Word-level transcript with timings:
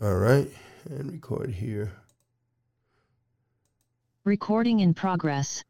All 0.00 0.14
right. 0.14 0.48
And 0.88 1.10
record 1.10 1.50
here. 1.50 1.92
Recording 4.24 4.78
in 4.78 4.94
progress. 4.94 5.64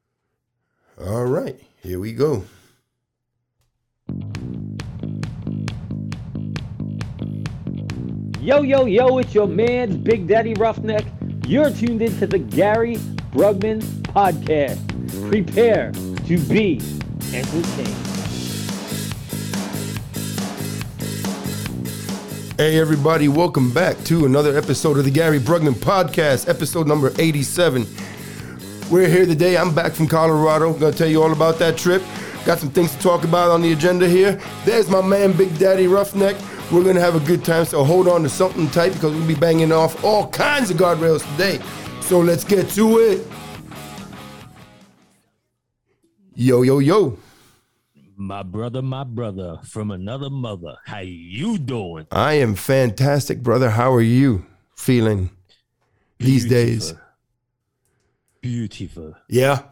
All 1.00 1.24
right. 1.24 1.58
Here 1.82 1.98
we 1.98 2.12
go. 2.12 2.44
Yo, 8.40 8.62
yo, 8.62 8.84
yo, 8.84 9.18
it's 9.18 9.34
your 9.34 9.46
man, 9.46 10.02
Big 10.02 10.26
Daddy 10.26 10.54
RuffNeck. 10.54 11.46
You're 11.46 11.70
tuned 11.70 12.02
into 12.02 12.26
the 12.26 12.38
Gary 12.38 12.96
Brugman 13.32 13.80
Podcast. 14.02 14.78
Prepare 15.30 15.92
to 15.92 16.38
be 16.48 16.80
entertained. 17.32 18.17
Hey, 22.60 22.80
everybody. 22.80 23.28
Welcome 23.28 23.70
back 23.70 23.96
to 24.06 24.26
another 24.26 24.58
episode 24.58 24.98
of 24.98 25.04
the 25.04 25.12
Gary 25.12 25.38
Brugman 25.38 25.74
Podcast, 25.74 26.48
episode 26.48 26.88
number 26.88 27.12
87. 27.16 27.86
We're 28.90 29.08
here 29.08 29.26
today. 29.26 29.56
I'm 29.56 29.72
back 29.72 29.92
from 29.92 30.08
Colorado. 30.08 30.72
Gonna 30.72 30.92
tell 30.92 31.06
you 31.06 31.22
all 31.22 31.30
about 31.30 31.60
that 31.60 31.78
trip. 31.78 32.02
Got 32.44 32.58
some 32.58 32.70
things 32.70 32.92
to 32.96 33.00
talk 33.00 33.22
about 33.22 33.52
on 33.52 33.62
the 33.62 33.72
agenda 33.72 34.08
here. 34.08 34.40
There's 34.64 34.90
my 34.90 35.00
man, 35.00 35.34
Big 35.34 35.56
Daddy 35.56 35.86
RuffNeck. 35.86 36.34
We're 36.72 36.82
gonna 36.82 36.98
have 36.98 37.14
a 37.14 37.24
good 37.24 37.44
time, 37.44 37.64
so 37.64 37.84
hold 37.84 38.08
on 38.08 38.24
to 38.24 38.28
something 38.28 38.68
tight 38.70 38.92
because 38.92 39.14
we'll 39.14 39.28
be 39.28 39.36
banging 39.36 39.70
off 39.70 40.02
all 40.02 40.28
kinds 40.28 40.68
of 40.72 40.78
guardrails 40.78 41.22
today. 41.30 41.60
So 42.00 42.18
let's 42.18 42.42
get 42.42 42.68
to 42.70 42.98
it. 42.98 43.24
Yo, 46.34 46.62
yo, 46.62 46.80
yo. 46.80 47.18
My 48.20 48.42
brother, 48.42 48.82
my 48.82 49.04
brother 49.04 49.60
from 49.64 49.92
another 49.92 50.28
mother. 50.28 50.76
How 50.84 50.98
you 50.98 51.56
doing? 51.56 52.08
I 52.10 52.34
am 52.34 52.56
fantastic, 52.56 53.44
brother. 53.44 53.70
How 53.70 53.94
are 53.94 54.00
you 54.00 54.44
feeling 54.76 55.30
these 56.18 56.44
days? 56.44 56.94
Beautiful. 58.40 59.14
Yeah. 59.28 59.62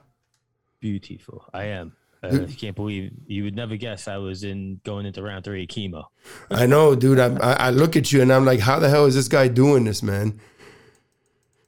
Beautiful. 0.79 1.45
I 1.53 1.65
am. 1.65 1.97
Uh, 2.23 2.47
I 2.49 2.53
can't 2.53 2.77
believe 2.77 3.13
you 3.27 3.43
would 3.45 3.57
never 3.57 3.77
guess 3.77 4.07
I 4.07 4.17
was 4.19 4.45
in 4.45 4.81
going 4.85 5.07
into 5.07 5.23
round 5.23 5.45
three 5.45 5.65
of 5.65 5.69
chemo. 5.69 6.05
I 6.49 6.67
know, 6.67 6.95
dude. 6.95 7.19
I, 7.19 7.35
I 7.37 7.53
I 7.67 7.71
look 7.71 7.97
at 7.97 8.13
you 8.13 8.23
and 8.23 8.33
I'm 8.33 8.45
like, 8.45 8.61
how 8.61 8.79
the 8.79 8.89
hell 8.89 9.07
is 9.07 9.15
this 9.17 9.29
guy 9.29 9.49
doing 9.49 9.85
this, 9.85 10.03
man? 10.05 10.41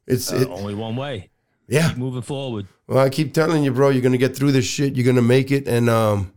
It's 0.06 0.32
Uh, 0.32 0.36
it, 0.36 0.48
only 0.48 0.74
one 0.76 0.94
way. 0.94 1.30
yeah. 1.66 1.88
Keep 1.88 1.98
moving 1.98 2.22
forward. 2.22 2.66
Well, 2.86 2.98
I 2.98 3.08
keep 3.10 3.34
telling 3.34 3.64
you, 3.64 3.72
bro, 3.72 3.88
you're 3.90 4.00
gonna 4.02 4.16
get 4.16 4.36
through 4.36 4.52
this 4.52 4.64
shit. 4.64 4.96
You're 4.96 5.06
gonna 5.06 5.22
make 5.22 5.50
it, 5.50 5.66
and 5.68 5.90
um, 5.90 6.32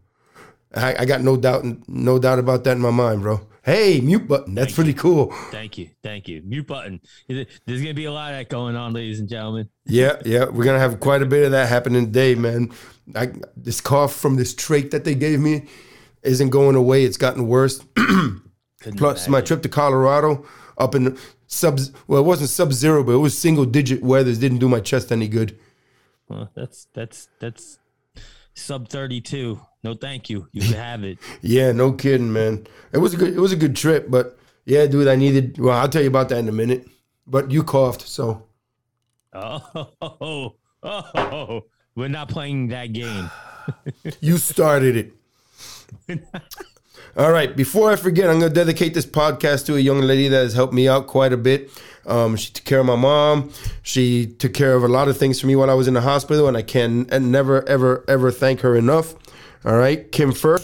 I, 0.73 0.95
I 0.99 1.05
got 1.05 1.21
no 1.21 1.37
doubt, 1.37 1.65
no 1.87 2.19
doubt 2.19 2.39
about 2.39 2.63
that 2.63 2.73
in 2.73 2.81
my 2.81 2.91
mind, 2.91 3.21
bro. 3.21 3.41
Hey, 3.63 4.01
mute 4.01 4.27
button. 4.27 4.55
That's 4.55 4.73
pretty 4.73 4.93
cool. 4.93 5.31
Thank 5.51 5.77
you. 5.77 5.89
Thank 6.01 6.27
you. 6.27 6.41
Mute 6.43 6.65
button. 6.65 6.99
There's 7.27 7.45
going 7.67 7.85
to 7.85 7.93
be 7.93 8.05
a 8.05 8.11
lot 8.11 8.31
of 8.31 8.39
that 8.39 8.49
going 8.49 8.75
on, 8.75 8.93
ladies 8.93 9.19
and 9.19 9.29
gentlemen. 9.29 9.69
Yeah, 9.85 10.19
yeah. 10.25 10.45
We're 10.45 10.63
gonna 10.63 10.79
have 10.79 10.99
quite 10.99 11.21
a 11.21 11.27
bit 11.27 11.43
of 11.43 11.51
that 11.51 11.69
happening 11.69 12.05
today, 12.05 12.33
man. 12.33 12.71
I, 13.15 13.33
this 13.55 13.79
cough 13.79 14.15
from 14.15 14.35
this 14.35 14.55
trait 14.55 14.91
that 14.91 15.03
they 15.03 15.13
gave 15.13 15.39
me 15.39 15.67
isn't 16.23 16.49
going 16.49 16.75
away. 16.75 17.03
It's 17.03 17.17
gotten 17.17 17.47
worse. 17.47 17.83
Plus, 18.97 19.27
my 19.27 19.41
trip 19.41 19.61
to 19.61 19.69
Colorado 19.69 20.45
up 20.77 20.95
in 20.95 21.17
sub 21.45 21.79
well, 22.07 22.21
it 22.21 22.25
wasn't 22.25 22.49
sub 22.49 22.73
zero, 22.73 23.03
but 23.03 23.13
it 23.13 23.17
was 23.17 23.37
single 23.37 23.65
digit 23.65 24.01
weathers. 24.01 24.39
Didn't 24.39 24.59
do 24.59 24.69
my 24.69 24.79
chest 24.79 25.11
any 25.11 25.27
good. 25.27 25.59
Well, 26.27 26.49
that's 26.55 26.87
that's 26.93 27.27
that's 27.39 27.77
sub 28.53 28.89
32. 28.89 29.59
No, 29.83 29.93
thank 29.95 30.29
you. 30.29 30.47
You 30.51 30.61
can 30.61 30.73
have 30.73 31.03
it. 31.03 31.17
Yeah, 31.41 31.71
no 31.71 31.93
kidding, 31.93 32.31
man. 32.31 32.67
It 32.93 32.99
was 32.99 33.13
a 33.13 33.17
good 33.17 33.33
it 33.33 33.39
was 33.39 33.51
a 33.51 33.55
good 33.55 33.75
trip, 33.75 34.07
but 34.09 34.37
yeah, 34.65 34.85
dude, 34.85 35.07
I 35.07 35.15
needed 35.15 35.57
well, 35.57 35.77
I'll 35.77 35.89
tell 35.89 36.01
you 36.03 36.07
about 36.07 36.29
that 36.29 36.37
in 36.39 36.49
a 36.49 36.51
minute. 36.51 36.87
But 37.25 37.51
you 37.51 37.63
coughed, 37.63 38.01
so 38.01 38.47
Oh, 39.33 39.89
oh, 40.01 40.55
oh, 40.83 41.63
we're 41.95 42.09
not 42.09 42.29
playing 42.29 42.67
that 42.69 42.93
game. 42.93 43.29
you 44.19 44.37
started 44.37 45.13
it. 46.09 46.23
All 47.17 47.31
right, 47.31 47.55
before 47.55 47.91
I 47.91 47.95
forget, 47.97 48.29
I'm 48.29 48.39
going 48.39 48.51
to 48.51 48.55
dedicate 48.55 48.93
this 48.93 49.05
podcast 49.05 49.65
to 49.65 49.75
a 49.75 49.79
young 49.79 49.99
lady 50.01 50.27
that 50.29 50.43
has 50.43 50.53
helped 50.53 50.73
me 50.73 50.87
out 50.87 51.07
quite 51.07 51.33
a 51.33 51.37
bit. 51.37 51.69
Um, 52.05 52.35
she 52.35 52.51
took 52.51 52.63
care 52.65 52.79
of 52.79 52.85
my 52.85 52.95
mom. 52.95 53.51
She 53.83 54.27
took 54.27 54.53
care 54.53 54.73
of 54.75 54.83
a 54.83 54.87
lot 54.87 55.07
of 55.07 55.17
things 55.17 55.39
for 55.39 55.47
me 55.47 55.55
while 55.55 55.69
I 55.69 55.73
was 55.73 55.87
in 55.87 55.93
the 55.93 56.01
hospital, 56.01 56.47
and 56.47 56.55
I 56.55 56.61
can 56.61 57.07
and 57.11 57.31
never, 57.31 57.67
ever, 57.67 58.05
ever 58.07 58.31
thank 58.31 58.61
her 58.61 58.75
enough. 58.75 59.13
All 59.63 59.77
right, 59.77 60.11
Kim 60.11 60.31
Fur, 60.31 60.57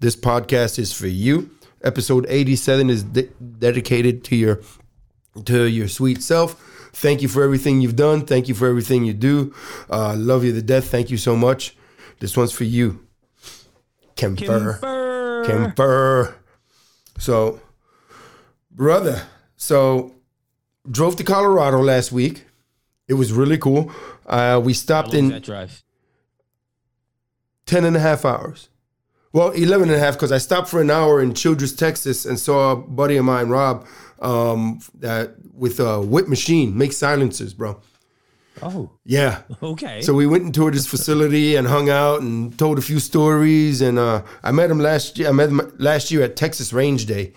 this 0.00 0.16
podcast 0.16 0.78
is 0.78 0.92
for 0.92 1.06
you. 1.06 1.50
Episode 1.82 2.24
87 2.28 2.88
is 2.88 3.02
de- 3.04 3.28
dedicated 3.58 4.24
to 4.24 4.36
your 4.36 4.60
to 5.44 5.64
your 5.64 5.86
sweet 5.88 6.22
self. 6.22 6.54
Thank 6.94 7.20
you 7.20 7.28
for 7.28 7.42
everything 7.42 7.80
you've 7.82 7.94
done. 7.96 8.24
Thank 8.24 8.48
you 8.48 8.54
for 8.54 8.66
everything 8.66 9.04
you 9.04 9.12
do. 9.12 9.54
Uh, 9.90 10.14
love 10.16 10.44
you 10.44 10.52
to 10.54 10.62
death. 10.62 10.88
Thank 10.88 11.10
you 11.10 11.18
so 11.18 11.36
much. 11.36 11.76
This 12.20 12.36
one's 12.36 12.52
for 12.52 12.64
you, 12.64 13.06
Kim 14.16 14.34
Fur. 14.36 15.44
Kemper. 15.46 16.34
So, 17.18 17.60
brother, 18.70 19.22
so 19.56 20.14
drove 20.90 21.16
to 21.16 21.24
Colorado 21.24 21.78
last 21.82 22.12
week. 22.12 22.46
It 23.06 23.14
was 23.14 23.32
really 23.32 23.58
cool. 23.58 23.92
Uh, 24.26 24.60
we 24.64 24.72
stopped 24.72 25.14
in 25.14 25.28
that 25.28 25.42
drive? 25.42 25.82
10 27.68 27.84
and 27.84 27.96
a 27.96 28.00
half 28.00 28.24
hours. 28.24 28.68
Well, 29.32 29.50
11 29.50 29.88
and 29.90 29.96
a 29.96 30.00
half 30.00 30.14
because 30.14 30.32
I 30.32 30.38
stopped 30.38 30.68
for 30.68 30.80
an 30.80 30.90
hour 30.90 31.20
in 31.20 31.34
Childress, 31.34 31.74
Texas 31.74 32.24
and 32.24 32.40
saw 32.40 32.72
a 32.72 32.76
buddy 32.76 33.16
of 33.18 33.24
mine, 33.24 33.48
Rob, 33.50 33.86
um, 34.20 34.80
that 34.94 35.34
with 35.52 35.78
a 35.78 36.00
whip 36.00 36.28
machine, 36.28 36.76
make 36.76 36.92
silencers, 36.92 37.52
bro. 37.52 37.80
Oh, 38.62 38.90
Yeah. 39.04 39.42
okay. 39.62 40.00
So 40.00 40.14
we 40.14 40.26
went 40.26 40.44
and 40.44 40.54
toured 40.54 40.74
his 40.74 40.86
facility 40.86 41.56
and 41.56 41.68
hung 41.68 41.88
out 41.90 42.22
and 42.22 42.58
told 42.58 42.78
a 42.78 42.82
few 42.82 42.98
stories. 42.98 43.80
And 43.82 43.98
uh, 43.98 44.22
I 44.42 44.50
met 44.50 44.70
him 44.70 44.80
last 44.80 45.18
year. 45.18 45.28
I 45.28 45.32
met 45.32 45.50
him 45.50 45.60
last 45.78 46.10
year 46.10 46.22
at 46.22 46.34
Texas 46.34 46.72
Range 46.72 47.04
Day. 47.06 47.34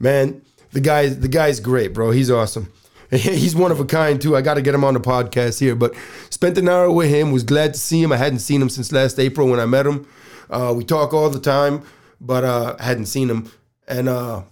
Man, 0.00 0.42
the 0.72 0.80
guy, 0.80 1.08
the 1.08 1.28
guy's 1.28 1.60
great, 1.60 1.94
bro. 1.94 2.10
He's 2.10 2.30
awesome. 2.30 2.72
He's 3.10 3.56
one 3.56 3.70
of 3.70 3.80
a 3.80 3.84
kind 3.84 4.20
too. 4.20 4.36
I 4.36 4.42
got 4.42 4.54
to 4.54 4.62
get 4.62 4.74
him 4.74 4.84
on 4.84 4.94
the 4.94 5.00
podcast 5.00 5.60
here. 5.60 5.74
But 5.74 5.94
spent 6.30 6.58
an 6.58 6.68
hour 6.68 6.90
with 6.90 7.08
him. 7.08 7.32
Was 7.32 7.42
glad 7.42 7.74
to 7.74 7.80
see 7.80 8.02
him. 8.02 8.12
I 8.12 8.18
hadn't 8.18 8.40
seen 8.40 8.60
him 8.60 8.68
since 8.68 8.92
last 8.92 9.18
April 9.18 9.48
when 9.48 9.60
I 9.60 9.66
met 9.66 9.86
him. 9.86 10.06
Uh, 10.50 10.74
we 10.76 10.84
talk 10.84 11.14
all 11.14 11.30
the 11.30 11.40
time, 11.40 11.82
but 12.20 12.44
uh, 12.44 12.76
hadn't 12.78 13.06
seen 13.06 13.30
him. 13.30 13.50
And 13.86 14.08
uh, 14.08 14.42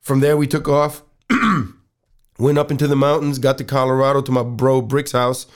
from 0.00 0.20
there 0.20 0.36
we 0.36 0.46
took 0.46 0.68
off. 0.68 1.02
Went 2.38 2.58
up 2.58 2.72
into 2.72 2.88
the 2.88 2.96
mountains. 2.96 3.38
Got 3.38 3.58
to 3.58 3.64
Colorado 3.64 4.20
to 4.22 4.32
my 4.32 4.42
bro 4.42 4.82
Brick's 4.82 5.12
house. 5.12 5.46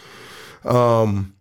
Um, 0.64 1.34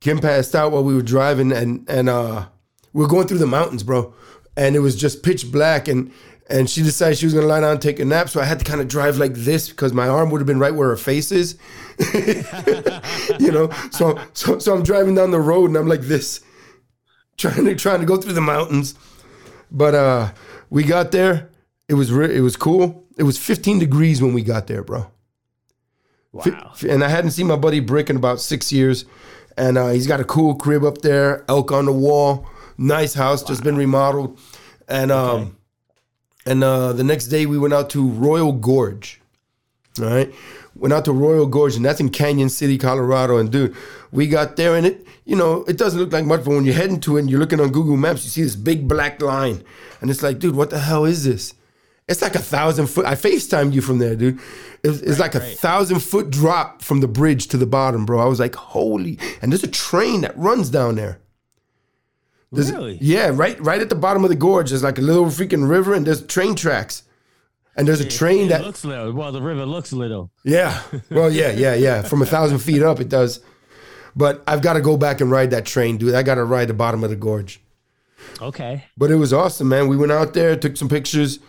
Kim 0.00 0.18
passed 0.18 0.54
out 0.54 0.70
while 0.70 0.84
we 0.84 0.94
were 0.94 1.02
driving, 1.02 1.50
and 1.50 1.88
and 1.88 2.08
uh, 2.08 2.46
we 2.92 3.02
were 3.02 3.08
going 3.08 3.26
through 3.26 3.38
the 3.38 3.46
mountains, 3.46 3.82
bro. 3.82 4.14
And 4.56 4.76
it 4.76 4.80
was 4.80 4.94
just 4.94 5.24
pitch 5.24 5.50
black, 5.50 5.88
and 5.88 6.12
and 6.48 6.68
she 6.68 6.82
decided 6.82 7.16
she 7.18 7.26
was 7.26 7.34
gonna 7.34 7.46
lie 7.46 7.60
down 7.60 7.72
and 7.72 7.82
take 7.82 7.98
a 7.98 8.04
nap. 8.04 8.28
So 8.28 8.40
I 8.40 8.44
had 8.44 8.58
to 8.58 8.64
kind 8.64 8.80
of 8.80 8.88
drive 8.88 9.16
like 9.18 9.34
this 9.34 9.68
because 9.68 9.92
my 9.92 10.08
arm 10.08 10.30
would 10.30 10.40
have 10.40 10.46
been 10.46 10.58
right 10.58 10.74
where 10.74 10.88
her 10.88 10.96
face 10.96 11.32
is, 11.32 11.56
you 13.38 13.52
know. 13.52 13.70
So 13.90 14.18
so 14.32 14.58
so 14.58 14.74
I'm 14.74 14.82
driving 14.82 15.14
down 15.14 15.30
the 15.30 15.40
road, 15.40 15.66
and 15.66 15.76
I'm 15.76 15.88
like 15.88 16.02
this, 16.02 16.40
trying 17.36 17.64
to 17.64 17.74
trying 17.74 18.00
to 18.00 18.06
go 18.06 18.16
through 18.16 18.34
the 18.34 18.40
mountains. 18.40 18.94
But 19.70 19.94
uh, 19.94 20.32
we 20.70 20.84
got 20.84 21.10
there. 21.12 21.50
It 21.88 21.94
was 21.94 22.12
re- 22.12 22.34
it 22.36 22.40
was 22.40 22.56
cool. 22.56 23.04
It 23.16 23.22
was 23.22 23.38
15 23.38 23.78
degrees 23.78 24.20
when 24.20 24.34
we 24.34 24.42
got 24.42 24.66
there, 24.66 24.82
bro. 24.82 25.06
wow. 26.32 26.72
And 26.88 27.04
I 27.04 27.08
hadn't 27.08 27.30
seen 27.30 27.46
my 27.46 27.56
buddy 27.56 27.80
Brick 27.80 28.10
in 28.10 28.16
about 28.16 28.40
six 28.40 28.72
years. 28.72 29.04
And 29.56 29.78
uh, 29.78 29.90
he's 29.90 30.08
got 30.08 30.18
a 30.18 30.24
cool 30.24 30.56
crib 30.56 30.82
up 30.82 30.98
there, 30.98 31.44
elk 31.48 31.70
on 31.70 31.84
the 31.84 31.92
wall, 31.92 32.44
nice 32.76 33.14
house, 33.14 33.44
just 33.44 33.62
been 33.62 33.76
remodeled. 33.76 34.36
And 34.88 35.12
um, 35.12 35.40
Okay. 35.40 35.50
And 36.46 36.62
uh, 36.62 36.92
the 36.92 37.04
next 37.04 37.28
day 37.28 37.46
we 37.46 37.58
went 37.58 37.74
out 37.74 37.90
to 37.90 38.08
Royal 38.08 38.52
Gorge. 38.52 39.20
All 40.00 40.06
right, 40.06 40.32
went 40.74 40.92
out 40.92 41.04
to 41.04 41.12
Royal 41.12 41.46
Gorge, 41.46 41.76
and 41.76 41.84
that's 41.84 42.00
in 42.00 42.10
Cañon 42.10 42.50
City, 42.50 42.78
Colorado. 42.78 43.38
And 43.38 43.50
dude, 43.50 43.76
we 44.10 44.26
got 44.26 44.56
there, 44.56 44.74
and 44.74 44.86
it, 44.86 45.06
you 45.24 45.36
know, 45.36 45.64
it 45.64 45.78
doesn't 45.78 46.00
look 46.00 46.12
like 46.12 46.24
much, 46.24 46.44
but 46.44 46.50
when 46.50 46.64
you're 46.64 46.74
heading 46.74 47.00
to 47.00 47.16
it, 47.16 47.20
and 47.20 47.30
you're 47.30 47.38
looking 47.38 47.60
on 47.60 47.70
Google 47.70 47.96
Maps, 47.96 48.24
you 48.24 48.30
see 48.30 48.42
this 48.42 48.56
big 48.56 48.88
black 48.88 49.22
line, 49.22 49.62
and 50.00 50.10
it's 50.10 50.22
like, 50.22 50.40
dude, 50.40 50.56
what 50.56 50.70
the 50.70 50.80
hell 50.80 51.04
is 51.04 51.24
this? 51.24 51.54
It's 52.08 52.20
like 52.20 52.34
a 52.34 52.40
thousand 52.40 52.88
foot. 52.88 53.06
I 53.06 53.14
FaceTimed 53.14 53.72
you 53.72 53.80
from 53.80 53.98
there, 53.98 54.14
dude. 54.14 54.38
It's, 54.82 55.00
it's 55.00 55.18
like 55.18 55.34
a 55.34 55.38
right. 55.38 55.56
thousand 55.56 56.00
foot 56.00 56.28
drop 56.28 56.82
from 56.82 57.00
the 57.00 57.08
bridge 57.08 57.46
to 57.48 57.56
the 57.56 57.66
bottom, 57.66 58.04
bro. 58.04 58.20
I 58.20 58.26
was 58.26 58.40
like, 58.40 58.54
holy! 58.54 59.18
And 59.40 59.52
there's 59.52 59.64
a 59.64 59.68
train 59.68 60.22
that 60.22 60.36
runs 60.36 60.70
down 60.70 60.96
there. 60.96 61.20
There's- 62.54 62.72
Really? 62.72 62.98
Yeah, 63.00 63.30
right, 63.32 63.60
right 63.60 63.80
at 63.80 63.88
the 63.88 63.94
bottom 63.94 64.24
of 64.24 64.30
the 64.30 64.36
gorge. 64.36 64.70
There's 64.70 64.82
like 64.82 64.98
a 64.98 65.02
little 65.02 65.26
freaking 65.26 65.68
river, 65.68 65.94
and 65.94 66.06
there's 66.06 66.24
train 66.26 66.54
tracks. 66.54 67.02
And 67.76 67.88
there's 67.88 68.00
a 68.00 68.08
train 68.08 68.46
it 68.46 68.48
that, 68.50 68.62
looks 68.64 68.84
little. 68.84 69.12
Well, 69.12 69.32
the 69.32 69.42
river 69.42 69.66
looks 69.66 69.92
little. 69.92 70.30
yeah, 70.44 70.80
well, 71.10 71.30
yeah, 71.30 71.50
yeah, 71.50 71.74
yeah. 71.74 72.02
From 72.02 72.22
a 72.22 72.26
thousand 72.26 72.60
feet 72.60 72.82
up, 72.82 73.00
it 73.00 73.08
does. 73.08 73.40
But 74.14 74.44
I've 74.46 74.62
got 74.62 74.74
to 74.74 74.80
go 74.80 74.96
back 74.96 75.20
and 75.20 75.28
ride 75.28 75.50
that 75.50 75.66
train, 75.66 75.96
dude. 75.98 76.14
I 76.14 76.22
got 76.22 76.36
to 76.36 76.44
ride 76.44 76.68
the 76.68 76.74
bottom 76.74 77.02
of 77.02 77.10
the 77.10 77.16
gorge. 77.16 77.60
Okay. 78.40 78.84
But 78.96 79.10
it 79.10 79.16
was 79.16 79.32
awesome, 79.32 79.68
man. 79.68 79.88
We 79.88 79.96
went 79.96 80.12
out 80.12 80.34
there, 80.34 80.54
took 80.56 80.76
some 80.76 80.88
pictures, 80.88 81.40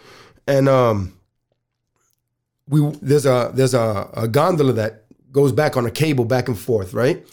and 0.48 0.68
um, 0.68 1.14
we 2.68 2.90
there's 3.04 3.26
a 3.28 3.52
there's 3.54 3.74
a, 3.76 4.10
a 4.14 4.28
gondola 4.28 4.74
that 4.74 5.04
goes 5.32 5.52
back 5.52 5.78
on 5.78 5.86
a 5.86 5.92
cable 5.92 6.26
back 6.26 6.48
and 6.48 6.58
forth, 6.58 6.94
right? 6.94 7.24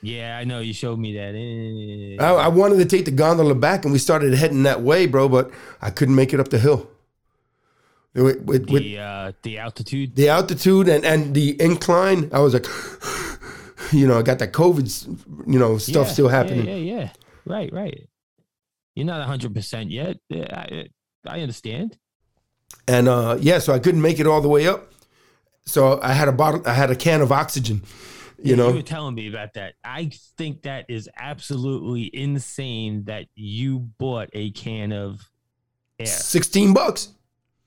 Yeah, 0.00 0.38
I 0.38 0.44
know 0.44 0.60
you 0.60 0.72
showed 0.72 0.98
me 0.98 1.14
that. 1.14 1.34
Eh. 1.34 2.24
I, 2.24 2.44
I 2.44 2.48
wanted 2.48 2.76
to 2.76 2.84
take 2.84 3.04
the 3.04 3.10
gondola 3.10 3.54
back, 3.54 3.84
and 3.84 3.92
we 3.92 3.98
started 3.98 4.32
heading 4.34 4.62
that 4.62 4.82
way, 4.82 5.06
bro. 5.06 5.28
But 5.28 5.50
I 5.82 5.90
couldn't 5.90 6.14
make 6.14 6.32
it 6.32 6.40
up 6.40 6.48
the 6.48 6.58
hill. 6.58 6.88
With, 8.14 8.40
with, 8.42 8.70
with 8.70 8.82
the 8.82 8.98
uh, 8.98 9.32
the 9.42 9.58
altitude. 9.58 10.16
the 10.16 10.28
altitude 10.28 10.88
and 10.88 11.04
and 11.04 11.34
the 11.34 11.60
incline, 11.60 12.30
I 12.32 12.38
was 12.38 12.54
like, 12.54 12.66
you 13.92 14.06
know, 14.06 14.18
I 14.18 14.22
got 14.22 14.38
that 14.38 14.52
COVID, 14.52 15.46
you 15.46 15.58
know, 15.58 15.78
stuff 15.78 16.06
Yeah, 16.06 16.12
still 16.12 16.28
happening. 16.28 16.66
Yeah, 16.66 16.76
yeah, 16.76 16.98
yeah. 17.00 17.10
Right, 17.44 17.72
right. 17.72 18.08
You're 18.94 19.06
not 19.06 19.20
100 19.20 19.54
percent 19.54 19.90
yet. 19.90 20.16
I, 20.32 20.88
I 21.26 21.40
understand. 21.40 21.98
And 22.86 23.08
uh, 23.08 23.36
yeah, 23.40 23.58
so 23.58 23.72
I 23.72 23.78
couldn't 23.78 24.02
make 24.02 24.18
it 24.18 24.26
all 24.26 24.40
the 24.40 24.48
way 24.48 24.66
up. 24.66 24.92
So 25.64 26.00
I 26.02 26.12
had 26.14 26.28
a 26.28 26.32
bottle, 26.32 26.62
I 26.66 26.72
had 26.72 26.90
a 26.90 26.96
can 26.96 27.20
of 27.20 27.30
oxygen, 27.30 27.82
you 28.38 28.50
Yeah, 28.50 28.56
know. 28.56 28.68
you 28.68 28.74
were 28.76 28.82
telling 28.82 29.14
me 29.14 29.28
about 29.28 29.54
that. 29.54 29.74
I 29.84 30.10
think 30.36 30.62
that 30.62 30.86
is 30.88 31.08
absolutely 31.18 32.10
insane 32.14 33.04
that 33.04 33.26
you 33.34 33.78
bought 33.98 34.28
a 34.32 34.50
can 34.52 34.92
of 34.92 35.20
air. 35.98 36.06
16 36.06 36.72
bucks, 36.74 37.08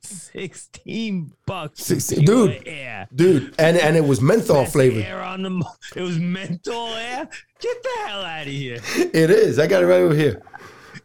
16 0.02 1.32
bucks. 1.46 1.84
16 1.84 2.26
dude. 2.26 2.64
Air. 2.68 3.08
dude, 3.14 3.54
and 3.60 3.78
and 3.78 3.96
it 3.96 4.04
was 4.04 4.22
menthol 4.22 4.64
Best 4.64 4.74
flavored. 4.74 5.04
Air 5.04 5.22
on 5.22 5.44
the, 5.44 5.66
it 5.96 6.02
was 6.02 6.18
menthol 6.20 6.94
air. 6.96 7.28
Get 7.60 7.84
the 7.84 7.90
hell 8.08 8.22
out 8.24 8.42
of 8.48 8.54
here. 8.54 8.80
It 8.96 9.30
is. 9.30 9.60
I 9.60 9.68
got 9.68 9.84
it 9.84 9.88
right 9.88 10.00
over 10.02 10.16
here. 10.16 10.42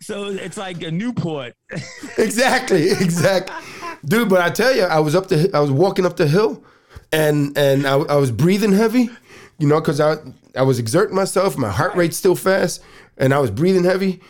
So 0.00 0.26
it's 0.26 0.56
like 0.56 0.82
a 0.82 0.90
Newport. 0.90 1.54
Exactly, 2.18 2.90
exactly, 2.90 3.54
dude. 4.04 4.28
But 4.28 4.40
I 4.40 4.48
tell 4.50 4.74
you, 4.74 4.82
I 4.84 5.00
was 5.00 5.14
up 5.14 5.28
the, 5.28 5.50
I 5.52 5.60
was 5.60 5.70
walking 5.70 6.06
up 6.06 6.16
the 6.16 6.26
hill, 6.26 6.64
and 7.12 7.56
and 7.58 7.86
I, 7.86 7.94
I 7.96 8.16
was 8.16 8.30
breathing 8.30 8.72
heavy, 8.72 9.10
you 9.58 9.66
know, 9.68 9.80
because 9.80 10.00
I 10.00 10.16
I 10.54 10.62
was 10.62 10.78
exerting 10.78 11.14
myself. 11.16 11.56
My 11.56 11.70
heart 11.70 11.94
rate's 11.94 12.16
still 12.16 12.36
fast, 12.36 12.82
and 13.16 13.32
I 13.34 13.38
was 13.38 13.50
breathing 13.50 13.84
heavy, 13.84 14.20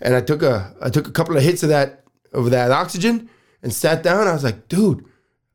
and 0.00 0.14
I 0.14 0.20
took 0.20 0.42
a 0.42 0.74
I 0.80 0.90
took 0.90 1.06
a 1.08 1.12
couple 1.12 1.36
of 1.36 1.42
hits 1.42 1.62
of 1.62 1.68
that 1.70 2.02
of 2.32 2.50
that 2.50 2.70
oxygen 2.70 3.28
and 3.62 3.72
sat 3.72 4.02
down. 4.02 4.26
I 4.28 4.32
was 4.32 4.44
like, 4.44 4.68
dude, 4.68 5.04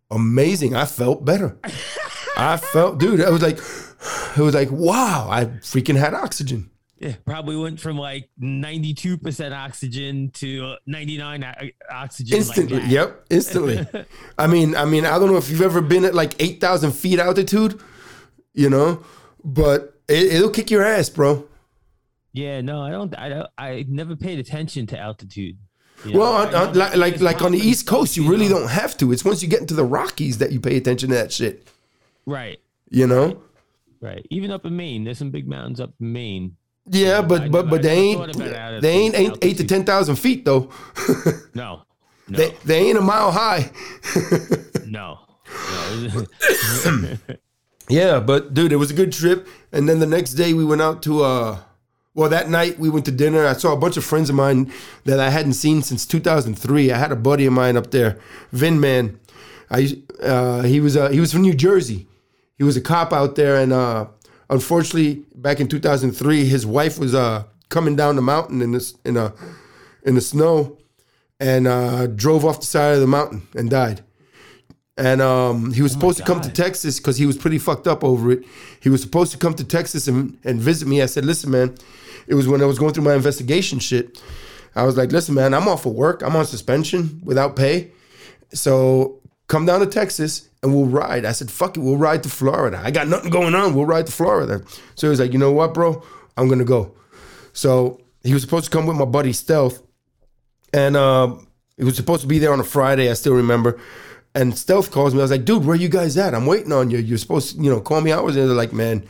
amazing. 0.09 0.75
I 0.75 0.85
felt 0.85 1.25
better. 1.25 1.57
I 2.38 2.57
felt, 2.57 2.97
dude. 2.97 3.21
I 3.21 3.29
was 3.29 3.41
like, 3.41 3.57
it 4.38 4.41
was 4.41 4.56
like, 4.56 4.71
wow. 4.71 5.27
I 5.29 5.45
freaking 5.45 5.97
had 5.97 6.13
oxygen. 6.13 6.69
Yeah, 6.97 7.15
probably 7.25 7.56
went 7.57 7.79
from 7.79 7.97
like 7.97 8.29
92% 8.41 9.51
oxygen 9.57 10.29
to 10.35 10.75
99 10.85 11.44
o- 11.44 11.53
oxygen. 11.91 12.38
Instantly, 12.38 12.75
Like 12.77 12.83
that. 12.83 12.91
yep, 12.91 13.25
instantly. 13.31 13.88
I 14.38 14.45
mean, 14.47 14.75
I 14.75 14.85
mean, 14.85 15.06
I 15.06 15.18
don't 15.18 15.31
know 15.31 15.38
if 15.38 15.50
you've 15.50 15.62
ever 15.63 15.81
been 15.81 16.06
at 16.06 16.13
like 16.13 16.35
eight 16.39 16.62
thousand 16.62 16.91
feet 16.91 17.18
altitude, 17.19 17.81
you 18.53 18.69
know, 18.69 19.03
but 19.44 20.00
it, 20.07 20.33
it'll 20.33 20.50
kick 20.50 20.69
your 20.71 20.83
ass, 20.83 21.09
bro. 21.09 21.48
Yeah, 22.33 22.62
no, 22.62 22.81
I 22.81 22.92
don't. 22.92 23.18
I 23.18 23.30
don't. 23.30 23.48
I 23.57 23.86
never 23.89 24.15
paid 24.15 24.39
attention 24.39 24.88
to 24.88 24.98
altitude. 25.00 25.57
you 26.06 26.13
know? 26.13 26.19
Well, 26.19 26.33
on, 26.33 26.56
on, 26.56 26.74
like 26.74 26.95
like 26.95 27.19
like 27.19 27.42
on 27.42 27.51
the 27.51 27.57
East 27.59 27.86
Coast, 27.88 28.15
you 28.15 28.30
really 28.30 28.48
don't 28.48 28.69
have 28.69 28.98
to. 28.98 29.12
It's 29.12 29.25
once 29.25 29.42
you 29.44 29.50
get 29.50 29.59
into 29.62 29.74
the 29.74 29.83
Rockies 29.86 30.38
that 30.38 30.51
you 30.51 30.59
pay 30.62 30.77
attention 30.77 31.09
to 31.09 31.15
that 31.15 31.31
shit. 31.33 31.68
Right, 32.25 32.59
You 32.89 33.07
know? 33.07 33.42
right. 34.00 34.25
Even 34.30 34.51
up 34.51 34.65
in 34.65 34.75
Maine, 34.77 35.04
there's 35.04 35.18
some 35.18 35.31
big 35.31 35.47
mountains 35.47 35.80
up 35.81 35.94
in 36.00 36.13
Maine. 36.13 36.56
Yeah, 36.86 37.21
but 37.21 37.51
but 37.51 37.69
but 37.69 37.80
I 37.80 37.81
they 37.83 37.97
ain't 37.97 38.19
thought 38.19 38.36
about 38.36 38.47
altitude- 38.54 38.81
they 38.83 38.94
ain't 38.94 39.15
eight, 39.15 39.38
eight 39.42 39.57
to 39.57 39.63
ten 39.65 39.83
thousand 39.83 40.15
feet 40.15 40.45
though. 40.45 40.69
No, 41.54 41.83
no, 42.27 42.38
they 42.38 42.56
they 42.63 42.77
ain't 42.88 42.97
a 42.97 43.01
mile 43.01 43.31
high. 43.31 43.69
no. 44.86 45.19
no. 46.01 46.25
Yeah, 47.92 48.22
but 48.22 48.54
dude, 48.54 48.72
it 48.72 48.78
was 48.78 48.90
a 48.90 48.94
good 48.94 49.12
trip. 49.12 49.48
And 49.74 49.88
then 49.90 50.00
the 50.00 50.06
next 50.06 50.34
day 50.34 50.54
we 50.54 50.64
went 50.64 50.82
out 50.82 51.04
to 51.04 51.24
uh 51.24 51.60
well 52.14 52.30
that 52.30 52.50
night 52.50 52.80
we 52.80 52.90
went 52.90 53.06
to 53.06 53.12
dinner. 53.12 53.46
I 53.46 53.54
saw 53.54 53.74
a 53.74 53.78
bunch 53.78 53.98
of 53.98 54.06
friends 54.06 54.30
of 54.30 54.36
mine 54.36 54.72
that 55.04 55.20
I 55.20 55.30
hadn't 55.30 55.54
seen 55.54 55.82
since 55.82 56.06
2003. 56.06 56.92
I 56.92 56.98
had 56.98 57.12
a 57.12 57.18
buddy 57.18 57.46
of 57.46 57.54
mine 57.54 57.76
up 57.76 57.92
there, 57.92 58.18
Vin 58.54 58.80
Man. 58.80 59.20
I 59.70 60.02
uh 60.24 60.62
he 60.64 60.80
was 60.80 60.96
uh 60.96 61.10
he 61.10 61.20
was 61.20 61.34
from 61.34 61.42
New 61.42 61.54
Jersey. 61.54 62.08
He 62.58 62.64
was 62.64 62.78
a 62.78 62.82
cop 62.82 63.12
out 63.12 63.36
there 63.36 63.58
and 63.58 63.74
uh 63.74 64.08
unfortunately 64.50 65.26
back 65.36 65.60
in 65.60 65.68
2003 65.68 66.46
his 66.46 66.66
wife 66.66 66.98
was 66.98 67.14
uh 67.14 67.44
coming 67.70 67.96
down 67.98 68.16
the 68.16 68.22
mountain 68.22 68.62
in 68.62 68.72
this 68.72 68.96
in 69.04 69.18
a 69.18 69.34
in 70.04 70.16
the 70.16 70.22
snow 70.22 70.78
and 71.40 71.68
uh 71.68 72.08
drove 72.08 72.46
off 72.46 72.60
the 72.62 72.66
side 72.66 72.94
of 72.94 73.02
the 73.02 73.08
mountain 73.08 73.48
and 73.56 73.70
died 73.70 74.04
and 75.01 75.19
um, 75.19 75.74
he 75.74 75.81
was 75.81 75.92
supposed 75.92 76.19
to 76.19 76.24
come 76.24 76.42
to 76.42 76.50
Texas 76.50 77.00
because 77.00 77.18
he 77.18 77.25
was 77.25 77.36
pretty 77.36 77.57
fucked 77.57 77.88
up 77.88 78.03
over 78.03 78.31
it. 78.31 78.44
He 78.81 78.89
was 78.89 79.01
supposed 79.01 79.31
to 79.31 79.38
come 79.39 79.56
to 79.56 79.63
Texas 79.63 80.07
and, 80.07 80.38
and 80.44 80.62
visit 80.62 80.88
me. 80.88 81.01
I 81.01 81.07
said, 81.07 81.25
"Listen, 81.25 81.50
man, 81.50 81.74
it 82.27 82.36
was 82.36 82.48
when 82.48 82.62
I 82.62 82.65
was 82.65 82.77
going 82.77 82.94
through 82.94 83.06
my 83.06 83.15
investigation 83.15 83.80
shit. 83.80 84.21
I 84.75 84.83
was 84.83 84.98
like, 84.98 85.12
listen, 85.12 85.33
man, 85.33 85.56
I'm 85.56 85.68
off 85.68 85.88
of 85.88 85.94
work. 85.94 86.21
I'm 86.21 86.36
on 86.36 86.45
suspension 86.45 87.19
without 87.24 87.56
pay. 87.56 87.92
So 88.53 89.19
come 89.48 89.65
down 89.65 89.80
to 89.80 89.88
Texas 89.88 90.50
and 90.62 90.71
we'll 90.71 90.86
ride." 90.86 91.25
I 91.25 91.31
said, 91.31 91.50
"Fuck 91.50 91.77
it, 91.77 91.80
we'll 91.80 91.97
ride 91.97 92.21
to 92.21 92.30
Florida. 92.30 92.80
I 92.83 92.92
got 92.92 93.07
nothing 93.07 93.31
going 93.31 93.56
on. 93.56 93.74
We'll 93.74 93.88
ride 93.88 94.06
to 94.06 94.12
Florida." 94.12 94.62
So 94.94 95.07
he 95.07 95.09
was 95.09 95.19
like, 95.19 95.33
"You 95.33 95.39
know 95.39 95.51
what, 95.51 95.74
bro? 95.74 96.04
I'm 96.38 96.47
gonna 96.47 96.63
go." 96.63 96.94
So 97.54 98.01
he 98.24 98.36
was 98.36 98.44
supposed 98.44 98.65
to 98.65 98.71
come 98.71 98.86
with 98.86 98.97
my 98.97 99.06
buddy 99.06 99.33
Stealth, 99.33 99.81
and 100.71 100.95
um, 100.95 101.47
he 101.75 101.86
was 101.86 101.95
supposed 101.95 102.21
to 102.21 102.27
be 102.27 102.38
there 102.38 102.54
on 102.54 102.59
a 102.59 102.63
Friday. 102.63 103.09
I 103.09 103.13
still 103.13 103.33
remember. 103.33 103.80
And 104.33 104.57
Stealth 104.57 104.92
calls 104.92 105.13
me. 105.13 105.19
I 105.19 105.24
was 105.24 105.31
like, 105.31 105.45
dude, 105.45 105.66
where 105.66 105.75
you 105.75 105.89
guys 105.89 106.18
at? 106.18 106.33
I'm 106.33 106.45
waiting 106.45 106.72
on 106.72 106.89
you. 106.89 107.00
You're 107.00 107.18
supposed 107.18 107.56
to, 107.56 107.62
you 107.62 107.69
know, 107.69 107.81
call 107.81 108.01
me 108.01 108.12
hours. 108.12 108.36
And 108.36 108.48
they're 108.48 108.56
like, 108.56 108.72
man, 108.74 109.06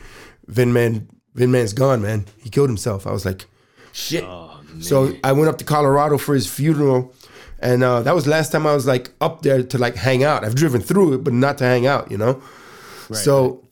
Vin 0.46 0.72
Man, 0.72 1.08
Vin 1.34 1.50
Man's 1.52 1.72
gone, 1.72 2.02
man. 2.02 2.26
He 2.42 2.50
killed 2.50 2.68
himself. 2.68 3.06
I 3.06 3.12
was 3.12 3.24
like, 3.24 3.46
shit. 3.92 4.24
so 4.80 5.14
I 5.22 5.32
went 5.32 5.48
up 5.48 5.58
to 5.58 5.64
Colorado 5.64 6.18
for 6.18 6.34
his 6.34 6.52
funeral. 6.52 7.14
And 7.60 7.84
uh, 7.84 8.02
that 8.02 8.14
was 8.14 8.26
last 8.26 8.50
time 8.50 8.66
I 8.66 8.74
was 8.74 8.86
like 8.86 9.12
up 9.20 9.42
there 9.42 9.62
to 9.62 9.78
like 9.78 9.94
hang 9.94 10.24
out. 10.24 10.44
I've 10.44 10.56
driven 10.56 10.80
through 10.80 11.14
it, 11.14 11.18
but 11.24 11.32
not 11.32 11.58
to 11.58 11.64
hang 11.64 11.86
out, 11.86 12.10
you 12.10 12.18
know? 12.18 12.42
so 13.14 13.62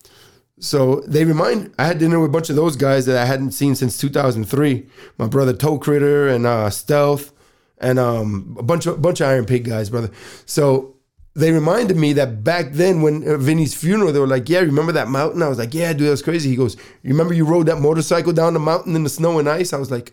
so 0.60 1.00
they 1.06 1.24
remind 1.24 1.74
I 1.78 1.86
had 1.86 1.98
dinner 1.98 2.20
with 2.20 2.28
a 2.28 2.32
bunch 2.32 2.50
of 2.50 2.56
those 2.56 2.76
guys 2.76 3.06
that 3.06 3.16
I 3.16 3.24
hadn't 3.24 3.52
seen 3.52 3.74
since 3.74 3.98
2003. 3.98 4.86
My 5.18 5.26
brother 5.26 5.54
Toe 5.54 5.78
Critter 5.78 6.28
and 6.28 6.46
uh, 6.46 6.68
Stealth 6.70 7.32
and 7.78 7.98
um, 7.98 8.56
a 8.58 8.62
bunch 8.62 8.86
of 8.86 9.00
bunch 9.00 9.20
of 9.20 9.28
Iron 9.28 9.46
Pig 9.46 9.64
guys, 9.64 9.88
brother. 9.90 10.10
So 10.44 10.94
they 11.34 11.52
reminded 11.52 11.96
me 11.96 12.12
that 12.14 12.42
back 12.42 12.72
then 12.72 13.02
when 13.02 13.26
uh, 13.26 13.36
Vinny's 13.36 13.74
funeral, 13.74 14.12
they 14.12 14.18
were 14.18 14.26
like, 14.26 14.48
"Yeah, 14.48 14.60
remember 14.60 14.92
that 14.92 15.08
mountain?" 15.08 15.42
I 15.42 15.48
was 15.48 15.58
like, 15.58 15.74
"Yeah, 15.74 15.92
dude, 15.92 16.08
that 16.08 16.10
was 16.10 16.22
crazy." 16.22 16.50
He 16.50 16.56
goes, 16.56 16.76
"You 17.02 17.10
remember 17.10 17.34
you 17.34 17.44
rode 17.44 17.66
that 17.66 17.80
motorcycle 17.80 18.32
down 18.32 18.54
the 18.54 18.60
mountain 18.60 18.96
in 18.96 19.04
the 19.04 19.10
snow 19.10 19.38
and 19.38 19.48
ice?" 19.48 19.72
I 19.72 19.78
was 19.78 19.90
like, 19.90 20.12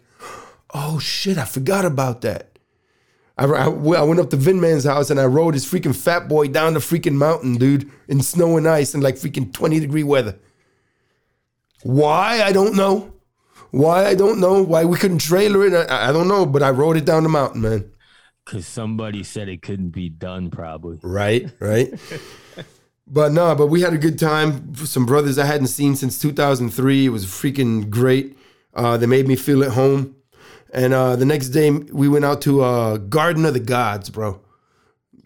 "Oh 0.73 0.99
shit, 0.99 1.37
I 1.37 1.45
forgot 1.45 1.85
about 1.85 2.21
that." 2.21 2.57
I, 3.37 3.45
I, 3.45 3.65
I 3.65 3.69
went 4.03 4.19
up 4.19 4.29
to 4.31 4.35
Vin 4.35 4.59
Man's 4.59 4.83
house 4.83 5.09
and 5.09 5.19
I 5.19 5.25
rode 5.25 5.53
his 5.53 5.65
freaking 5.65 5.95
fat 5.95 6.27
boy 6.27 6.47
down 6.47 6.73
the 6.73 6.79
freaking 6.79 7.13
mountain, 7.13 7.55
dude, 7.55 7.89
in 8.07 8.21
snow 8.21 8.57
and 8.57 8.67
ice 8.67 8.93
and 8.93 9.03
like 9.03 9.15
freaking 9.15 9.53
20 9.53 9.79
degree 9.79 10.03
weather. 10.03 10.39
Why? 11.83 12.41
I 12.43 12.51
don't 12.51 12.75
know. 12.75 13.13
Why? 13.71 14.05
I 14.05 14.15
don't 14.15 14.39
know. 14.39 14.63
Why 14.63 14.85
we 14.85 14.97
couldn't 14.97 15.19
trailer 15.19 15.65
it? 15.67 15.73
I, 15.73 16.09
I 16.09 16.11
don't 16.11 16.27
know, 16.27 16.45
but 16.45 16.63
I 16.63 16.71
rode 16.71 16.97
it 16.97 17.05
down 17.05 17.23
the 17.23 17.29
mountain, 17.29 17.61
man. 17.61 17.91
Because 18.47 18.65
somebody 18.65 19.23
said 19.23 19.49
it 19.49 19.61
couldn't 19.61 19.89
be 19.89 20.07
done, 20.07 20.49
probably. 20.49 20.99
Right, 21.03 21.51
right. 21.59 21.93
but 23.07 23.33
no, 23.33 23.53
but 23.55 23.67
we 23.67 23.81
had 23.81 23.93
a 23.93 23.97
good 23.97 24.17
time. 24.17 24.73
Some 24.73 25.05
brothers 25.05 25.37
I 25.37 25.45
hadn't 25.45 25.67
seen 25.67 25.97
since 25.97 26.17
2003. 26.17 27.05
It 27.05 27.09
was 27.09 27.25
freaking 27.25 27.89
great. 27.89 28.37
Uh, 28.73 28.95
they 28.95 29.05
made 29.05 29.27
me 29.27 29.35
feel 29.35 29.65
at 29.65 29.71
home. 29.71 30.15
And 30.71 30.93
uh, 30.93 31.17
the 31.17 31.25
next 31.25 31.49
day 31.49 31.71
we 31.71 32.07
went 32.07 32.23
out 32.23 32.41
to 32.43 32.61
uh, 32.61 32.97
Garden 32.97 33.43
of 33.45 33.53
the 33.53 33.59
Gods, 33.59 34.09
bro. 34.09 34.39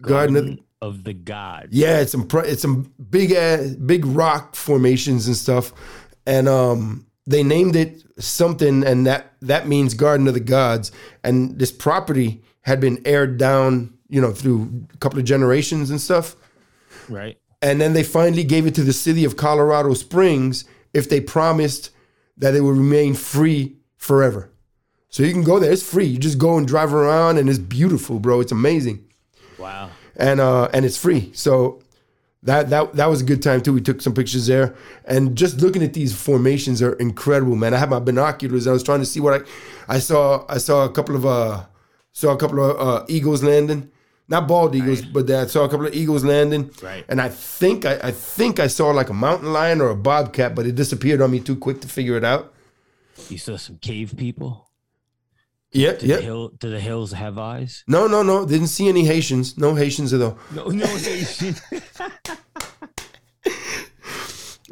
Garden 0.02 0.36
of 0.36 0.46
the, 0.46 0.60
of 0.82 1.04
the 1.04 1.14
gods. 1.14 1.68
yeah, 1.72 2.00
it's 2.00 2.12
some 2.12 2.28
it's 2.34 2.64
some 2.64 2.92
big 3.12 3.34
ass, 3.34 3.76
big 3.76 4.04
rock 4.04 4.56
formations 4.56 5.28
and 5.28 5.36
stuff, 5.36 5.74
and 6.26 6.48
um, 6.48 7.06
they 7.28 7.44
named 7.44 7.76
it 7.76 8.04
something, 8.18 8.84
and 8.84 9.06
that 9.06 9.34
that 9.42 9.68
means 9.68 9.94
Garden 9.94 10.28
of 10.28 10.34
the 10.34 10.40
Gods. 10.40 10.92
And 11.24 11.60
this 11.60 11.72
property 11.72 12.42
had 12.62 12.80
been 12.80 13.02
aired 13.06 13.38
down, 13.38 13.94
you 14.10 14.22
know, 14.22 14.32
through 14.32 14.86
a 14.94 14.98
couple 14.98 15.20
of 15.20 15.26
generations 15.26 15.90
and 15.90 16.00
stuff. 16.00 16.36
Right. 17.10 17.38
And 17.62 17.80
then 17.80 17.94
they 17.94 18.04
finally 18.04 18.44
gave 18.44 18.66
it 18.66 18.76
to 18.76 18.84
the 18.84 18.94
city 18.94 19.24
of 19.26 19.38
Colorado 19.38 19.94
Springs 19.94 20.66
if 20.94 21.10
they 21.10 21.22
promised 21.22 21.92
that 22.38 22.56
it 22.56 22.62
would 22.62 22.78
remain 22.78 23.14
free 23.14 23.76
forever. 23.98 24.50
So 25.10 25.24
you 25.24 25.32
can 25.34 25.44
go 25.44 25.60
there; 25.60 25.72
it's 25.72 25.84
free. 25.84 26.06
You 26.06 26.18
just 26.18 26.38
go 26.38 26.58
and 26.58 26.68
drive 26.68 26.94
around, 26.94 27.38
and 27.38 27.50
it's 27.50 27.60
beautiful, 27.60 28.20
bro. 28.20 28.40
It's 28.40 28.52
amazing 28.52 29.04
Wow. 29.60 29.90
and 30.16 30.40
uh, 30.40 30.70
and 30.74 30.86
it's 30.86 30.98
free. 30.98 31.32
So 31.34 31.82
that 32.44 32.70
that 32.70 32.94
that 32.94 33.08
was 33.08 33.22
a 33.22 33.26
good 33.26 33.42
time 33.44 33.62
too. 33.62 33.74
We 33.74 33.82
took 33.82 34.02
some 34.02 34.14
pictures 34.14 34.48
there, 34.48 34.74
and 35.06 35.36
just 35.38 35.60
looking 35.62 35.84
at 35.84 35.94
these 35.94 36.16
formations 36.16 36.82
are 36.82 36.94
incredible, 36.94 37.56
man. 37.58 37.74
I 37.74 37.78
had 37.78 37.90
my 37.90 38.00
binoculars. 38.00 38.66
And 38.66 38.72
I 38.72 38.74
was 38.74 38.84
trying 38.84 39.02
to 39.02 39.06
see 39.06 39.20
what 39.20 39.42
I 39.42 39.96
I 39.96 40.00
saw. 40.00 40.46
I 40.50 40.58
saw 40.58 40.86
a 40.86 40.90
couple 40.92 41.16
of 41.16 41.26
uh 41.26 41.66
saw 42.14 42.32
a 42.34 42.38
couple 42.38 42.60
of 42.64 42.80
uh, 42.80 43.06
eagles 43.08 43.44
landing. 43.44 43.90
not 44.28 44.48
bald 44.48 44.76
eagles, 44.76 45.02
but 45.02 45.30
I 45.30 45.46
saw 45.48 45.66
a 45.66 45.70
couple 45.70 45.88
of 45.88 45.94
eagles 45.94 46.24
landing. 46.24 46.72
Right. 46.82 47.04
And 47.10 47.20
I 47.22 47.30
think 47.30 47.86
I, 47.86 48.00
I 48.04 48.12
think 48.12 48.60
I 48.60 48.68
saw 48.68 48.92
like 48.92 49.10
a 49.10 49.14
mountain 49.14 49.52
lion 49.54 49.82
or 49.82 49.90
a 49.90 49.96
bobcat, 49.96 50.56
but 50.56 50.66
it 50.66 50.76
disappeared 50.76 51.22
on 51.22 51.32
me 51.32 51.40
too 51.40 51.56
quick 51.56 51.82
to 51.82 51.88
figure 51.88 52.16
it 52.18 52.24
out. 52.24 52.54
You 53.30 53.38
saw 53.38 53.58
some 53.58 53.78
cave 53.78 54.14
people. 54.18 54.68
Yeah, 55.74 55.92
Do 55.94 55.98
the 56.00 56.08
yeah. 56.08 56.20
hill? 56.20 56.50
Do 56.60 56.70
the 56.70 56.80
hills 56.82 57.12
have 57.14 57.38
eyes? 57.38 57.84
No, 57.88 58.08
no, 58.08 58.24
no. 58.24 58.46
Didn't 58.46 58.68
see 58.68 58.90
any 58.90 59.06
Haitians. 59.06 59.58
No 59.58 59.74
Haitians 59.76 60.12
at 60.14 60.22
all. 60.22 60.38
No, 60.54 60.68
no 60.68 60.86
Haitians. 60.86 61.62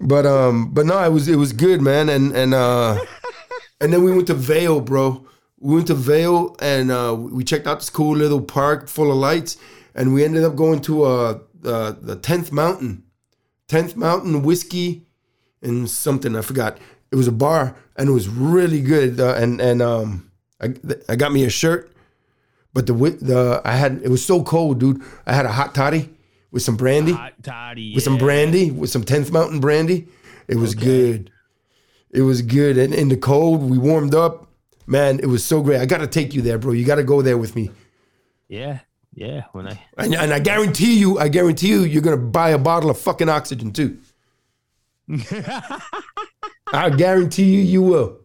But 0.02 0.26
um, 0.26 0.74
but 0.74 0.86
no, 0.86 0.98
it 1.04 1.12
was 1.12 1.28
it 1.28 1.36
was 1.36 1.52
good, 1.52 1.82
man. 1.82 2.08
And 2.10 2.32
and 2.36 2.54
uh, 2.54 2.98
and 3.82 3.92
then 3.92 4.02
we 4.04 4.12
went 4.14 4.28
to 4.28 4.34
Vail, 4.34 4.80
bro. 4.80 5.26
We 5.60 5.76
went 5.76 5.88
to 5.88 5.94
Vail 5.94 6.56
and 6.60 6.92
uh, 6.92 7.16
we 7.18 7.44
checked 7.44 7.68
out 7.68 7.80
this 7.80 7.90
cool 7.90 8.16
little 8.16 8.42
park 8.42 8.88
full 8.88 9.12
of 9.12 9.18
lights, 9.18 9.58
and 9.94 10.14
we 10.14 10.24
ended 10.24 10.44
up 10.44 10.56
going 10.56 10.82
to 10.82 11.04
uh, 11.04 11.40
uh 11.66 11.94
the 12.02 12.16
tenth 12.16 12.52
mountain, 12.52 13.04
tenth 13.68 13.96
mountain 13.96 14.44
whiskey, 14.44 15.06
and 15.62 15.90
something 15.90 16.36
I 16.36 16.42
forgot. 16.42 16.78
It 17.12 17.16
was 17.16 17.28
a 17.28 17.34
bar, 17.34 17.76
and 17.98 18.10
it 18.10 18.14
was 18.14 18.30
really 18.30 18.82
good. 18.82 19.20
Uh, 19.20 19.34
and 19.36 19.60
and 19.60 19.82
um, 19.82 20.32
I 20.62 20.74
I 21.10 21.16
got 21.16 21.32
me 21.34 21.44
a 21.44 21.50
shirt, 21.50 21.92
but 22.74 22.88
the 22.88 22.94
the 22.94 23.62
I 23.66 23.74
had 23.74 24.02
it 24.04 24.10
was 24.10 24.26
so 24.26 24.44
cold, 24.44 24.80
dude. 24.80 25.02
I 25.26 25.34
had 25.34 25.46
a 25.46 25.52
hot 25.52 25.76
toddy 25.76 26.10
with 26.52 26.64
some 26.64 26.78
brandy 26.78 27.14
Hot 27.14 27.34
toddy. 27.44 27.94
with 27.94 28.04
some 28.04 28.18
brandy, 28.18 28.72
with 28.72 28.90
some 28.90 29.04
10th 29.04 29.32
Mountain 29.32 29.60
brandy. 29.60 30.08
It 30.48 30.56
was 30.56 30.74
good. 30.74 31.32
It 32.12 32.22
was 32.22 32.42
good. 32.42 32.78
And 32.78 32.94
in 32.94 33.10
the 33.10 33.18
cold, 33.18 33.70
we 33.70 33.78
warmed 33.78 34.16
up. 34.16 34.48
Man, 34.90 35.20
it 35.20 35.28
was 35.28 35.46
so 35.46 35.62
great. 35.62 35.80
I 35.80 35.86
got 35.86 36.00
to 36.00 36.08
take 36.08 36.34
you 36.34 36.42
there, 36.42 36.58
bro. 36.58 36.72
You 36.72 36.84
got 36.84 36.96
to 36.96 37.04
go 37.04 37.22
there 37.22 37.38
with 37.38 37.56
me. 37.56 37.70
Yeah, 38.48 38.80
yeah. 39.14 39.44
When 39.52 39.68
I 39.68 39.80
And, 39.96 40.16
and 40.16 40.34
I 40.34 40.40
guarantee 40.40 40.98
you, 40.98 41.20
I 41.20 41.28
guarantee 41.28 41.68
you, 41.68 41.82
you're 41.84 42.02
to 42.02 42.18
buy 42.18 42.50
a 42.50 42.58
bottle 42.58 42.90
of 42.90 42.98
fucking 42.98 43.30
oxygen 43.30 43.72
too. 43.72 44.00
I 46.74 46.90
guarantee 46.90 47.54
you, 47.56 47.62
you 47.62 47.84
will. 47.84 48.18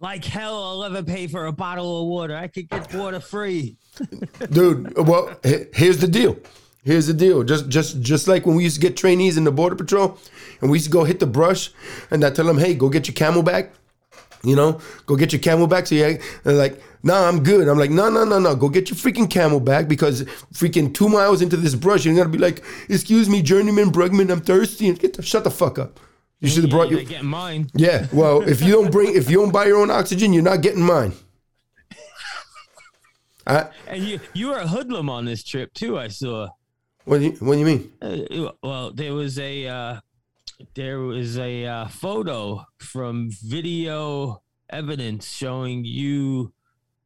like 0.00 0.24
hell, 0.24 0.64
I'll 0.64 0.82
ever 0.82 1.04
pay 1.04 1.28
for 1.28 1.46
a 1.46 1.52
bottle 1.52 2.02
of 2.02 2.08
water. 2.08 2.34
I 2.34 2.48
could 2.48 2.68
get 2.68 2.92
water 2.92 3.20
free. 3.20 3.76
Dude, 4.50 4.96
well, 5.06 5.38
here's 5.44 5.98
the 5.98 6.08
deal. 6.08 6.38
Here's 6.82 7.06
the 7.06 7.14
deal. 7.14 7.44
Just 7.44 7.68
just 7.68 8.00
just 8.00 8.26
like 8.26 8.46
when 8.46 8.56
we 8.56 8.64
used 8.64 8.74
to 8.74 8.80
get 8.80 8.96
trainees 8.96 9.36
in 9.36 9.44
the 9.44 9.52
border 9.52 9.76
patrol 9.76 10.18
and 10.60 10.72
we 10.72 10.78
used 10.78 10.86
to 10.86 10.92
go 10.92 11.04
hit 11.04 11.20
the 11.20 11.26
brush 11.28 11.70
and 12.10 12.24
I 12.24 12.30
tell 12.30 12.46
them, 12.46 12.58
"Hey, 12.58 12.74
go 12.74 12.88
get 12.88 13.06
your 13.06 13.14
CamelBak." 13.14 13.70
You 14.44 14.56
know, 14.56 14.80
go 15.06 15.16
get 15.16 15.32
your 15.32 15.40
CamelBak. 15.40 15.86
So 15.86 15.94
yeah, 15.94 16.16
they're 16.42 16.54
like, 16.54 16.82
"Nah, 17.02 17.28
I'm 17.28 17.42
good." 17.42 17.68
I'm 17.68 17.78
like, 17.78 17.90
"No, 17.90 18.10
no, 18.10 18.24
no, 18.24 18.38
no. 18.38 18.56
Go 18.56 18.68
get 18.68 18.90
your 18.90 18.96
freaking 18.96 19.30
camel 19.30 19.60
back 19.60 19.86
because 19.86 20.24
freaking 20.52 20.92
2 20.92 21.08
miles 21.08 21.42
into 21.42 21.56
this 21.56 21.74
brush 21.74 22.04
you're 22.04 22.24
to 22.24 22.28
be 22.28 22.38
like, 22.38 22.62
"Excuse 22.88 23.28
me, 23.28 23.40
journeyman 23.42 23.92
Brugman, 23.92 24.30
I'm 24.30 24.40
thirsty." 24.40 24.88
And 24.88 24.98
get 24.98 25.14
the 25.14 25.22
shut 25.22 25.44
the 25.44 25.50
fuck 25.50 25.78
up. 25.78 26.00
You 26.40 26.48
should 26.48 26.64
have 26.64 26.70
brought 26.70 26.90
you. 26.90 26.96
your 26.96 27.06
Getting 27.06 27.28
mine. 27.28 27.70
Yeah, 27.74 28.08
well, 28.12 28.42
if 28.42 28.60
you 28.62 28.72
don't 28.72 28.90
bring 28.90 29.14
if 29.14 29.30
you 29.30 29.38
don't 29.38 29.52
buy 29.52 29.66
your 29.66 29.78
own 29.78 29.90
oxygen, 29.90 30.32
you're 30.32 30.42
not 30.42 30.60
getting 30.60 30.82
mine. 30.82 31.12
I, 33.46 33.68
And 33.86 34.02
you 34.02 34.20
you 34.34 34.48
were 34.48 34.58
a 34.58 34.66
hoodlum 34.66 35.08
on 35.08 35.24
this 35.24 35.42
trip 35.44 35.72
too. 35.72 35.98
I 35.98 36.08
saw. 36.08 36.48
what 37.04 37.18
do 37.18 37.26
you 37.26 37.32
what 37.40 37.54
do 37.54 37.60
you 37.60 37.66
mean? 37.66 37.92
Uh, 38.02 38.50
well, 38.62 38.90
there 38.92 39.14
was 39.14 39.38
a 39.38 39.66
uh, 39.66 40.00
there 40.74 41.00
was 41.00 41.38
a 41.38 41.66
uh, 41.66 41.88
photo 41.88 42.64
from 42.78 43.30
video 43.44 44.42
evidence 44.70 45.28
showing 45.30 45.84
you 45.84 46.52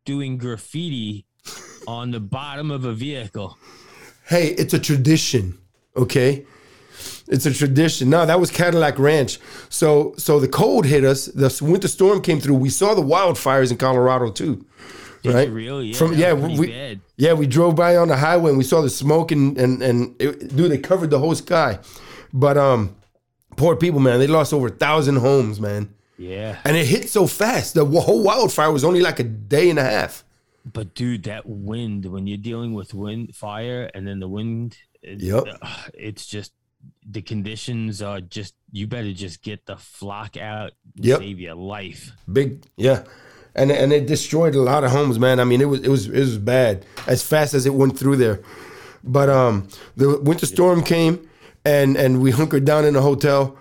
doing 0.05 0.39
graffiti 0.39 1.27
on 1.87 2.11
the 2.11 2.21
bottom 2.21 2.71
of 2.71 2.85
a 2.85 2.93
vehicle. 2.93 3.57
Hey, 4.27 4.49
it's 4.49 4.75
a 4.75 4.79
tradition, 4.79 5.59
okay? 5.97 6.45
It's 7.29 7.47
a 7.47 7.53
tradition. 7.53 8.11
No, 8.11 8.25
that 8.27 8.41
was 8.41 8.51
Cadillac 8.51 8.99
Ranch. 8.99 9.39
So, 9.69 10.15
so 10.17 10.41
the 10.41 10.49
cold 10.49 10.87
hit 10.87 11.05
us. 11.05 11.27
The 11.27 11.57
winter 11.63 11.89
storm 11.89 12.21
came 12.23 12.41
through. 12.41 12.55
We 12.57 12.71
saw 12.71 12.95
the 12.95 13.03
wildfires 13.03 13.71
in 13.71 13.77
Colorado 13.77 14.31
too, 14.31 14.65
right? 15.25 15.49
really? 15.51 15.89
Yeah, 15.89 15.97
From 15.97 16.15
yeah, 16.15 16.33
we 16.33 16.69
bad. 16.69 17.01
yeah 17.17 17.33
we 17.35 17.47
drove 17.47 17.77
by 17.77 17.97
on 17.97 18.09
the 18.09 18.17
highway 18.17 18.51
and 18.51 18.59
we 18.59 18.65
saw 18.65 18.81
the 18.81 18.91
smoke 18.91 19.31
and 19.33 19.59
and 19.59 19.83
and 19.83 20.17
it, 20.21 20.57
dude, 20.57 20.71
they 20.71 20.79
covered 20.79 21.11
the 21.11 21.19
whole 21.19 21.35
sky. 21.35 21.79
But 22.33 22.57
um, 22.57 22.97
poor 23.57 23.77
people, 23.77 24.01
man, 24.01 24.19
they 24.19 24.27
lost 24.27 24.53
over 24.53 24.69
a 24.69 24.71
thousand 24.71 25.17
homes, 25.17 25.61
man, 25.61 25.95
Yeah, 26.19 26.59
and 26.65 26.77
it 26.77 26.87
hit 26.87 27.09
so 27.11 27.27
fast. 27.27 27.75
The 27.75 27.85
whole 27.85 28.23
wildfire 28.23 28.71
was 28.73 28.85
only 28.85 29.01
like 29.01 29.19
a 29.21 29.25
day 29.25 29.71
and 29.71 29.79
a 29.79 29.85
half. 29.85 30.25
but 30.73 30.95
dude, 30.95 31.23
that 31.25 31.45
wind 31.47 32.05
when 32.07 32.27
you're 32.27 32.39
dealing 32.39 32.75
with 32.75 32.93
wind, 32.95 33.35
fire, 33.35 33.91
and 33.95 34.07
then 34.07 34.19
the 34.21 34.29
wind, 34.29 34.77
Yep. 35.03 35.45
it's 35.95 36.27
just 36.27 36.53
the 37.09 37.23
conditions 37.23 38.03
are 38.03 38.21
just. 38.21 38.55
You 38.73 38.87
better 38.87 39.13
just 39.13 39.43
get 39.43 39.65
the 39.67 39.77
flock 39.77 40.37
out, 40.37 40.73
Yep. 40.97 41.19
save 41.21 41.41
your 41.41 41.55
life. 41.55 42.13
Big, 42.31 42.63
yeah, 42.77 43.05
and 43.55 43.71
and 43.71 43.93
it 43.93 44.07
destroyed 44.07 44.55
a 44.55 44.61
lot 44.61 44.85
of 44.85 44.91
homes, 44.91 45.19
man. 45.19 45.39
I 45.41 45.45
mean, 45.45 45.61
it 45.61 45.65
was 45.69 45.81
it 45.81 45.89
was 45.89 46.09
it 46.09 46.19
was 46.19 46.37
bad 46.39 46.85
as 47.07 47.23
fast 47.23 47.55
as 47.55 47.65
it 47.65 47.75
went 47.75 47.99
through 47.99 48.17
there. 48.17 48.41
But 49.05 49.29
um, 49.31 49.69
the 49.97 50.19
winter 50.21 50.47
storm 50.47 50.83
came, 50.83 51.29
and 51.67 51.97
and 51.97 52.23
we 52.23 52.31
hunkered 52.41 52.65
down 52.65 52.85
in 52.87 52.97
a 52.97 53.03
hotel, 53.03 53.57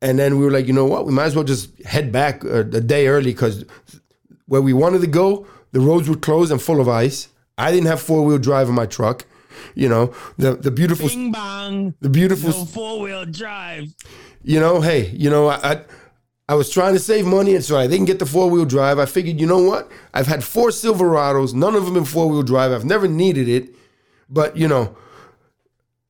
and 0.00 0.18
then 0.18 0.38
we 0.38 0.44
were 0.46 0.50
like, 0.56 0.66
you 0.66 0.72
know 0.72 0.86
what, 0.86 1.04
we 1.06 1.12
might 1.12 1.26
as 1.26 1.34
well 1.34 1.44
just 1.44 1.82
head 1.84 2.10
back 2.12 2.44
a, 2.44 2.60
a 2.60 2.80
day 2.80 3.08
early 3.08 3.32
because 3.32 3.64
where 4.46 4.62
we 4.62 4.72
wanted 4.72 5.00
to 5.02 5.06
go, 5.06 5.46
the 5.72 5.80
roads 5.80 6.08
were 6.08 6.16
closed 6.16 6.50
and 6.52 6.62
full 6.62 6.80
of 6.80 6.88
ice. 6.88 7.28
I 7.58 7.70
didn't 7.72 7.88
have 7.88 8.00
four 8.00 8.24
wheel 8.24 8.38
drive 8.38 8.68
in 8.68 8.74
my 8.74 8.86
truck. 8.86 9.26
You 9.74 9.88
know 9.88 10.14
the 10.38 10.54
the 10.54 10.70
beautiful 10.70 11.08
Bing 11.08 11.32
bong. 11.32 11.94
the 12.00 12.08
beautiful 12.08 12.50
No 12.50 12.64
four 12.64 13.00
wheel 13.00 13.24
drive. 13.26 13.92
you 14.42 14.60
know, 14.60 14.80
hey, 14.80 15.10
you 15.10 15.28
know, 15.30 15.48
I, 15.48 15.72
I 15.72 15.74
I 16.50 16.54
was 16.54 16.70
trying 16.70 16.94
to 16.94 17.00
save 17.00 17.26
money, 17.26 17.54
and 17.56 17.64
so 17.64 17.76
I 17.76 17.86
didn't 17.88 18.06
get 18.06 18.20
the 18.20 18.26
four 18.34 18.48
wheel 18.48 18.64
drive. 18.64 18.98
I 18.98 19.06
figured, 19.06 19.38
you 19.40 19.46
know 19.46 19.62
what? 19.70 19.90
I've 20.14 20.28
had 20.28 20.42
four 20.44 20.68
Silverados, 20.70 21.52
none 21.54 21.74
of 21.74 21.84
them 21.86 21.96
in 21.96 22.04
four 22.04 22.26
wheel 22.30 22.42
drive. 22.44 22.70
I've 22.72 22.84
never 22.86 23.08
needed 23.08 23.48
it, 23.48 23.64
but 24.30 24.56
you 24.56 24.68
know, 24.68 24.96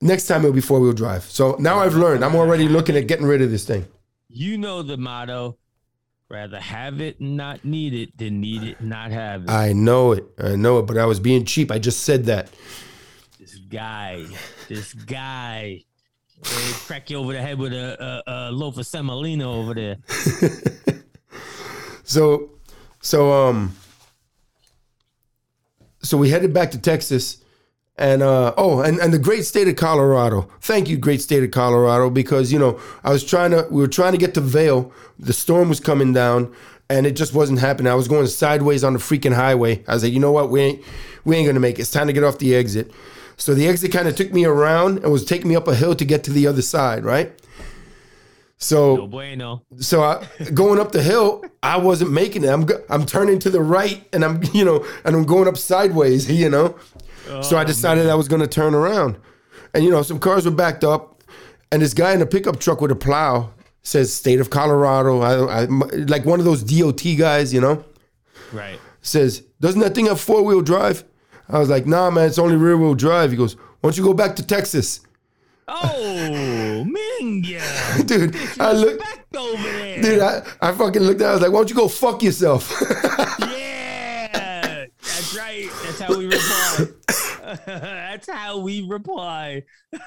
next 0.00 0.26
time 0.26 0.42
it'll 0.42 0.52
be 0.52 0.60
four 0.60 0.80
wheel 0.80 0.92
drive. 0.92 1.24
So 1.24 1.56
now 1.58 1.78
I've 1.78 1.94
learned. 1.94 2.24
I'm 2.24 2.34
already 2.34 2.68
looking 2.68 2.96
at 2.96 3.06
getting 3.06 3.26
rid 3.26 3.42
of 3.42 3.50
this 3.50 3.64
thing. 3.64 3.86
You 4.28 4.58
know 4.58 4.82
the 4.82 4.96
motto: 4.96 5.58
rather 6.28 6.60
have 6.60 7.00
it 7.00 7.20
and 7.20 7.36
not 7.36 7.64
need 7.64 7.94
it 7.94 8.16
than 8.16 8.40
need 8.40 8.62
it 8.62 8.80
and 8.80 8.90
not 8.90 9.10
have 9.10 9.44
it. 9.44 9.50
I 9.50 9.72
know 9.72 10.12
it. 10.12 10.24
I 10.38 10.56
know 10.56 10.78
it, 10.78 10.82
but 10.82 10.98
I 10.98 11.06
was 11.06 11.20
being 11.20 11.44
cheap. 11.44 11.70
I 11.70 11.78
just 11.78 12.04
said 12.04 12.24
that. 12.26 12.50
this 13.38 13.56
guy, 13.56 14.26
this 14.68 14.92
guy, 14.92 15.84
they 16.42 16.72
crack 16.86 17.10
you 17.10 17.18
over 17.18 17.32
the 17.32 17.40
head 17.40 17.58
with 17.58 17.72
a, 17.72 18.22
a, 18.26 18.50
a 18.50 18.52
loaf 18.52 18.76
of 18.78 18.86
semolina 18.86 19.50
over 19.50 19.74
there. 19.74 19.96
So, 22.08 22.52
so 23.02 23.30
um, 23.32 23.76
so 26.02 26.16
we 26.16 26.30
headed 26.30 26.54
back 26.54 26.70
to 26.70 26.78
Texas, 26.80 27.44
and 27.98 28.22
uh, 28.22 28.54
oh, 28.56 28.80
and 28.80 28.98
and 29.00 29.12
the 29.12 29.18
great 29.18 29.44
state 29.44 29.68
of 29.68 29.76
Colorado. 29.76 30.48
Thank 30.60 30.88
you, 30.88 30.96
great 30.96 31.20
state 31.20 31.42
of 31.42 31.50
Colorado, 31.50 32.08
because 32.10 32.52
you 32.52 32.58
know 32.58 32.80
I 33.02 33.10
was 33.10 33.24
trying 33.24 33.50
to, 33.50 33.66
we 33.70 33.80
were 33.80 33.88
trying 33.88 34.12
to 34.12 34.18
get 34.18 34.34
to 34.34 34.40
Vail. 34.40 34.92
The 35.18 35.32
storm 35.32 35.68
was 35.68 35.80
coming 35.80 36.12
down, 36.12 36.54
and 36.88 37.06
it 37.06 37.16
just 37.16 37.34
wasn't 37.34 37.58
happening. 37.58 37.90
I 37.90 37.96
was 37.96 38.06
going 38.06 38.26
sideways 38.28 38.84
on 38.84 38.92
the 38.92 39.00
freaking 39.00 39.34
highway. 39.34 39.84
I 39.88 39.94
was 39.94 40.04
like, 40.04 40.12
you 40.12 40.20
know 40.20 40.32
what, 40.32 40.48
we 40.48 40.60
ain't, 40.60 40.82
we 41.24 41.36
ain't 41.36 41.48
gonna 41.48 41.60
make 41.60 41.78
it. 41.78 41.82
It's 41.82 41.90
time 41.90 42.06
to 42.06 42.12
get 42.12 42.22
off 42.22 42.38
the 42.38 42.54
exit. 42.54 42.92
So 43.36 43.54
the 43.54 43.66
exit 43.68 43.92
kind 43.92 44.08
of 44.08 44.16
took 44.16 44.32
me 44.32 44.44
around 44.44 44.98
and 44.98 45.12
was 45.12 45.24
taking 45.24 45.48
me 45.48 45.56
up 45.56 45.68
a 45.68 45.74
hill 45.74 45.94
to 45.96 46.04
get 46.04 46.24
to 46.24 46.32
the 46.32 46.46
other 46.46 46.62
side, 46.62 47.04
right? 47.04 47.32
So 48.58 48.96
No 48.96 49.06
bueno. 49.06 49.62
so 49.78 50.02
I, 50.02 50.26
going 50.52 50.80
up 50.80 50.90
the 50.90 51.02
hill, 51.02 51.44
I 51.62 51.78
wasn't 51.78 52.10
making 52.10 52.44
it. 52.44 52.48
I'm 52.48 52.68
I'm 52.90 53.06
turning 53.06 53.38
to 53.40 53.50
the 53.50 53.60
right, 53.60 54.06
and 54.12 54.24
I'm 54.24 54.42
you 54.52 54.64
know, 54.64 54.84
and 55.04 55.16
I'm 55.16 55.24
going 55.24 55.48
up 55.48 55.56
sideways, 55.56 56.30
you 56.30 56.48
know. 56.48 56.76
So 57.42 57.56
I 57.56 57.62
oh, 57.62 57.64
decided 57.64 58.08
I 58.08 58.14
was 58.14 58.28
going 58.28 58.40
to 58.42 58.46
turn 58.48 58.74
around, 58.74 59.16
and 59.74 59.84
you 59.84 59.90
know, 59.90 60.02
some 60.02 60.18
cars 60.18 60.44
were 60.44 60.50
backed 60.50 60.84
up, 60.84 61.22
and 61.72 61.82
this 61.82 61.94
guy 61.94 62.12
in 62.12 62.22
a 62.22 62.26
pickup 62.26 62.58
truck 62.60 62.80
with 62.80 62.90
a 62.90 62.96
plow 62.96 63.50
says 63.82 64.12
"State 64.12 64.40
of 64.40 64.50
Colorado." 64.50 65.20
I, 65.20 65.62
I 65.62 65.64
like 65.64 66.24
one 66.24 66.38
of 66.40 66.44
those 66.44 66.62
DOT 66.62 67.02
guys, 67.18 67.52
you 67.54 67.60
know, 67.60 67.84
Right. 68.52 68.78
says, 69.02 69.42
"Doesn't 69.60 69.80
that 69.80 69.94
thing 69.94 70.06
have 70.06 70.20
four 70.20 70.42
wheel 70.42 70.60
drive?" 70.62 71.04
I 71.48 71.58
was 71.58 71.68
like, 71.68 71.86
"Nah, 71.86 72.10
man, 72.10 72.26
it's 72.28 72.38
only 72.38 72.56
rear 72.56 72.76
wheel 72.76 72.94
drive." 72.94 73.30
He 73.30 73.36
goes, 73.36 73.54
"Why 73.80 73.88
don't 73.90 73.96
you 73.96 74.04
go 74.04 74.14
back 74.14 74.36
to 74.36 74.42
Texas?" 74.46 75.00
Oh, 75.70 76.86
Minga. 76.88 78.06
Dude, 78.06 78.34
I 78.58 78.72
looked 78.72 79.00
Back 79.00 79.26
over 79.36 79.62
there. 79.62 80.00
dude, 80.00 80.20
I, 80.20 80.42
I 80.62 80.72
fucking 80.72 81.02
looked 81.02 81.20
at. 81.20 81.28
I 81.28 81.32
was 81.32 81.42
like, 81.42 81.52
"Why 81.52 81.58
don't 81.58 81.68
you 81.70 81.76
go 81.76 81.88
fuck 81.88 82.22
yourself?" 82.22 82.72
Yeah. 83.40 84.86
That's 85.02 85.36
right. 85.36 85.68
That's 85.84 86.00
how 86.00 86.16
we 86.16 86.24
reply. 86.26 86.67
That's 87.66 88.28
how 88.28 88.58
we 88.58 88.86
reply. 88.86 89.64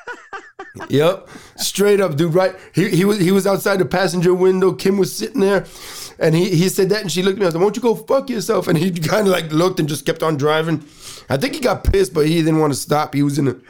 Yep, 0.89 1.27
straight 1.57 1.99
up, 1.99 2.15
dude. 2.15 2.33
Right? 2.33 2.55
He, 2.73 2.89
he 2.89 3.05
was 3.05 3.19
he 3.19 3.31
was 3.31 3.45
outside 3.45 3.77
the 3.77 3.85
passenger 3.85 4.33
window. 4.33 4.73
Kim 4.73 4.97
was 4.97 5.13
sitting 5.13 5.41
there, 5.41 5.65
and 6.17 6.33
he, 6.33 6.49
he 6.55 6.69
said 6.69 6.89
that, 6.89 7.01
and 7.01 7.11
she 7.11 7.23
looked 7.23 7.35
at 7.35 7.39
me. 7.39 7.45
I 7.45 7.47
was 7.47 7.55
like, 7.55 7.61
"Won't 7.61 7.75
you 7.75 7.81
go 7.81 7.95
fuck 7.95 8.29
yourself?" 8.29 8.67
And 8.67 8.77
he 8.77 8.91
kind 8.99 9.27
of 9.27 9.33
like 9.33 9.51
looked 9.51 9.79
and 9.79 9.89
just 9.89 10.05
kept 10.05 10.23
on 10.23 10.37
driving. 10.37 10.77
I 11.29 11.37
think 11.37 11.55
he 11.55 11.59
got 11.59 11.83
pissed, 11.83 12.13
but 12.13 12.25
he 12.25 12.35
didn't 12.35 12.59
want 12.59 12.71
to 12.73 12.79
stop. 12.79 13.13
He 13.13 13.23
was 13.23 13.37
in 13.37 13.49
an 13.49 13.61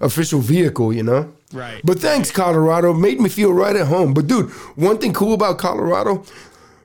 official 0.00 0.40
vehicle, 0.40 0.92
you 0.92 1.02
know. 1.02 1.32
Right. 1.52 1.80
But 1.84 1.98
thanks, 1.98 2.30
Colorado. 2.30 2.92
Made 2.92 3.20
me 3.20 3.28
feel 3.28 3.52
right 3.52 3.76
at 3.76 3.86
home. 3.86 4.12
But 4.12 4.26
dude, 4.26 4.50
one 4.76 4.98
thing 4.98 5.14
cool 5.14 5.32
about 5.32 5.58
Colorado, 5.58 6.24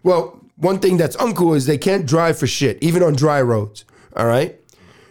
well, 0.03 0.39
one 0.55 0.79
thing 0.79 0.97
that's 0.97 1.15
uncool 1.17 1.55
is 1.55 1.65
they 1.65 1.77
can't 1.77 2.05
drive 2.05 2.37
for 2.37 2.47
shit, 2.47 2.77
even 2.81 3.03
on 3.03 3.15
dry 3.15 3.41
roads. 3.41 3.83
All 4.15 4.25
right, 4.25 4.58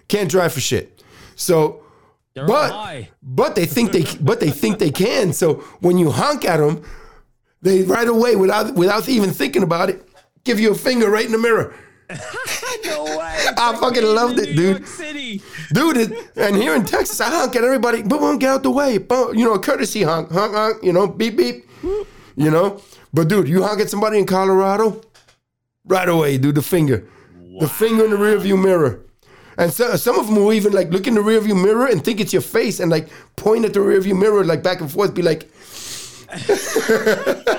can't 0.08 0.30
drive 0.30 0.52
for 0.52 0.60
shit. 0.60 1.02
So, 1.36 1.82
They're 2.34 2.46
but 2.46 2.72
high. 2.72 3.10
but 3.22 3.54
they 3.54 3.66
think 3.66 3.92
they 3.92 4.04
but 4.20 4.40
they 4.40 4.50
think 4.50 4.78
they 4.78 4.90
can. 4.90 5.32
So 5.32 5.54
when 5.80 5.98
you 5.98 6.10
honk 6.10 6.44
at 6.44 6.58
them, 6.58 6.82
they 7.62 7.82
right 7.82 8.08
away 8.08 8.36
without 8.36 8.74
without 8.74 9.08
even 9.08 9.30
thinking 9.30 9.62
about 9.62 9.90
it, 9.90 10.06
give 10.44 10.58
you 10.60 10.72
a 10.72 10.74
finger 10.74 11.10
right 11.10 11.26
in 11.26 11.32
the 11.32 11.38
mirror. 11.38 11.74
No 12.84 13.04
way. 13.04 13.34
I 13.58 13.76
fucking 13.78 14.02
loved 14.04 14.38
it, 14.38 14.50
New 14.50 14.54
dude. 14.54 14.76
York 14.78 14.86
City. 14.86 15.42
Dude, 15.74 15.96
it, 15.98 16.30
and 16.36 16.56
here 16.56 16.74
in 16.74 16.84
Texas, 16.84 17.20
I 17.20 17.28
honk 17.28 17.54
at 17.56 17.64
everybody. 17.64 18.02
Boom, 18.02 18.20
boom, 18.20 18.38
get 18.38 18.50
out 18.50 18.62
the 18.62 18.70
way. 18.70 18.96
Boom, 18.98 19.34
you 19.34 19.44
know, 19.44 19.54
a 19.54 19.58
courtesy 19.58 20.02
honk, 20.04 20.30
honk, 20.30 20.54
honk. 20.54 20.82
You 20.82 20.92
know, 20.92 21.06
beep, 21.06 21.36
beep. 21.36 21.68
You 21.82 22.50
know, 22.50 22.80
but 23.12 23.28
dude, 23.28 23.48
you 23.48 23.62
honk 23.62 23.80
at 23.80 23.90
somebody 23.90 24.18
in 24.18 24.26
Colorado, 24.26 25.02
right 25.84 26.08
away, 26.08 26.38
dude, 26.38 26.54
the 26.54 26.62
finger, 26.62 27.06
the 27.60 27.68
finger 27.68 28.04
in 28.04 28.10
the 28.12 28.16
rearview 28.16 28.62
mirror. 28.62 29.00
And 29.58 29.72
so, 29.72 29.96
some 29.96 30.18
of 30.18 30.26
them 30.26 30.36
will 30.36 30.52
even 30.52 30.72
like 30.72 30.90
look 30.90 31.06
in 31.08 31.14
the 31.14 31.20
rearview 31.20 31.60
mirror 31.60 31.86
and 31.86 32.02
think 32.02 32.20
it's 32.20 32.32
your 32.32 32.42
face 32.42 32.78
and 32.78 32.90
like 32.90 33.08
point 33.36 33.64
at 33.64 33.74
the 33.74 33.80
rearview 33.80 34.18
mirror 34.18 34.44
like 34.44 34.62
back 34.62 34.80
and 34.80 34.90
forth, 34.90 35.14
be 35.14 35.22
like, 35.22 35.50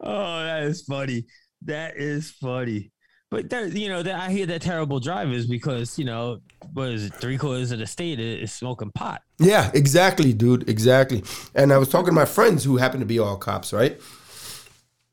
Oh, 0.00 0.42
that 0.44 0.62
is 0.64 0.82
funny. 0.82 1.26
That 1.62 1.96
is 1.96 2.30
funny. 2.30 2.92
But 3.30 3.50
there, 3.50 3.66
you 3.66 3.88
know, 3.88 4.02
that 4.02 4.14
I 4.14 4.30
hear 4.30 4.46
that 4.46 4.62
terrible 4.62 5.00
drivers 5.00 5.46
because 5.46 5.98
you 5.98 6.04
know, 6.04 6.40
what 6.74 6.90
is 6.90 7.06
it? 7.06 7.14
Three 7.14 7.38
quarters 7.38 7.72
of 7.72 7.80
the 7.80 7.86
state 7.86 8.20
is, 8.20 8.44
is 8.44 8.52
smoking 8.52 8.92
pot. 8.92 9.22
Yeah, 9.38 9.70
exactly, 9.74 10.32
dude. 10.32 10.68
Exactly. 10.68 11.24
And 11.54 11.72
I 11.72 11.78
was 11.78 11.88
talking 11.88 12.06
to 12.08 12.12
my 12.12 12.24
friends 12.24 12.62
who 12.62 12.76
happen 12.76 13.00
to 13.00 13.06
be 13.06 13.18
all 13.18 13.36
cops, 13.36 13.72
right? 13.72 14.00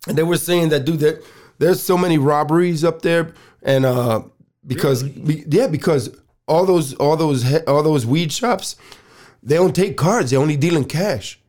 And 0.08 0.18
they 0.18 0.24
were 0.24 0.38
saying 0.38 0.70
that, 0.70 0.86
dude, 0.86 1.00
that 1.00 1.24
there's 1.60 1.82
so 1.82 1.98
many 1.98 2.18
robberies 2.18 2.84
up 2.84 3.02
there, 3.02 3.34
and 3.62 3.86
uh, 3.86 4.24
because 4.66 5.04
be, 5.04 5.44
yeah, 5.48 5.68
because 5.68 6.16
all 6.48 6.66
those 6.66 6.94
all 6.96 7.16
those 7.18 7.44
he- 7.44 7.66
all 7.68 7.84
those 7.84 8.06
weed 8.06 8.32
shops, 8.32 8.76
they 9.42 9.56
don't 9.56 9.76
take 9.76 9.98
cards. 9.98 10.32
They 10.32 10.38
only 10.38 10.58
deal 10.58 10.76
in 10.78 10.86
cash. 10.86 11.40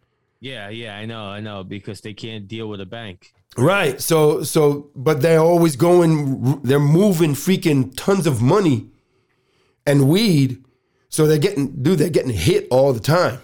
Yeah, 0.40 0.68
yeah, 0.68 0.96
I 0.96 1.06
know, 1.06 1.24
I 1.24 1.40
know, 1.40 1.64
because 1.64 2.02
they 2.02 2.12
can't 2.12 2.46
deal 2.46 2.68
with 2.68 2.80
a 2.80 2.86
bank. 2.86 3.32
Right. 3.56 4.00
So 4.00 4.42
so, 4.42 4.90
but 4.94 5.22
they're 5.22 5.38
always 5.38 5.76
going. 5.76 6.60
They're 6.62 6.78
moving 6.80 7.34
freaking 7.34 7.92
tons 7.96 8.26
of 8.26 8.42
money 8.42 8.88
and 9.86 10.08
weed. 10.08 10.62
So 11.08 11.26
they're 11.26 11.38
getting, 11.38 11.82
dude, 11.82 11.98
they're 11.98 12.10
getting 12.10 12.32
hit 12.32 12.66
all 12.70 12.92
the 12.92 13.00
time. 13.00 13.38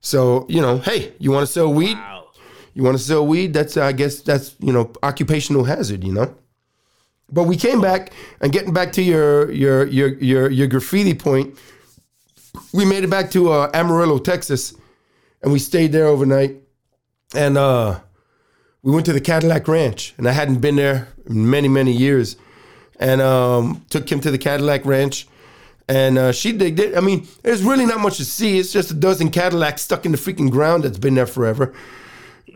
So 0.00 0.46
you 0.48 0.60
know, 0.62 0.78
hey, 0.78 1.12
you 1.18 1.32
want 1.32 1.46
to 1.46 1.52
sell 1.52 1.72
weed? 1.72 1.94
Wow. 1.96 2.15
You 2.76 2.82
want 2.82 2.98
to 2.98 3.02
sell 3.02 3.26
weed? 3.26 3.54
That's 3.54 3.78
I 3.78 3.92
guess 3.92 4.20
that's 4.20 4.54
you 4.60 4.70
know 4.70 4.92
occupational 5.02 5.64
hazard. 5.64 6.04
You 6.04 6.12
know. 6.12 6.34
But 7.32 7.44
we 7.44 7.56
came 7.56 7.80
back 7.80 8.12
and 8.42 8.52
getting 8.52 8.74
back 8.74 8.92
to 8.92 9.02
your 9.02 9.50
your 9.50 9.86
your 9.86 10.08
your 10.18 10.50
your 10.50 10.66
graffiti 10.66 11.14
point. 11.14 11.58
We 12.74 12.84
made 12.84 13.02
it 13.02 13.08
back 13.08 13.30
to 13.30 13.50
uh, 13.50 13.70
Amarillo, 13.72 14.18
Texas, 14.18 14.74
and 15.42 15.54
we 15.54 15.58
stayed 15.58 15.92
there 15.92 16.06
overnight. 16.06 16.56
And 17.34 17.56
uh, 17.56 18.00
we 18.82 18.92
went 18.92 19.06
to 19.06 19.14
the 19.14 19.22
Cadillac 19.22 19.66
Ranch, 19.68 20.12
and 20.18 20.28
I 20.28 20.32
hadn't 20.32 20.60
been 20.60 20.76
there 20.76 21.08
in 21.24 21.48
many 21.48 21.68
many 21.68 21.92
years. 21.92 22.36
And 23.00 23.22
um, 23.22 23.86
took 23.88 24.10
him 24.10 24.20
to 24.20 24.30
the 24.30 24.38
Cadillac 24.38 24.84
Ranch, 24.84 25.26
and 25.88 26.18
uh, 26.18 26.32
she 26.32 26.52
digged 26.52 26.80
it. 26.80 26.94
I 26.94 27.00
mean, 27.00 27.26
there's 27.42 27.62
really 27.62 27.86
not 27.86 28.00
much 28.00 28.18
to 28.18 28.24
see. 28.26 28.58
It's 28.58 28.70
just 28.70 28.90
a 28.90 28.94
dozen 28.94 29.30
Cadillacs 29.30 29.80
stuck 29.80 30.04
in 30.04 30.12
the 30.12 30.18
freaking 30.18 30.50
ground 30.50 30.84
that's 30.84 30.98
been 30.98 31.14
there 31.14 31.26
forever. 31.26 31.72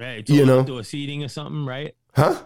Right. 0.01 0.19
It's 0.21 0.31
You 0.31 0.41
all 0.41 0.47
know. 0.47 0.61
outdoor 0.61 0.83
seating 0.83 1.23
or 1.23 1.29
something, 1.29 1.67
right? 1.67 1.95
Huh? 2.15 2.43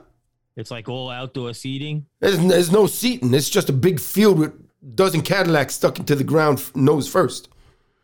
It's 0.56 0.70
like 0.70 0.88
all 0.88 1.10
outdoor 1.10 1.54
seating. 1.54 2.06
There's, 2.20 2.38
there's 2.38 2.72
no 2.72 2.86
seating. 2.86 3.32
It's 3.34 3.48
just 3.48 3.68
a 3.68 3.72
big 3.72 4.00
field 4.00 4.38
with 4.38 4.50
a 4.50 4.86
dozen 4.94 5.22
Cadillacs 5.22 5.74
stuck 5.74 5.98
into 5.98 6.14
the 6.14 6.24
ground 6.24 6.62
nose 6.74 7.08
first. 7.08 7.48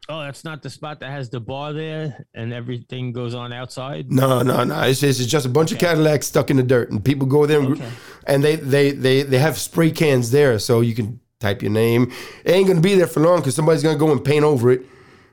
Oh, 0.09 0.21
that's 0.23 0.43
not 0.43 0.61
the 0.63 0.71
spot 0.71 0.99
that 1.01 1.11
has 1.11 1.31
the 1.31 1.39
bar 1.39 1.73
there 1.73 2.27
and 2.35 2.53
everything 2.53 3.13
goes 3.13 3.33
on 3.35 3.53
outside. 3.53 4.11
No, 4.11 4.43
no, 4.43 4.65
no. 4.65 4.81
It's 4.83 4.99
just, 5.01 5.21
it's 5.21 5.31
just 5.31 5.47
a 5.47 5.49
bunch 5.49 5.71
of 5.71 5.79
Cadillacs 5.79 6.27
stuck 6.27 6.51
in 6.51 6.57
the 6.57 6.65
dirt, 6.65 6.91
and 6.91 7.05
people 7.05 7.29
go 7.29 7.47
there, 7.47 7.61
and, 7.61 7.73
Okay. 7.75 7.89
and 8.27 8.43
they, 8.43 8.57
they 8.57 8.91
they 8.91 9.23
they 9.23 9.39
have 9.39 9.57
spray 9.57 9.93
cans 9.93 10.33
there, 10.33 10.59
so 10.59 10.81
you 10.81 10.97
can 10.97 11.21
type 11.39 11.63
your 11.63 11.71
name. 11.71 12.11
It 12.45 12.51
ain't 12.51 12.67
gonna 12.67 12.81
be 12.81 12.97
there 12.97 13.07
for 13.07 13.21
long 13.21 13.39
because 13.39 13.55
somebody's 13.55 13.85
gonna 13.85 13.99
go 13.99 14.11
and 14.11 14.25
paint 14.25 14.43
over 14.45 14.73
it, 14.73 14.85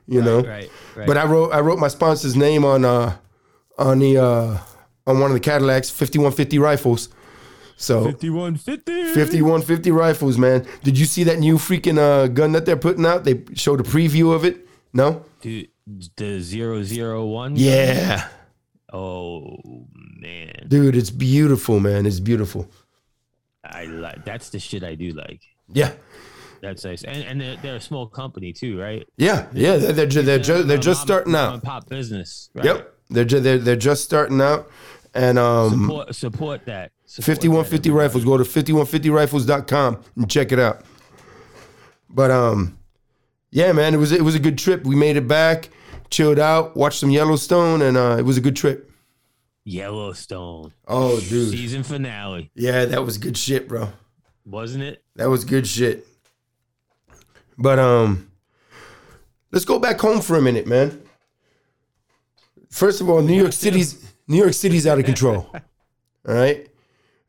you 0.06 0.22
know. 0.22 0.42
Right, 0.42 0.70
right. 0.94 1.06
But 1.08 1.16
I 1.16 1.24
wrote 1.24 1.52
I 1.52 1.58
wrote 1.58 1.80
my 1.80 1.88
sponsor's 1.88 2.36
name 2.36 2.64
on 2.64 2.84
uh 2.84 3.16
on 3.78 3.98
the 4.00 4.18
uh 4.18 4.58
on 5.06 5.20
one 5.20 5.30
of 5.30 5.34
the 5.34 5.40
Cadillacs, 5.40 5.90
fifty 5.90 6.18
one 6.18 6.32
fifty 6.32 6.58
rifles. 6.58 7.08
So 7.80 8.06
5150. 8.06 9.14
5150 9.14 9.90
rifles, 9.92 10.36
man. 10.36 10.66
Did 10.82 10.98
you 10.98 11.04
see 11.04 11.22
that 11.24 11.38
new 11.38 11.58
freaking 11.58 11.96
uh, 11.96 12.26
gun 12.26 12.50
that 12.50 12.66
they're 12.66 12.76
putting 12.76 13.06
out? 13.06 13.22
They 13.22 13.44
showed 13.54 13.78
a 13.78 13.84
preview 13.84 14.34
of 14.34 14.44
it. 14.44 14.66
No? 14.92 15.24
Dude, 15.42 15.68
the 16.16 16.40
001? 16.40 17.54
Yeah. 17.54 18.26
Oh, 18.92 19.58
man. 20.16 20.66
Dude, 20.66 20.96
it's 20.96 21.10
beautiful, 21.10 21.78
man. 21.78 22.04
It's 22.04 22.18
beautiful. 22.18 22.68
I 23.64 23.84
like 23.84 24.24
That's 24.24 24.50
the 24.50 24.58
shit 24.58 24.82
I 24.82 24.96
do 24.96 25.10
like. 25.12 25.42
Yeah. 25.72 25.92
That's 26.60 26.84
nice. 26.84 27.04
And, 27.04 27.22
and 27.22 27.40
they're, 27.40 27.56
they're 27.58 27.76
a 27.76 27.80
small 27.80 28.08
company 28.08 28.52
too, 28.52 28.76
right? 28.80 29.06
Yeah. 29.18 29.46
Yeah. 29.52 29.76
They're, 29.76 29.92
they're, 29.92 30.06
ju- 30.06 30.22
they're, 30.22 30.38
ju- 30.40 30.64
they're 30.64 30.78
just 30.78 31.02
starting 31.02 31.36
out. 31.36 31.62
Pop 31.62 31.88
business. 31.88 32.50
Right? 32.54 32.64
Yep. 32.64 32.94
They're, 33.10 33.24
ju- 33.24 33.40
they're, 33.40 33.58
they're 33.58 33.76
just 33.76 34.04
starting 34.04 34.40
out. 34.40 34.70
And 35.14 35.38
um, 35.38 35.86
Support, 35.86 36.14
support 36.14 36.66
that. 36.66 36.92
Support 37.06 37.38
5150 37.38 37.88
that, 37.88 37.94
rifles. 37.94 38.24
Go 38.24 38.36
to 38.36 38.44
5150rifles.com 38.44 40.04
and 40.16 40.30
check 40.30 40.52
it 40.52 40.58
out. 40.58 40.84
But 42.10 42.30
um, 42.30 42.78
yeah, 43.50 43.72
man, 43.72 43.94
it 43.94 43.96
was 43.96 44.12
it 44.12 44.22
was 44.22 44.34
a 44.34 44.38
good 44.38 44.58
trip. 44.58 44.84
We 44.84 44.94
made 44.94 45.16
it 45.16 45.26
back, 45.26 45.70
chilled 46.10 46.38
out, 46.38 46.76
watched 46.76 47.00
some 47.00 47.10
Yellowstone, 47.10 47.82
and 47.82 47.96
uh, 47.96 48.16
it 48.18 48.22
was 48.22 48.36
a 48.36 48.40
good 48.40 48.56
trip. 48.56 48.90
Yellowstone. 49.64 50.72
Oh, 50.86 51.20
dude. 51.20 51.50
Season 51.50 51.82
finale. 51.82 52.50
Yeah, 52.54 52.86
that 52.86 53.04
was 53.04 53.18
good 53.18 53.36
shit, 53.36 53.68
bro. 53.68 53.90
Wasn't 54.46 54.82
it? 54.82 55.04
That 55.16 55.28
was 55.28 55.44
good 55.44 55.66
shit. 55.66 56.06
But 57.58 57.78
um, 57.78 58.30
let's 59.52 59.66
go 59.66 59.78
back 59.78 60.00
home 60.00 60.20
for 60.20 60.36
a 60.36 60.40
minute, 60.42 60.66
man. 60.66 61.02
First 62.70 63.00
of 63.00 63.08
all, 63.08 63.22
New 63.22 63.36
York 63.36 63.52
City's 63.52 64.12
New 64.26 64.38
York 64.38 64.52
City's 64.54 64.86
out 64.86 64.98
of 64.98 65.04
control. 65.04 65.50
All 65.54 66.34
right, 66.34 66.68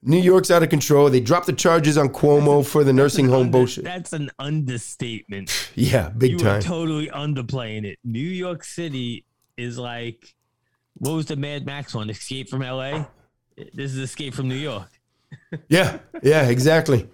New 0.02 0.18
York's 0.20 0.52
out 0.52 0.64
of 0.64 0.70
control. 0.70 1.10
They 1.10 1.20
dropped 1.22 1.46
the 1.46 1.54
charges 1.54 1.98
on 1.98 2.10
Cuomo 2.10 2.66
for 2.66 2.84
the 2.84 2.92
nursing 2.94 3.28
home 3.28 3.42
Under- 3.44 3.52
bullshit. 3.52 3.84
That's 3.86 4.14
an 4.14 4.30
understatement. 4.40 5.72
Yeah, 5.76 6.10
big 6.10 6.32
you 6.32 6.38
time. 6.40 6.62
totally 6.62 7.08
underplaying 7.08 7.86
it. 7.86 8.00
New 8.04 8.20
York 8.20 8.64
City 8.64 9.26
is 9.58 9.78
like, 9.78 10.36
what 10.96 11.14
was 11.14 11.26
the 11.28 11.36
Mad 11.36 11.66
Max 11.66 11.94
one? 11.96 12.10
Escape 12.10 12.50
from 12.50 12.62
L.A. 12.62 13.08
This 13.74 13.92
is 13.92 13.98
Escape 13.98 14.34
from 14.34 14.48
New 14.50 14.56
York. 14.56 14.90
yeah, 15.70 16.00
yeah, 16.24 16.48
exactly, 16.50 17.08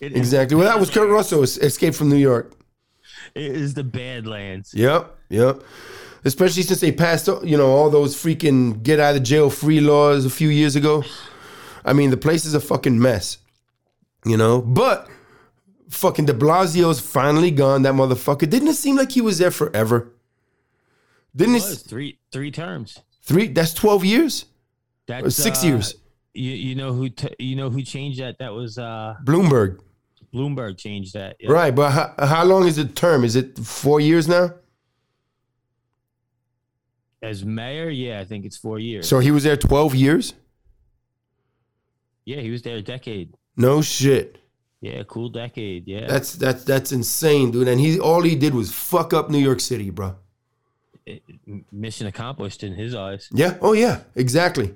It 0.00 0.16
exactly. 0.16 0.56
Well, 0.56 0.66
that 0.66 0.78
was 0.78 0.90
Kurt 0.90 1.08
Russell, 1.10 1.42
Escape 1.42 1.94
from 1.94 2.08
New 2.08 2.16
York. 2.16 2.52
It 3.34 3.52
is 3.56 3.74
the 3.74 3.84
Badlands. 3.84 4.74
Yep, 4.74 5.16
yep. 5.30 5.62
Especially 6.24 6.62
since 6.62 6.80
they 6.80 6.90
passed, 6.92 7.28
you 7.44 7.56
know, 7.56 7.68
all 7.68 7.90
those 7.90 8.16
freaking 8.16 8.82
get 8.82 8.98
out 8.98 9.14
of 9.14 9.22
jail 9.22 9.50
free 9.50 9.80
laws 9.80 10.24
a 10.24 10.30
few 10.30 10.48
years 10.48 10.74
ago. 10.74 11.04
I 11.84 11.92
mean, 11.92 12.10
the 12.10 12.16
place 12.16 12.46
is 12.46 12.54
a 12.54 12.60
fucking 12.60 12.98
mess, 12.98 13.38
you 14.24 14.36
know. 14.38 14.62
But 14.62 15.08
fucking 15.90 16.24
De 16.24 16.32
Blasio's 16.32 16.98
finally 16.98 17.50
gone. 17.50 17.82
That 17.82 17.92
motherfucker. 17.94 18.48
Didn't 18.48 18.68
it 18.68 18.74
seem 18.76 18.96
like 18.96 19.12
he 19.12 19.20
was 19.20 19.38
there 19.38 19.50
forever? 19.50 20.12
Didn't 21.36 21.56
It 21.56 21.64
it? 21.64 21.68
was 21.68 21.82
three 21.82 22.18
three 22.32 22.50
terms. 22.50 22.98
Three. 23.22 23.48
That's 23.48 23.74
twelve 23.74 24.04
years. 24.04 24.46
That's 25.06 25.26
Or 25.26 25.30
six 25.30 25.62
uh, 25.62 25.66
years. 25.66 25.94
You 26.32 26.52
you 26.52 26.74
know 26.74 26.92
who 26.94 27.10
t- 27.10 27.34
you 27.38 27.54
know 27.54 27.68
who 27.68 27.82
changed 27.82 28.20
that? 28.20 28.38
That 28.38 28.54
was 28.54 28.78
uh 28.78 29.14
Bloomberg. 29.24 29.80
Bloomberg 30.32 30.78
changed 30.78 31.12
that. 31.14 31.36
Yeah. 31.38 31.52
Right, 31.52 31.72
but 31.74 31.90
how, 31.90 32.14
how 32.18 32.44
long 32.44 32.66
is 32.66 32.76
the 32.76 32.86
term? 32.86 33.24
Is 33.24 33.36
it 33.36 33.56
four 33.58 34.00
years 34.00 34.26
now? 34.26 34.50
As 37.24 37.44
mayor, 37.44 37.88
yeah, 37.88 38.20
I 38.20 38.24
think 38.24 38.44
it's 38.44 38.56
four 38.56 38.78
years. 38.78 39.08
So 39.08 39.18
he 39.18 39.30
was 39.30 39.42
there 39.44 39.56
twelve 39.56 39.94
years. 39.94 40.34
yeah, 42.26 42.40
he 42.40 42.50
was 42.50 42.62
there 42.62 42.76
a 42.76 42.82
decade. 42.82 43.34
No 43.56 43.82
shit. 43.82 44.38
Yeah, 44.80 45.02
cool 45.04 45.30
decade. 45.30 45.88
Yeah, 45.88 46.06
That's 46.06 46.34
that's 46.34 46.64
that's 46.64 46.92
insane, 46.92 47.50
dude. 47.50 47.68
And 47.68 47.80
he 47.80 47.98
all 47.98 48.22
he 48.22 48.34
did 48.36 48.54
was 48.54 48.70
fuck 48.72 49.14
up 49.14 49.30
New 49.30 49.38
York 49.38 49.60
City, 49.60 49.88
bro. 49.90 50.16
mission 51.72 52.06
accomplished 52.06 52.62
in 52.62 52.74
his 52.74 52.94
eyes. 52.94 53.28
Yeah. 53.32 53.56
Oh 53.62 53.72
yeah. 53.72 54.00
Exactly. 54.14 54.74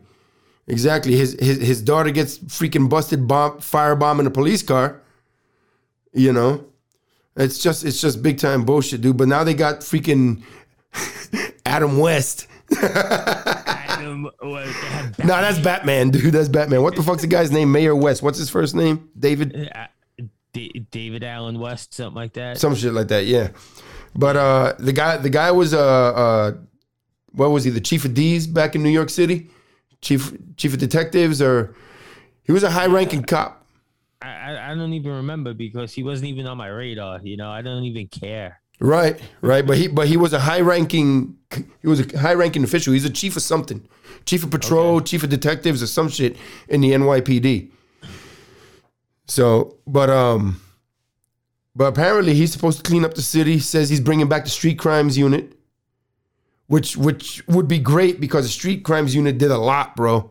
Exactly. 0.67 1.15
His 1.17 1.37
his 1.39 1.59
his 1.61 1.83
daughter 1.83 2.11
gets 2.11 2.39
freaking 2.39 2.89
busted 2.89 3.29
bomb 3.29 3.59
firebomb 3.59 4.21
in 4.21 4.27
a 4.27 4.31
police 4.31 4.63
car. 4.63 5.03
You 6.15 6.33
know, 6.33 6.65
it's 7.37 7.59
just 7.63 7.85
it's 7.85 8.01
just 8.01 8.23
big 8.23 8.39
time 8.39 8.65
bullshit, 8.65 9.01
dude. 9.03 9.17
But 9.19 9.29
now 9.29 9.45
they 9.45 9.55
got 9.55 9.81
freaking 9.81 10.43
Adam 11.69 11.99
West. 11.99 12.47
Adam, 12.83 14.31
had 14.41 15.19
No, 15.19 15.27
that's 15.27 15.59
Batman, 15.59 16.11
dude. 16.11 16.33
That's 16.33 16.49
Batman. 16.49 16.83
What 16.83 16.97
the 16.97 17.03
fuck's 17.03 17.23
the 17.23 17.29
guy's 17.29 17.51
name? 17.51 17.71
Mayor 17.71 17.95
West. 17.95 18.23
What's 18.23 18.39
his 18.39 18.51
first 18.51 18.75
name? 18.75 19.11
David. 19.19 19.71
uh, 19.75 19.87
D- 20.53 20.87
David 20.91 21.25
Allen 21.25 21.59
West, 21.61 21.95
something 21.95 22.15
like 22.15 22.33
that. 22.35 22.59
Some 22.59 22.75
shit 22.75 22.93
like 22.95 23.09
that. 23.09 23.27
Yeah. 23.27 23.49
But 24.15 24.37
uh, 24.37 24.75
the 24.79 24.93
guy 24.93 25.19
the 25.19 25.31
guy 25.31 25.51
was 25.51 25.75
uh 25.75 25.79
uh, 25.79 26.53
what 27.33 27.51
was 27.51 27.65
he? 27.65 27.71
The 27.71 27.81
chief 27.81 28.05
of 28.07 28.15
D's 28.15 28.47
back 28.47 28.75
in 28.75 28.83
New 28.83 28.89
York 28.89 29.11
City, 29.11 29.51
chief 30.01 30.33
chief 30.57 30.73
of 30.73 30.79
detectives, 30.79 31.43
or 31.43 31.75
he 32.43 32.53
was 32.53 32.63
a 32.63 32.71
high 32.71 32.87
ranking 32.87 33.23
cop. 33.23 33.67
I, 34.23 34.73
I 34.73 34.75
don't 34.75 34.95
even 34.95 35.13
remember 35.13 35.55
because 35.55 35.93
he 35.93 36.03
wasn't 36.03 36.31
even 36.31 36.47
on 36.47 36.57
my 36.57 36.69
radar. 36.69 37.21
You 37.23 37.37
know, 37.37 37.51
I 37.51 37.63
don't 37.63 37.85
even 37.85 38.09
care. 38.09 38.61
Right, 38.81 39.21
right. 39.41 39.67
But 39.67 39.77
he 39.77 39.89
but 39.89 40.07
he 40.09 40.17
was 40.17 40.33
a 40.33 40.41
high 40.41 40.61
ranking 40.61 41.37
he 41.83 41.89
was 41.89 42.01
a 42.01 42.19
high 42.19 42.35
ranking 42.35 42.63
official. 42.65 42.93
He's 42.93 43.05
a 43.05 43.11
chief 43.11 43.37
of 43.37 43.43
something. 43.43 43.87
Chief 44.25 44.45
of 44.45 44.51
patrol, 44.51 45.01
chief 45.01 45.23
of 45.23 45.31
detectives 45.31 45.83
or 45.83 45.87
some 45.87 46.09
shit 46.09 46.37
in 46.69 46.81
the 46.81 46.93
NYPD. 46.93 47.71
So, 49.27 49.77
but 49.87 50.11
um 50.11 50.61
but 51.75 51.87
apparently 51.87 52.35
he's 52.35 52.53
supposed 52.53 52.79
to 52.79 52.85
clean 52.85 53.05
up 53.05 53.15
the 53.15 53.23
city. 53.23 53.59
Says 53.59 53.89
he's 53.89 54.01
bringing 54.01 54.29
back 54.29 54.45
the 54.45 54.51
street 54.51 54.79
crimes 54.79 55.19
unit. 55.19 55.55
Which 56.69 56.97
which 56.97 57.43
would 57.49 57.67
be 57.67 57.79
great 57.79 58.21
because 58.21 58.45
the 58.45 58.51
street 58.51 58.85
crimes 58.85 59.15
unit 59.15 59.39
did 59.39 59.51
a 59.51 59.59
lot, 59.59 59.97
bro. 59.97 60.31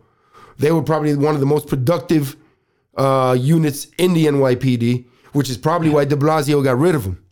They 0.58 0.72
were 0.72 0.84
probably 0.84 1.16
one 1.16 1.34
of 1.34 1.40
the 1.40 1.46
most 1.46 1.68
productive 1.68 2.36
uh, 2.96 3.36
units 3.40 3.88
in 3.98 4.14
the 4.14 4.26
NYPD, 4.26 5.06
which 5.34 5.50
is 5.50 5.58
probably 5.58 5.90
why 5.90 6.06
De 6.06 6.16
Blasio 6.16 6.64
got 6.64 6.78
rid 6.78 6.96
of 6.96 7.04
them. 7.04 7.24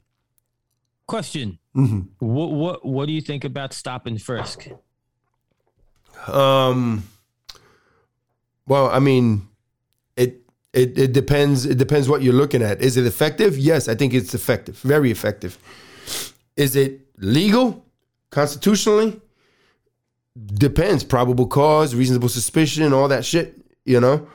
Question: 1.08 1.60
Mm-hmm. 1.76 2.02
What 2.26 2.52
what 2.52 2.86
what 2.86 3.06
do 3.08 3.14
you 3.14 3.22
think 3.22 3.44
about 3.44 3.74
stop 3.74 4.08
and 4.08 4.22
frisk? 4.22 4.68
Um. 6.28 7.04
Well, 8.68 8.90
I 8.90 9.00
mean, 9.00 9.48
it 10.16 10.42
it 10.74 10.98
it 10.98 11.14
depends. 11.14 11.66
It 11.66 11.78
depends 11.78 12.10
what 12.10 12.22
you're 12.24 12.34
looking 12.34 12.64
at. 12.64 12.82
Is 12.82 12.98
it 12.98 13.06
effective? 13.06 13.58
Yes, 13.58 13.88
I 13.88 13.96
think 13.96 14.14
it's 14.14 14.34
effective. 14.34 14.78
Very 14.80 15.12
effective. 15.12 15.58
Is 16.58 16.76
it 16.76 17.02
legal 17.18 17.86
constitutionally? 18.32 19.22
Depends. 20.46 21.04
Probable 21.04 21.48
cause, 21.48 21.94
reasonable 21.94 22.30
suspicion, 22.30 22.94
all 22.94 23.08
that 23.10 23.24
shit. 23.26 23.62
You 23.86 24.00
know. 24.00 24.28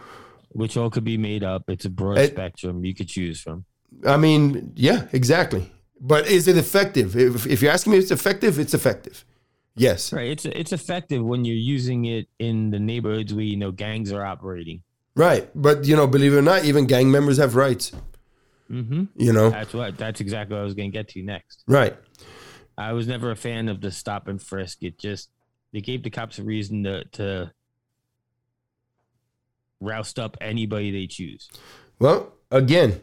Which 0.53 0.77
all 0.77 0.91
could 0.91 1.05
be 1.05 1.17
made 1.19 1.43
up. 1.45 1.69
It's 1.69 1.85
a 1.85 1.91
broad 1.91 2.19
It- 2.19 2.33
spectrum 2.33 2.85
you 2.85 2.95
could 2.95 3.09
choose 3.09 3.41
from. 3.41 3.65
I 4.07 4.17
mean, 4.17 4.73
yeah, 4.77 5.09
exactly. 5.13 5.73
But 6.01 6.29
is 6.29 6.49
it 6.49 6.57
effective? 6.57 7.17
If, 7.17 7.47
if 7.47 7.61
you're 7.61 7.73
asking 7.73 7.93
me, 7.93 7.99
if 7.99 8.05
it's 8.05 8.11
effective. 8.11 8.59
It's 8.59 8.75
effective. 8.75 9.25
Yes. 9.77 10.13
Right. 10.13 10.31
It's 10.31 10.45
it's 10.45 10.73
effective 10.73 11.25
when 11.25 11.45
you're 11.45 11.57
using 11.57 12.07
it 12.07 12.27
in 12.39 12.71
the 12.71 12.79
neighborhoods 12.79 13.33
where 13.33 13.45
you 13.45 13.57
know 13.57 13.71
gangs 13.71 14.13
are 14.13 14.25
operating. 14.25 14.83
Right. 15.15 15.49
But 15.55 15.85
you 15.85 15.97
know, 15.97 16.07
believe 16.07 16.33
it 16.33 16.39
or 16.39 16.43
not, 16.43 16.65
even 16.65 16.87
gang 16.87 17.11
members 17.11 17.39
have 17.39 17.55
rights. 17.55 17.93
Mm-hmm. 18.71 19.05
You 19.17 19.33
know. 19.33 19.51
That's 19.51 19.75
what. 19.75 19.97
That's 19.97 20.21
exactly 20.21 20.55
what 20.55 20.63
I 20.63 20.65
was 20.65 20.75
going 20.75 20.91
to 20.91 20.97
get 20.97 21.09
to 21.09 21.23
next. 21.23 21.65
Right. 21.67 21.97
I 22.79 22.93
was 22.93 23.07
never 23.07 23.31
a 23.31 23.37
fan 23.37 23.69
of 23.69 23.81
the 23.81 23.91
stop 23.91 24.27
and 24.29 24.41
frisk. 24.41 24.83
It 24.83 24.99
just 24.99 25.29
they 25.73 25.81
gave 25.81 26.03
the 26.03 26.11
cops 26.11 26.39
a 26.39 26.43
reason 26.43 26.85
to 26.85 27.05
to 27.13 27.53
roust 29.81 30.19
up 30.19 30.37
anybody 30.41 30.91
they 30.91 31.07
choose. 31.07 31.49
Well, 31.99 32.33
again, 32.51 33.01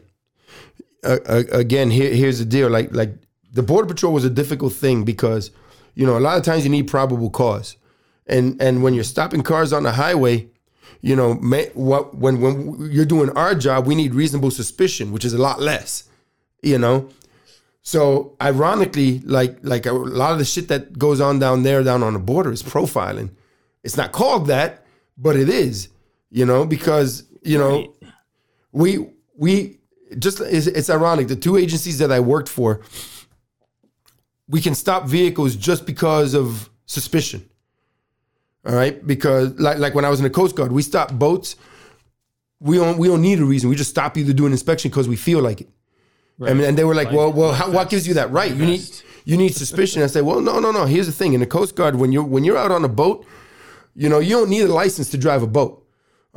uh, 1.04 1.44
again, 1.52 1.90
here, 1.90 2.12
here's 2.14 2.38
the 2.38 2.44
deal. 2.44 2.68
Like, 2.68 2.92
like 2.92 3.14
the 3.52 3.62
border 3.62 3.86
patrol 3.86 4.12
was 4.12 4.24
a 4.24 4.30
difficult 4.30 4.72
thing 4.72 5.04
because, 5.04 5.50
you 5.94 6.06
know, 6.06 6.16
a 6.16 6.20
lot 6.20 6.36
of 6.36 6.44
times 6.44 6.64
you 6.64 6.70
need 6.70 6.88
probable 6.88 7.30
cause, 7.30 7.76
and 8.26 8.60
and 8.60 8.82
when 8.82 8.94
you're 8.94 9.04
stopping 9.04 9.42
cars 9.42 9.72
on 9.72 9.82
the 9.82 9.92
highway, 9.92 10.48
you 11.00 11.16
know, 11.16 11.34
may, 11.34 11.70
what 11.74 12.16
when 12.16 12.40
when 12.40 12.90
you're 12.90 13.04
doing 13.04 13.30
our 13.30 13.54
job, 13.54 13.86
we 13.86 13.94
need 13.94 14.14
reasonable 14.14 14.50
suspicion, 14.50 15.12
which 15.12 15.24
is 15.24 15.32
a 15.32 15.38
lot 15.38 15.60
less, 15.60 16.04
you 16.62 16.78
know. 16.78 17.08
So 17.82 18.36
ironically, 18.42 19.20
like 19.20 19.58
like 19.62 19.86
a 19.86 19.92
lot 19.92 20.32
of 20.32 20.38
the 20.38 20.44
shit 20.44 20.68
that 20.68 20.98
goes 20.98 21.20
on 21.20 21.38
down 21.38 21.62
there, 21.62 21.82
down 21.82 22.02
on 22.02 22.12
the 22.12 22.18
border, 22.18 22.52
is 22.52 22.62
profiling. 22.62 23.30
It's 23.82 23.96
not 23.96 24.12
called 24.12 24.48
that, 24.48 24.84
but 25.16 25.36
it 25.36 25.48
is, 25.48 25.88
you 26.30 26.44
know, 26.44 26.66
because 26.66 27.24
you 27.42 27.56
know 27.56 27.94
we 28.72 29.08
we 29.36 29.77
just 30.18 30.40
it's, 30.40 30.66
it's 30.66 30.90
ironic. 30.90 31.28
The 31.28 31.36
two 31.36 31.56
agencies 31.56 31.98
that 31.98 32.10
i 32.12 32.20
worked 32.20 32.48
for 32.48 32.80
we 34.48 34.60
can 34.60 34.74
stop 34.74 35.06
vehicles 35.06 35.56
just 35.56 35.84
because 35.84 36.34
of 36.34 36.70
suspicion. 36.86 37.48
All 38.66 38.74
right? 38.74 39.06
Because 39.06 39.58
like 39.58 39.78
like 39.78 39.94
when 39.94 40.04
i 40.04 40.08
was 40.08 40.20
in 40.20 40.24
the 40.24 40.30
coast 40.30 40.56
guard 40.56 40.72
we 40.72 40.82
stop 40.82 41.12
boats. 41.12 41.56
We 42.60 42.76
don't 42.76 42.98
we 42.98 43.06
don't 43.08 43.22
need 43.22 43.38
a 43.38 43.44
reason. 43.44 43.68
We 43.70 43.76
just 43.76 43.90
stop 43.90 44.16
you 44.16 44.24
to 44.24 44.34
do 44.34 44.46
an 44.46 44.52
inspection 44.52 44.90
because 44.90 45.08
we 45.08 45.16
feel 45.16 45.40
like 45.40 45.60
it. 45.60 45.68
I 46.44 46.54
mean, 46.54 46.64
and 46.68 46.78
they 46.78 46.84
were 46.84 46.94
like, 46.94 47.08
Like- 47.08 47.16
well, 47.16 47.32
well, 47.32 47.52
how, 47.52 47.70
what 47.70 47.90
gives 47.90 48.06
you 48.06 48.14
that? 48.14 48.30
Right? 48.30 48.52
You 48.54 48.64
need 48.64 48.82
you 49.24 49.36
need 49.36 49.54
suspicion. 49.54 50.02
I 50.02 50.06
say, 50.06 50.22
well, 50.22 50.40
no, 50.40 50.58
no, 50.58 50.70
no. 50.70 50.86
Here's 50.86 51.06
the 51.06 51.12
thing: 51.12 51.34
in 51.34 51.40
the 51.40 51.46
Coast 51.46 51.76
Guard, 51.76 51.96
when 51.96 52.12
you're 52.12 52.22
when 52.24 52.44
you're 52.44 52.56
out 52.56 52.70
on 52.72 52.84
a 52.84 52.88
boat, 52.88 53.26
you 53.94 54.08
know, 54.08 54.20
you 54.20 54.30
don't 54.30 54.48
need 54.48 54.62
a 54.62 54.72
license 54.72 55.10
to 55.10 55.18
drive 55.18 55.42
a 55.42 55.46
boat. 55.46 55.77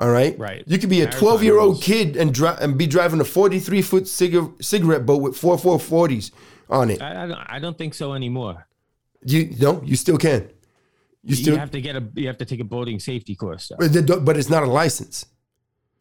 All 0.01 0.09
right, 0.09 0.37
Right. 0.39 0.63
You 0.65 0.79
could 0.79 0.89
be 0.89 1.01
a 1.01 1.09
12 1.09 1.43
year 1.43 1.59
old 1.59 1.79
kid 1.81 2.17
and 2.17 2.33
dri- 2.33 2.57
and 2.59 2.75
be 2.77 2.87
driving 2.87 3.21
a 3.21 3.23
43 3.23 3.81
foot 3.83 4.07
cigar- 4.07 4.49
cigarette 4.59 5.05
boat 5.05 5.21
with 5.21 5.37
four 5.37 5.57
440s 5.57 6.31
on 6.69 6.89
it. 6.89 6.99
I, 7.01 7.23
I 7.23 7.27
don't. 7.27 7.37
I 7.55 7.59
don't 7.59 7.77
think 7.77 7.93
so 7.93 8.13
anymore. 8.13 8.67
You 9.23 9.53
no, 9.59 9.81
you 9.85 9.95
still 9.95 10.17
can. 10.17 10.49
You 11.23 11.35
still, 11.35 11.53
you 11.53 11.59
have 11.59 11.69
to 11.71 11.81
get 11.81 11.95
a. 11.95 12.03
You 12.15 12.25
have 12.27 12.39
to 12.39 12.45
take 12.45 12.59
a 12.59 12.63
boating 12.63 12.99
safety 12.99 13.35
course. 13.35 13.67
Though. 13.67 13.75
but, 13.77 13.93
the- 13.93 14.17
but 14.27 14.37
it's 14.37 14.49
not 14.49 14.63
a 14.63 14.71
license, 14.81 15.27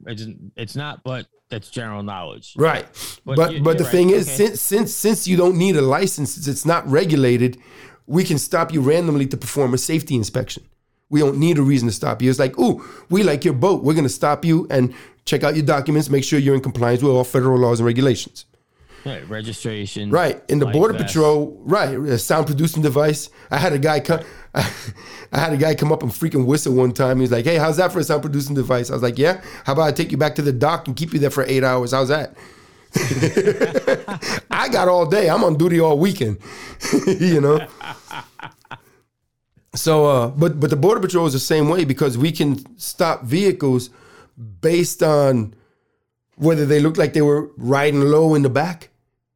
It's, 0.06 0.24
it's 0.56 0.76
not, 0.76 1.02
but 1.04 1.26
that's 1.50 1.68
general 1.68 2.02
knowledge. 2.02 2.54
right? 2.56 2.86
But 3.26 3.36
But 3.36 3.36
but, 3.36 3.52
you- 3.52 3.58
the 3.62 3.64
you're 3.64 3.84
right. 3.84 3.92
thing 3.92 4.10
is, 4.10 4.26
Okay. 4.28 4.36
since 4.46 4.60
since 4.62 4.94
since 4.94 5.28
you 5.28 5.36
don't 5.36 5.56
need 5.58 5.76
a 5.76 5.82
license, 5.82 6.48
it's 6.48 6.64
not 6.64 6.88
regulated, 6.90 7.58
we 8.06 8.24
can 8.24 8.38
stop 8.38 8.72
you 8.72 8.80
randomly 8.80 9.26
to 9.26 9.36
perform 9.36 9.74
a 9.74 9.78
safety 9.78 10.14
inspection. 10.14 10.62
We 11.10 11.20
don't 11.20 11.38
need 11.38 11.58
a 11.58 11.62
reason 11.62 11.88
to 11.88 11.94
stop 11.94 12.22
you. 12.22 12.30
It's 12.30 12.38
like, 12.38 12.58
ooh, 12.58 12.84
we 13.10 13.22
like 13.22 13.44
your 13.44 13.54
boat. 13.54 13.82
We're 13.82 13.94
gonna 13.94 14.08
stop 14.08 14.44
you 14.44 14.66
and 14.70 14.94
check 15.24 15.44
out 15.44 15.54
your 15.54 15.64
documents, 15.64 16.08
make 16.08 16.24
sure 16.24 16.38
you're 16.38 16.54
in 16.54 16.60
compliance 16.60 17.02
with 17.02 17.12
all 17.12 17.24
federal 17.24 17.58
laws 17.58 17.80
and 17.80 17.86
regulations. 17.86 18.46
Right, 19.04 19.26
registration. 19.28 20.10
Right. 20.10 20.42
In 20.48 20.58
the 20.58 20.66
border 20.66 20.92
vest. 20.92 21.06
patrol, 21.06 21.58
right, 21.64 21.98
a 21.98 22.18
sound 22.18 22.46
producing 22.46 22.82
device. 22.82 23.30
I 23.50 23.56
had 23.56 23.72
a 23.72 23.78
guy 23.78 24.00
come 24.00 24.20
I 24.54 25.38
had 25.38 25.52
a 25.52 25.56
guy 25.56 25.74
come 25.74 25.92
up 25.92 26.02
and 26.02 26.10
freaking 26.10 26.44
whistle 26.44 26.74
one 26.74 26.92
time. 26.92 27.20
He's 27.20 27.30
like, 27.30 27.44
Hey, 27.44 27.56
how's 27.56 27.76
that 27.78 27.92
for 27.92 28.00
a 28.00 28.04
sound 28.04 28.22
producing 28.22 28.54
device? 28.54 28.90
I 28.90 28.94
was 28.94 29.02
like, 29.02 29.18
Yeah. 29.18 29.40
How 29.64 29.72
about 29.72 29.84
I 29.84 29.92
take 29.92 30.10
you 30.10 30.18
back 30.18 30.34
to 30.36 30.42
the 30.42 30.52
dock 30.52 30.86
and 30.86 30.96
keep 30.96 31.12
you 31.12 31.18
there 31.18 31.30
for 31.30 31.44
eight 31.44 31.64
hours? 31.64 31.92
How's 31.92 32.08
that? 32.08 32.34
I 34.50 34.68
got 34.68 34.88
all 34.88 35.06
day. 35.06 35.30
I'm 35.30 35.44
on 35.44 35.56
duty 35.56 35.80
all 35.80 35.98
weekend. 35.98 36.38
you 37.06 37.40
know? 37.40 37.66
So 39.74 40.06
uh 40.06 40.28
but 40.28 40.58
but 40.58 40.70
the 40.70 40.76
border 40.76 41.00
patrol 41.00 41.26
is 41.26 41.32
the 41.32 41.38
same 41.38 41.68
way 41.68 41.84
because 41.84 42.18
we 42.18 42.32
can 42.32 42.58
stop 42.78 43.22
vehicles 43.24 43.90
based 44.60 45.02
on 45.02 45.54
whether 46.36 46.66
they 46.66 46.80
look 46.80 46.96
like 46.96 47.12
they 47.12 47.22
were 47.22 47.50
riding 47.56 48.00
low 48.00 48.34
in 48.34 48.42
the 48.42 48.48
back, 48.50 48.88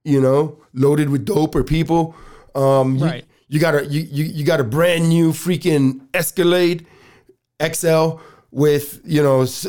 you 0.04 0.20
know, 0.20 0.58
loaded 0.72 1.08
with 1.10 1.24
dope 1.24 1.54
or 1.54 1.62
people. 1.62 2.14
Um, 2.54 2.96
you, 2.96 3.04
Right. 3.04 3.24
you 3.48 3.60
got 3.60 3.74
a 3.74 3.84
you, 3.86 4.00
you 4.10 4.24
you 4.24 4.44
got 4.44 4.58
a 4.60 4.64
brand 4.64 5.08
new 5.08 5.30
freaking 5.32 6.00
Escalade 6.14 6.86
XL 7.62 8.18
with 8.50 9.00
you 9.04 9.22
know 9.22 9.42
s- 9.42 9.66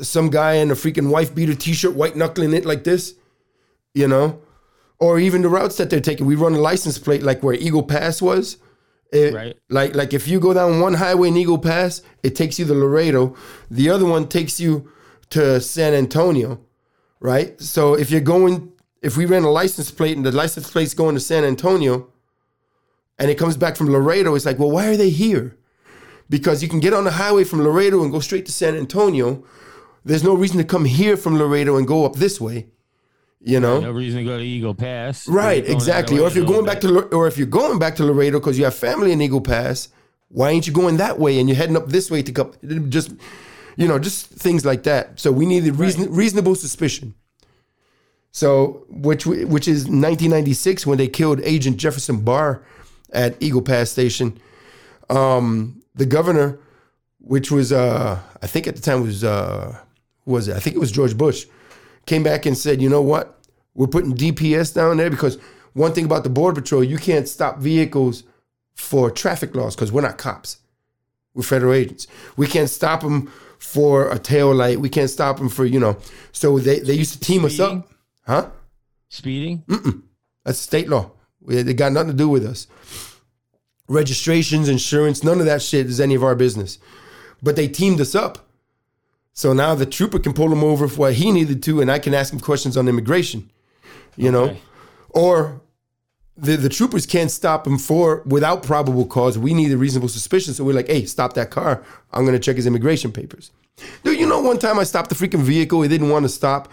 some 0.00 0.30
guy 0.30 0.54
in 0.54 0.70
a 0.70 0.74
freaking 0.74 1.10
wife 1.10 1.32
beater 1.34 1.54
t-shirt, 1.54 1.94
white 1.94 2.16
knuckling 2.16 2.52
it 2.54 2.64
like 2.64 2.82
this, 2.82 3.14
you 3.94 4.08
know, 4.08 4.40
or 4.98 5.20
even 5.20 5.42
the 5.42 5.48
routes 5.48 5.76
that 5.76 5.90
they're 5.90 6.00
taking. 6.00 6.26
We 6.26 6.34
run 6.34 6.54
a 6.54 6.58
license 6.58 6.98
plate 6.98 7.22
like 7.22 7.42
where 7.44 7.54
Eagle 7.54 7.84
Pass 7.84 8.20
was. 8.20 8.56
It- 9.12 9.34
Right. 9.34 9.56
Like 9.70 9.94
like 9.96 10.12
if 10.12 10.28
you 10.28 10.38
go 10.40 10.52
down 10.54 10.80
one 10.80 10.94
highway 10.94 11.28
in 11.28 11.36
Eagle 11.36 11.58
Pass, 11.58 12.02
it 12.22 12.34
takes 12.36 12.58
you 12.58 12.64
to 12.66 12.74
Laredo. 12.74 13.34
The 13.70 13.88
other 13.90 14.04
one 14.06 14.28
takes 14.28 14.60
you 14.60 14.90
to 15.30 15.60
San 15.60 15.94
Antonio, 15.94 16.60
right? 17.20 17.60
So 17.60 17.94
if 17.94 18.10
you're 18.10 18.20
going, 18.20 18.72
if 19.02 19.16
we 19.16 19.24
ran 19.26 19.44
a 19.44 19.50
license 19.50 19.90
plate 19.90 20.16
and 20.16 20.24
the 20.26 20.32
license 20.32 20.70
plate's 20.70 20.94
going 20.94 21.14
to 21.14 21.20
San 21.20 21.44
Antonio, 21.44 22.08
and 23.18 23.30
it 23.30 23.36
comes 23.38 23.56
back 23.56 23.76
from 23.76 23.90
Laredo, 23.90 24.34
it's 24.34 24.46
like, 24.46 24.58
well, 24.58 24.70
why 24.70 24.86
are 24.88 24.96
they 24.96 25.10
here? 25.10 25.56
Because 26.30 26.62
you 26.62 26.68
can 26.68 26.80
get 26.80 26.92
on 26.94 27.04
the 27.04 27.12
highway 27.12 27.44
from 27.44 27.62
Laredo 27.62 28.02
and 28.02 28.12
go 28.12 28.20
straight 28.20 28.46
to 28.46 28.52
San 28.52 28.76
Antonio. 28.76 29.42
There's 30.04 30.22
no 30.24 30.34
reason 30.34 30.58
to 30.58 30.64
come 30.64 30.84
here 30.84 31.16
from 31.16 31.36
Laredo 31.38 31.76
and 31.76 31.86
go 31.86 32.04
up 32.04 32.16
this 32.16 32.40
way, 32.40 32.66
you 33.40 33.60
know? 33.60 33.80
No 33.80 33.90
reason 33.90 34.20
to 34.20 34.24
go 34.24 34.38
to 34.38 34.44
Eagle 34.44 34.74
Pass. 34.74 35.28
Right, 35.28 35.66
exactly. 35.68 36.18
Or 36.18 36.26
if 36.26 36.34
you're 36.34 36.46
going 36.46 36.66
back 36.66 36.80
to, 36.82 37.02
or 37.14 37.26
if 37.26 37.38
you're 37.38 37.46
going 37.46 37.78
back 37.78 37.96
to 37.96 38.04
Laredo 38.04 38.38
because 38.38 38.58
you 38.58 38.64
have 38.64 38.74
family 38.74 39.12
in 39.12 39.20
Eagle 39.20 39.40
Pass, 39.40 39.88
why 40.28 40.50
ain't 40.50 40.66
you 40.66 40.72
going 40.72 40.98
that 40.98 41.18
way 41.18 41.38
and 41.38 41.48
you're 41.48 41.56
heading 41.56 41.76
up 41.76 41.86
this 41.86 42.10
way 42.10 42.22
to 42.22 42.32
come? 42.32 42.52
Just, 42.90 43.12
you 43.76 43.88
know, 43.88 43.98
just 43.98 44.26
things 44.26 44.64
like 44.64 44.82
that. 44.84 45.18
So 45.18 45.32
we 45.32 45.46
needed 45.46 45.76
reason, 45.76 46.12
reasonable 46.12 46.54
suspicion. 46.54 47.14
So 48.30 48.84
which 48.88 49.26
which 49.26 49.66
is 49.66 49.84
1996 49.84 50.86
when 50.86 50.98
they 50.98 51.08
killed 51.08 51.40
Agent 51.42 51.76
Jefferson 51.78 52.20
Barr 52.20 52.62
at 53.12 53.36
Eagle 53.42 53.62
Pass 53.62 53.90
Station. 53.90 54.38
Um, 55.08 55.82
the 55.94 56.06
governor, 56.06 56.58
which 57.20 57.50
was 57.50 57.72
uh, 57.72 58.20
I 58.42 58.46
think 58.46 58.66
at 58.66 58.76
the 58.76 58.82
time 58.82 59.02
was 59.02 59.24
uh, 59.24 59.78
was 60.24 60.48
it? 60.48 60.56
I 60.56 60.60
think 60.60 60.76
it 60.76 60.78
was 60.78 60.92
George 60.92 61.16
Bush, 61.16 61.46
came 62.08 62.22
back 62.22 62.46
and 62.46 62.56
said, 62.56 62.82
you 62.82 62.88
know 62.88 63.02
what? 63.02 63.38
We're 63.74 63.86
putting 63.86 64.16
DPS 64.16 64.74
down 64.74 64.96
there 64.96 65.10
because 65.10 65.38
one 65.74 65.92
thing 65.92 66.04
about 66.04 66.24
the 66.24 66.30
Border 66.30 66.60
Patrol, 66.60 66.82
you 66.82 66.98
can't 66.98 67.28
stop 67.28 67.58
vehicles 67.58 68.24
for 68.74 69.10
traffic 69.10 69.54
laws 69.54 69.76
because 69.76 69.92
we're 69.92 70.02
not 70.02 70.18
cops. 70.18 70.58
We're 71.34 71.42
federal 71.42 71.74
agents. 71.74 72.08
We 72.36 72.46
can't 72.46 72.70
stop 72.70 73.02
them 73.02 73.30
for 73.58 74.10
a 74.10 74.18
tail 74.18 74.52
light. 74.54 74.80
We 74.80 74.88
can't 74.88 75.10
stop 75.10 75.36
them 75.36 75.48
for, 75.48 75.64
you 75.64 75.78
know. 75.78 75.98
So 76.32 76.58
they, 76.58 76.80
they 76.80 76.94
used 76.94 77.12
to 77.12 77.20
team 77.20 77.44
us 77.44 77.60
up. 77.60 77.88
Huh? 78.26 78.50
Speeding? 79.08 79.62
Mm-mm. 79.68 80.02
That's 80.44 80.58
state 80.58 80.88
law. 80.88 81.12
We, 81.40 81.62
they 81.62 81.74
got 81.74 81.92
nothing 81.92 82.10
to 82.10 82.16
do 82.16 82.28
with 82.28 82.44
us. 82.44 82.66
Registrations, 83.88 84.68
insurance, 84.68 85.22
none 85.22 85.40
of 85.40 85.46
that 85.46 85.62
shit 85.62 85.86
is 85.86 86.00
any 86.00 86.14
of 86.14 86.24
our 86.24 86.34
business. 86.34 86.78
But 87.42 87.56
they 87.56 87.68
teamed 87.68 88.00
us 88.00 88.14
up. 88.14 88.47
So 89.38 89.52
now 89.52 89.76
the 89.76 89.86
trooper 89.86 90.18
can 90.18 90.32
pull 90.32 90.50
him 90.50 90.64
over 90.64 90.88
for 90.88 90.96
what 90.96 91.14
he 91.14 91.30
needed 91.30 91.62
to, 91.62 91.80
and 91.80 91.92
I 91.92 92.00
can 92.00 92.12
ask 92.12 92.32
him 92.32 92.40
questions 92.40 92.76
on 92.76 92.88
immigration. 92.88 93.48
You 94.16 94.32
know? 94.32 94.56
Or 95.10 95.60
the, 96.36 96.56
the 96.56 96.68
troopers 96.68 97.06
can't 97.06 97.30
stop 97.30 97.64
him 97.64 97.78
for 97.78 98.24
without 98.26 98.64
probable 98.64 99.06
cause. 99.06 99.38
We 99.38 99.54
need 99.54 99.70
a 99.70 99.76
reasonable 99.76 100.08
suspicion. 100.08 100.54
So 100.54 100.64
we're 100.64 100.72
like, 100.72 100.88
hey, 100.88 101.04
stop 101.04 101.34
that 101.34 101.50
car. 101.50 101.84
I'm 102.12 102.24
gonna 102.24 102.40
check 102.40 102.56
his 102.56 102.66
immigration 102.66 103.12
papers. 103.12 103.52
Dude, 104.02 104.18
you 104.18 104.26
know 104.26 104.40
one 104.40 104.58
time 104.58 104.76
I 104.76 104.82
stopped 104.82 105.08
the 105.08 105.14
freaking 105.14 105.42
vehicle, 105.42 105.82
he 105.82 105.88
didn't 105.88 106.08
want 106.08 106.24
to 106.24 106.28
stop. 106.28 106.68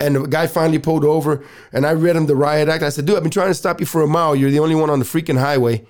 And 0.00 0.16
the 0.16 0.26
guy 0.26 0.46
finally 0.46 0.78
pulled 0.78 1.04
over 1.04 1.44
and 1.70 1.84
I 1.84 1.92
read 1.92 2.16
him 2.16 2.24
the 2.24 2.34
riot 2.34 2.70
act. 2.70 2.82
I 2.82 2.88
said, 2.88 3.04
dude, 3.04 3.16
I've 3.16 3.24
been 3.24 3.30
trying 3.30 3.48
to 3.48 3.54
stop 3.54 3.78
you 3.78 3.84
for 3.84 4.00
a 4.00 4.06
mile. 4.06 4.34
You're 4.34 4.50
the 4.50 4.60
only 4.60 4.74
one 4.74 4.88
on 4.88 5.00
the 5.00 5.04
freaking 5.04 5.38
highway. 5.38 5.84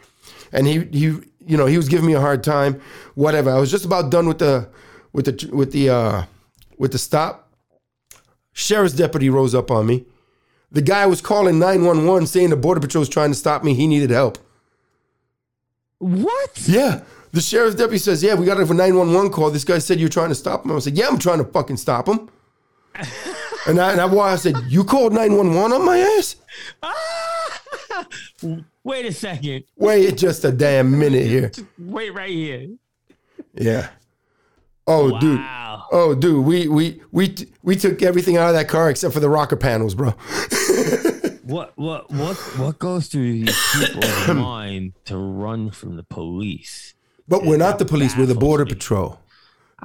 And 0.50 0.66
he 0.66 0.80
he 0.86 1.20
you 1.46 1.56
know, 1.56 1.66
he 1.66 1.76
was 1.76 1.88
giving 1.88 2.06
me 2.06 2.14
a 2.14 2.20
hard 2.20 2.42
time. 2.42 2.80
Whatever. 3.14 3.50
I 3.50 3.60
was 3.60 3.70
just 3.70 3.84
about 3.84 4.10
done 4.10 4.26
with 4.26 4.40
the 4.40 4.68
with 5.16 5.24
the 5.24 5.56
with 5.56 5.72
the 5.72 5.88
uh 5.88 6.24
with 6.76 6.92
the 6.92 6.98
stop. 6.98 7.50
Sheriff's 8.52 8.94
deputy 8.94 9.30
rose 9.30 9.54
up 9.54 9.70
on 9.70 9.86
me. 9.86 10.04
The 10.70 10.82
guy 10.82 11.06
was 11.06 11.20
calling 11.20 11.58
911 11.58 12.26
saying 12.26 12.50
the 12.50 12.56
Border 12.56 12.80
Patrol 12.80 13.00
was 13.00 13.08
trying 13.08 13.30
to 13.30 13.34
stop 13.34 13.64
me. 13.64 13.74
He 13.74 13.86
needed 13.86 14.10
help. 14.10 14.38
What? 15.98 16.62
Yeah. 16.66 17.02
The 17.32 17.40
sheriff's 17.40 17.76
deputy 17.76 17.98
says, 17.98 18.22
Yeah, 18.22 18.34
we 18.34 18.44
got 18.44 18.58
a 18.58 18.64
911 18.64 19.30
call. 19.30 19.50
This 19.50 19.64
guy 19.64 19.78
said 19.78 19.98
you're 19.98 20.08
trying 20.08 20.28
to 20.28 20.34
stop 20.34 20.64
him. 20.64 20.72
I 20.72 20.78
said, 20.80 20.96
Yeah, 20.96 21.08
I'm 21.08 21.18
trying 21.18 21.38
to 21.38 21.44
fucking 21.44 21.78
stop 21.78 22.08
him. 22.08 22.28
and 23.66 23.78
I, 23.80 23.92
and 23.92 24.00
I, 24.00 24.06
I 24.06 24.36
said, 24.36 24.56
You 24.68 24.84
called 24.84 25.12
911 25.14 25.72
on 25.72 25.84
my 25.84 25.98
ass? 25.98 26.36
Wait 28.84 29.06
a 29.06 29.12
second. 29.12 29.64
Wait 29.76 30.16
just 30.16 30.44
a 30.44 30.52
damn 30.52 30.98
minute 30.98 31.26
here. 31.26 31.52
Wait 31.78 32.14
right 32.14 32.30
here. 32.30 32.68
Yeah. 33.54 33.88
Oh, 34.86 35.18
dude. 35.18 35.40
Oh, 35.92 36.14
dude. 36.14 36.44
We 36.44 36.68
we 36.68 37.00
we 37.12 37.28
t- 37.28 37.48
we 37.62 37.76
took 37.76 38.02
everything 38.02 38.36
out 38.36 38.48
of 38.48 38.54
that 38.54 38.68
car 38.68 38.88
except 38.90 39.12
for 39.14 39.20
the 39.20 39.28
rocker 39.28 39.56
panels, 39.56 39.94
bro. 39.94 40.14
What 41.46 41.74
what 41.78 42.10
what 42.10 42.36
what 42.58 42.78
goes 42.80 43.06
through 43.06 43.30
these 43.44 43.56
people's 43.72 44.26
mind 44.34 44.94
to 45.04 45.16
run 45.16 45.70
from 45.70 45.94
the 45.94 46.02
police? 46.02 46.94
But 47.28 47.44
we're 47.46 47.56
not 47.56 47.78
the 47.78 47.84
police. 47.84 48.16
We're 48.16 48.26
the 48.26 48.34
Border 48.34 48.64
me. 48.64 48.72
Patrol. 48.72 49.20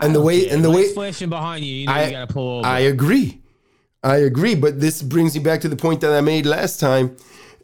And 0.02 0.16
the 0.16 0.22
way 0.22 0.50
and 0.50 0.64
the 0.66 0.72
way 0.72 0.92
flashing 0.92 1.30
behind 1.30 1.64
you, 1.64 1.76
you 1.76 1.86
know 1.86 1.92
I- 1.94 2.06
you 2.06 2.12
gotta 2.12 2.34
pull 2.34 2.58
over. 2.60 2.68
I 2.68 2.80
agree. 2.80 3.42
I 4.04 4.16
agree, 4.18 4.56
but 4.56 4.82
this 4.82 5.04
brings 5.04 5.36
me 5.36 5.44
back 5.44 5.62
to 5.62 5.70
the 5.70 5.76
point 5.76 6.02
that 6.02 6.12
I 6.12 6.22
made 6.22 6.48
last 6.48 6.80
time 6.80 7.16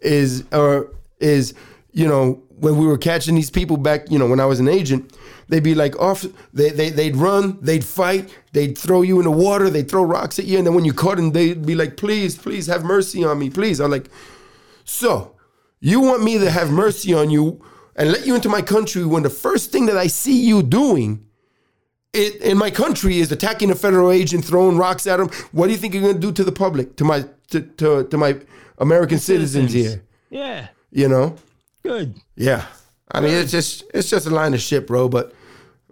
is 0.01 0.43
or 0.53 0.93
is 1.19 1.55
you 1.91 2.07
know 2.07 2.43
when 2.59 2.77
we 2.77 2.85
were 2.85 2.99
catching 2.99 3.33
these 3.33 3.49
people 3.49 3.77
back, 3.77 4.11
you 4.11 4.19
know, 4.19 4.27
when 4.27 4.39
I 4.39 4.45
was 4.45 4.59
an 4.59 4.67
agent, 4.67 5.11
they'd 5.49 5.63
be 5.63 5.75
like 5.75 5.97
off 5.99 6.25
they 6.53 6.69
they 6.69 6.89
they'd 6.89 7.15
run, 7.15 7.57
they'd 7.61 7.83
fight, 7.83 8.29
they'd 8.53 8.77
throw 8.77 9.01
you 9.01 9.17
in 9.19 9.25
the 9.25 9.31
water, 9.31 9.69
they'd 9.69 9.89
throw 9.89 10.03
rocks 10.03 10.39
at 10.39 10.45
you 10.45 10.57
and 10.57 10.65
then 10.67 10.73
when 10.73 10.85
you 10.85 10.93
caught 10.93 11.17
them 11.17 11.31
they'd 11.31 11.65
be 11.65 11.75
like, 11.75 11.97
"Please, 11.97 12.35
please 12.37 12.67
have 12.67 12.83
mercy 12.83 13.23
on 13.23 13.39
me, 13.39 13.49
please." 13.49 13.79
I'm 13.79 13.91
like, 13.91 14.09
"So, 14.83 15.35
you 15.79 15.99
want 16.01 16.23
me 16.23 16.37
to 16.39 16.49
have 16.51 16.71
mercy 16.71 17.13
on 17.13 17.29
you 17.29 17.61
and 17.95 18.11
let 18.11 18.25
you 18.27 18.35
into 18.35 18.49
my 18.49 18.61
country 18.61 19.05
when 19.05 19.23
the 19.23 19.29
first 19.29 19.71
thing 19.71 19.85
that 19.87 19.97
I 19.97 20.07
see 20.07 20.39
you 20.45 20.61
doing 20.63 21.23
it, 22.13 22.41
in 22.41 22.57
my 22.57 22.71
country 22.71 23.19
is 23.19 23.31
attacking 23.31 23.69
a 23.71 23.75
federal 23.75 24.11
agent, 24.11 24.45
throwing 24.45 24.77
rocks 24.77 25.05
at 25.07 25.19
him. 25.19 25.29
What 25.51 25.67
do 25.67 25.71
you 25.73 25.77
think 25.77 25.93
you're 25.93 26.03
going 26.03 26.15
to 26.15 26.19
do 26.19 26.31
to 26.31 26.43
the 26.43 26.51
public, 26.51 26.95
to 26.97 27.03
my 27.03 27.25
to, 27.49 27.61
to, 27.61 28.03
to 28.05 28.17
my 28.17 28.37
American 28.77 29.19
citizens, 29.19 29.71
Citizens. 29.71 30.01
here? 30.29 30.41
yeah, 30.41 30.67
You 30.91 31.07
know? 31.09 31.35
good. 31.83 32.15
Yeah. 32.35 32.65
I 33.11 33.21
mean, 33.21 33.31
it's 33.31 33.51
just 33.51 33.83
it's 33.93 34.09
just 34.09 34.27
a 34.27 34.29
line 34.29 34.53
of 34.53 34.59
shit, 34.61 34.85
bro. 34.85 35.07
But 35.09 35.33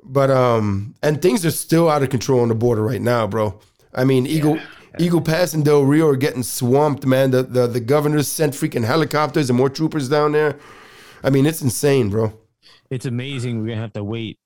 but 0.06 0.30
um, 0.30 0.96
and 1.02 1.22
things 1.22 1.46
are 1.46 1.52
still 1.52 1.90
out 1.90 2.04
of 2.04 2.10
control 2.10 2.42
on 2.42 2.50
the 2.50 2.56
border 2.56 2.84
right 2.84 3.02
now, 3.02 3.28
bro. 3.28 3.60
I 3.94 4.04
mean, 4.04 4.28
Eagle 4.28 4.60
Eagle 5.00 5.22
Pass 5.22 5.54
and 5.54 5.66
Del 5.66 5.84
Rio 5.84 6.08
are 6.08 6.16
getting 6.16 6.44
swamped, 6.44 7.06
man. 7.06 7.32
The 7.32 7.44
the 7.44 7.68
the 7.68 7.80
governors 7.80 8.28
sent 8.28 8.54
freaking 8.54 8.86
helicopters 8.86 9.50
and 9.50 9.58
more 9.58 9.70
troopers 9.70 10.10
down 10.10 10.32
there. 10.32 10.58
I 11.24 11.30
mean, 11.30 11.46
it's 11.46 11.62
insane, 11.62 12.10
bro. 12.10 12.34
It's 12.90 13.06
amazing. 13.06 13.60
We're 13.60 13.70
gonna 13.70 13.82
have 13.82 13.94
to 13.94 14.04
wait. 14.04 14.38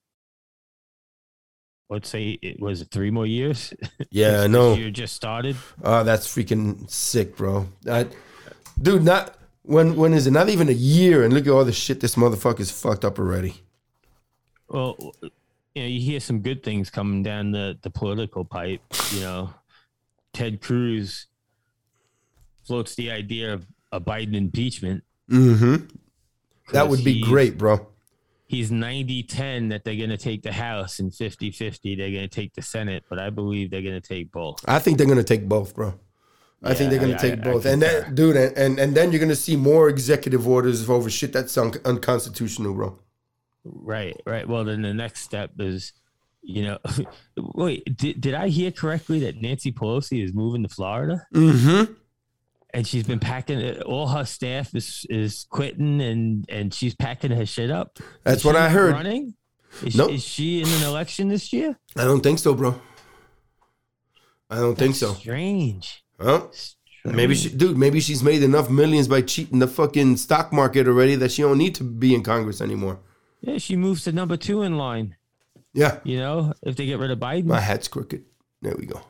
Let's 1.88 2.08
say 2.08 2.38
it 2.40 2.60
was 2.60 2.84
three 2.84 3.10
more 3.10 3.26
years. 3.26 3.74
Yeah, 4.12 4.42
I 4.42 4.48
know. 4.48 4.74
You 4.74 4.90
just 4.90 5.14
started. 5.14 5.54
Oh, 5.84 6.02
that's 6.02 6.26
freaking 6.26 6.90
sick, 6.90 7.36
bro. 7.36 7.68
I, 7.88 8.06
dude, 8.82 9.04
not 9.04 9.36
when 9.62 9.94
when 9.94 10.14
is 10.14 10.26
it? 10.26 10.32
Not 10.32 10.48
even 10.48 10.68
a 10.68 10.72
year, 10.72 11.22
and 11.22 11.32
look 11.32 11.46
at 11.46 11.52
all 11.52 11.64
the 11.64 11.72
shit 11.72 12.00
this 12.00 12.16
motherfucker's 12.16 12.72
fucked 12.72 13.04
up 13.04 13.20
already. 13.20 13.62
Well, 14.68 15.14
you 15.74 15.82
know, 15.82 15.88
you 15.88 16.00
hear 16.00 16.20
some 16.20 16.40
good 16.40 16.62
things 16.62 16.90
coming 16.90 17.22
down 17.22 17.52
the, 17.52 17.78
the 17.82 17.90
political 17.90 18.44
pipe. 18.44 18.80
You 19.12 19.20
know, 19.20 19.50
Ted 20.32 20.60
Cruz 20.60 21.26
floats 22.66 22.94
the 22.94 23.10
idea 23.10 23.52
of 23.54 23.66
a 23.92 24.00
Biden 24.00 24.34
impeachment. 24.34 25.04
Mm-hmm. 25.30 25.86
That 26.72 26.88
would 26.88 27.04
be 27.04 27.20
great, 27.22 27.58
bro. 27.58 27.86
He's 28.46 28.70
90 28.72 29.22
10 29.24 29.68
that 29.68 29.84
they're 29.84 29.96
going 29.96 30.10
to 30.10 30.16
take 30.16 30.42
the 30.42 30.52
House 30.52 30.98
and 30.98 31.14
50 31.14 31.52
50 31.52 31.94
they're 31.94 32.10
going 32.10 32.22
to 32.22 32.28
take 32.28 32.52
the 32.54 32.62
Senate, 32.62 33.04
but 33.08 33.18
I 33.20 33.30
believe 33.30 33.70
they're 33.70 33.82
going 33.82 34.00
to 34.00 34.06
take 34.06 34.32
both. 34.32 34.60
I 34.66 34.80
think 34.80 34.98
they're 34.98 35.06
gonna 35.06 35.22
take 35.22 35.48
both, 35.48 35.74
bro. 35.74 35.94
I 36.62 36.74
think 36.74 36.90
they're 36.90 36.98
gonna 36.98 37.16
take 37.18 37.38
I- 37.38 37.48
I 37.48 37.52
both, 37.52 37.64
and 37.64 37.80
concur. 37.80 38.00
then, 38.02 38.14
dude, 38.14 38.36
and, 38.36 38.58
and 38.58 38.78
and 38.78 38.94
then 38.96 39.12
you're 39.12 39.20
gonna 39.20 39.34
see 39.36 39.56
more 39.56 39.88
executive 39.88 40.46
orders 40.46 40.88
over 40.90 41.08
shit 41.08 41.32
that's 41.32 41.56
un- 41.56 41.72
unconstitutional, 41.84 42.74
bro. 42.74 42.98
Right, 43.64 44.16
right. 44.26 44.48
Well, 44.48 44.64
then 44.64 44.82
the 44.82 44.94
next 44.94 45.20
step 45.22 45.50
is, 45.58 45.92
you 46.42 46.62
know, 46.64 46.78
wait, 47.36 47.84
did, 47.96 48.20
did 48.20 48.34
I 48.34 48.48
hear 48.48 48.70
correctly 48.70 49.20
that 49.20 49.36
Nancy 49.40 49.72
Pelosi 49.72 50.24
is 50.24 50.32
moving 50.32 50.62
to 50.62 50.68
Florida? 50.68 51.26
Mm-hmm. 51.34 51.92
and 52.72 52.86
she's 52.86 53.04
been 53.06 53.18
packing 53.18 53.82
all 53.82 54.06
her 54.08 54.24
staff 54.24 54.74
is 54.74 55.04
is 55.10 55.44
quitting 55.50 56.00
and 56.00 56.46
and 56.48 56.72
she's 56.72 56.94
packing 56.94 57.32
her 57.32 57.44
shit 57.44 57.70
up 57.70 57.98
That's 58.24 58.44
what 58.44 58.54
I 58.56 58.68
heard. 58.68 58.92
running 58.92 59.34
is, 59.84 59.96
Nope. 59.96 60.10
she, 60.10 60.14
is 60.14 60.24
she 60.24 60.60
in 60.62 60.68
an 60.68 60.82
election 60.84 61.28
this 61.28 61.52
year 61.52 61.76
I 61.96 62.04
don't 62.04 62.22
think 62.22 62.38
so, 62.38 62.54
bro. 62.54 62.80
I 64.48 64.56
don't 64.56 64.76
think 64.76 64.94
so. 64.94 65.14
strange 65.14 66.02
Huh? 66.20 66.46
Maybe 67.04 67.34
she, 67.34 67.48
dude. 67.48 67.78
Maybe 67.78 67.98
she's 67.98 68.22
made 68.22 68.42
enough 68.42 68.68
millions 68.68 69.08
by 69.08 69.22
cheating 69.22 69.58
the 69.58 69.66
fucking 69.66 70.16
stock 70.18 70.52
market 70.52 70.86
already 70.86 71.14
that 71.16 71.32
she 71.32 71.40
don't 71.42 71.56
need 71.58 71.74
to 71.76 71.84
be 71.84 72.14
in 72.14 72.22
Congress 72.22 72.60
anymore. 72.60 73.00
Yeah 73.40 73.58
she 73.58 73.76
moves 73.76 74.04
to 74.04 74.12
number 74.12 74.36
two 74.36 74.62
in 74.62 74.76
line 74.76 75.16
Yeah, 75.72 76.00
you 76.04 76.18
know 76.18 76.52
if 76.62 76.76
they 76.76 76.86
get 76.86 76.98
rid 76.98 77.10
of 77.10 77.18
biden 77.18 77.46
my 77.46 77.60
hat's 77.60 77.88
crooked. 77.88 78.24
There 78.62 78.74
we 78.78 78.86
go. 78.86 79.00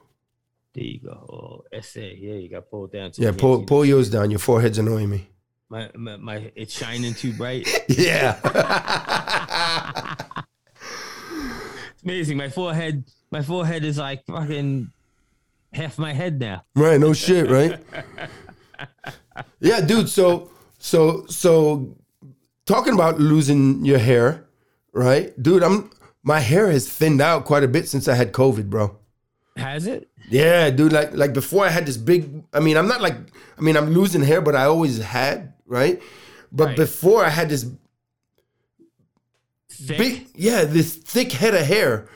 there 0.74 0.84
you 0.84 1.00
go 1.00 1.10
oh 1.12 1.64
essay 1.72 2.16
yeah 2.20 2.34
you 2.34 2.48
got 2.48 2.70
pulled 2.70 2.92
down 2.92 3.10
Yeah, 3.16 3.32
pull 3.36 3.64
pull 3.64 3.84
yours 3.84 4.08
down. 4.10 4.30
Your 4.30 4.38
forehead's 4.38 4.78
annoying 4.78 5.10
me. 5.10 5.28
my, 5.68 5.90
my, 5.94 6.16
my 6.16 6.52
it's 6.54 6.72
shining 6.76 7.14
too 7.14 7.32
bright 7.32 7.66
Yeah. 7.88 8.38
it's 11.92 12.02
amazing 12.04 12.36
my 12.36 12.48
forehead 12.48 13.04
my 13.30 13.42
forehead 13.42 13.84
is 13.84 13.98
like 13.98 14.24
fucking 14.26 14.90
half 15.72 15.98
my 15.98 16.12
head 16.12 16.40
now 16.40 16.64
right. 16.74 16.98
No 17.00 17.12
shit. 17.12 17.48
Right. 17.50 17.80
Yeah, 19.60 19.80
dude. 19.82 20.08
So 20.08 20.50
so 20.78 21.26
so 21.26 21.96
talking 22.70 22.94
about 22.94 23.18
losing 23.18 23.84
your 23.84 23.98
hair, 23.98 24.46
right, 24.92 25.28
dude? 25.42 25.62
I'm 25.62 25.90
my 26.22 26.40
hair 26.40 26.70
has 26.70 26.84
thinned 26.88 27.20
out 27.20 27.44
quite 27.44 27.64
a 27.64 27.68
bit 27.68 27.88
since 27.88 28.06
I 28.08 28.14
had 28.14 28.32
COVID, 28.32 28.66
bro. 28.70 28.96
has 29.56 29.86
it 29.86 30.08
Yeah, 30.30 30.70
dude. 30.70 30.92
Like 30.92 31.10
like 31.22 31.32
before, 31.32 31.64
I 31.66 31.70
had 31.70 31.84
this 31.86 31.96
big. 31.96 32.20
I 32.52 32.60
mean, 32.60 32.76
I'm 32.76 32.88
not 32.88 33.00
like. 33.00 33.16
I 33.58 33.60
mean, 33.62 33.76
I'm 33.76 33.90
losing 33.90 34.22
hair, 34.22 34.40
but 34.40 34.54
I 34.54 34.64
always 34.64 34.98
had 35.02 35.52
right. 35.66 36.00
But 36.52 36.66
Right. 36.68 36.76
before, 36.76 37.24
I 37.24 37.30
had 37.30 37.48
this 37.48 37.64
Thick? 39.70 39.98
big, 39.98 40.26
yeah, 40.34 40.64
this 40.64 40.94
thick 41.12 41.32
head 41.32 41.54
of 41.54 41.64
hair, 41.66 42.06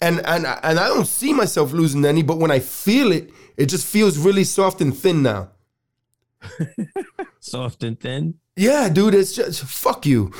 and 0.00 0.20
and 0.26 0.44
and 0.46 0.76
I 0.84 0.88
don't 0.92 1.06
see 1.06 1.32
myself 1.32 1.72
losing 1.72 2.04
any, 2.04 2.22
but 2.22 2.38
when 2.38 2.50
I 2.50 2.60
feel 2.60 3.12
it, 3.12 3.30
it 3.56 3.66
just 3.66 3.86
feels 3.86 4.18
really 4.18 4.44
soft 4.44 4.80
and 4.80 4.92
thin 4.96 5.22
now. 5.22 5.50
Soft 7.42 7.82
and 7.82 7.98
thin. 7.98 8.34
Yeah, 8.54 8.88
dude, 8.88 9.14
it's 9.14 9.34
just 9.34 9.64
fuck 9.64 10.06
you. 10.06 10.30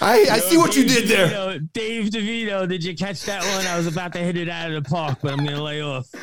I 0.00 0.26
I 0.28 0.40
see 0.40 0.56
what 0.56 0.74
you 0.74 0.84
did 0.84 1.08
there. 1.08 1.28
DeVito, 1.28 1.72
Dave 1.72 2.04
DeVito, 2.06 2.68
did 2.68 2.82
you 2.82 2.96
catch 2.96 3.22
that 3.26 3.44
one? 3.44 3.64
I 3.68 3.76
was 3.76 3.86
about 3.86 4.12
to 4.14 4.18
hit 4.18 4.36
it 4.36 4.48
out 4.48 4.72
of 4.72 4.82
the 4.82 4.90
park, 4.90 5.20
but 5.22 5.32
I'm 5.32 5.44
gonna 5.44 5.62
lay 5.62 5.80
off. 5.80 6.10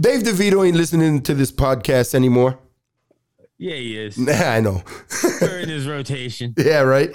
Dave 0.00 0.24
DeVito 0.24 0.66
ain't 0.66 0.76
listening 0.76 1.22
to 1.22 1.34
this 1.34 1.52
podcast 1.52 2.16
anymore. 2.16 2.58
Yeah, 3.58 3.76
he 3.76 3.96
is. 3.96 4.18
Nah, 4.26 4.32
I 4.32 4.60
know. 4.60 4.82
We're 5.40 5.60
in 5.60 5.68
his 5.68 5.86
rotation. 5.86 6.52
yeah, 6.58 6.80
right. 6.80 7.10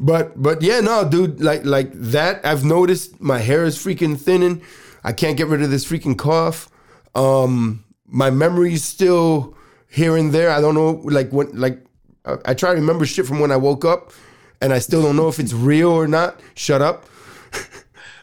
But 0.00 0.42
but 0.42 0.60
yeah, 0.60 0.80
no, 0.80 1.08
dude, 1.08 1.40
like 1.40 1.64
like 1.64 1.92
that. 1.92 2.44
I've 2.44 2.64
noticed 2.64 3.20
my 3.20 3.38
hair 3.38 3.64
is 3.64 3.78
freaking 3.78 4.18
thinning. 4.18 4.62
I 5.04 5.12
can't 5.12 5.36
get 5.36 5.46
rid 5.46 5.62
of 5.62 5.70
this 5.70 5.84
freaking 5.84 6.18
cough. 6.18 6.68
Um, 7.14 7.84
my 8.06 8.30
memory's 8.30 8.84
still 8.84 9.56
here 9.90 10.16
and 10.16 10.32
there. 10.32 10.50
I 10.50 10.60
don't 10.60 10.74
know, 10.74 11.00
like 11.04 11.30
when 11.30 11.50
like 11.58 11.84
I, 12.24 12.36
I 12.46 12.54
try 12.54 12.70
to 12.70 12.80
remember 12.80 13.06
shit 13.06 13.26
from 13.26 13.40
when 13.40 13.50
I 13.52 13.56
woke 13.56 13.84
up, 13.84 14.12
and 14.60 14.72
I 14.72 14.78
still 14.78 15.02
don't 15.02 15.16
know 15.16 15.28
if 15.28 15.38
it's 15.38 15.52
real 15.52 15.90
or 15.90 16.06
not. 16.08 16.40
Shut 16.54 16.82
up. 16.82 17.06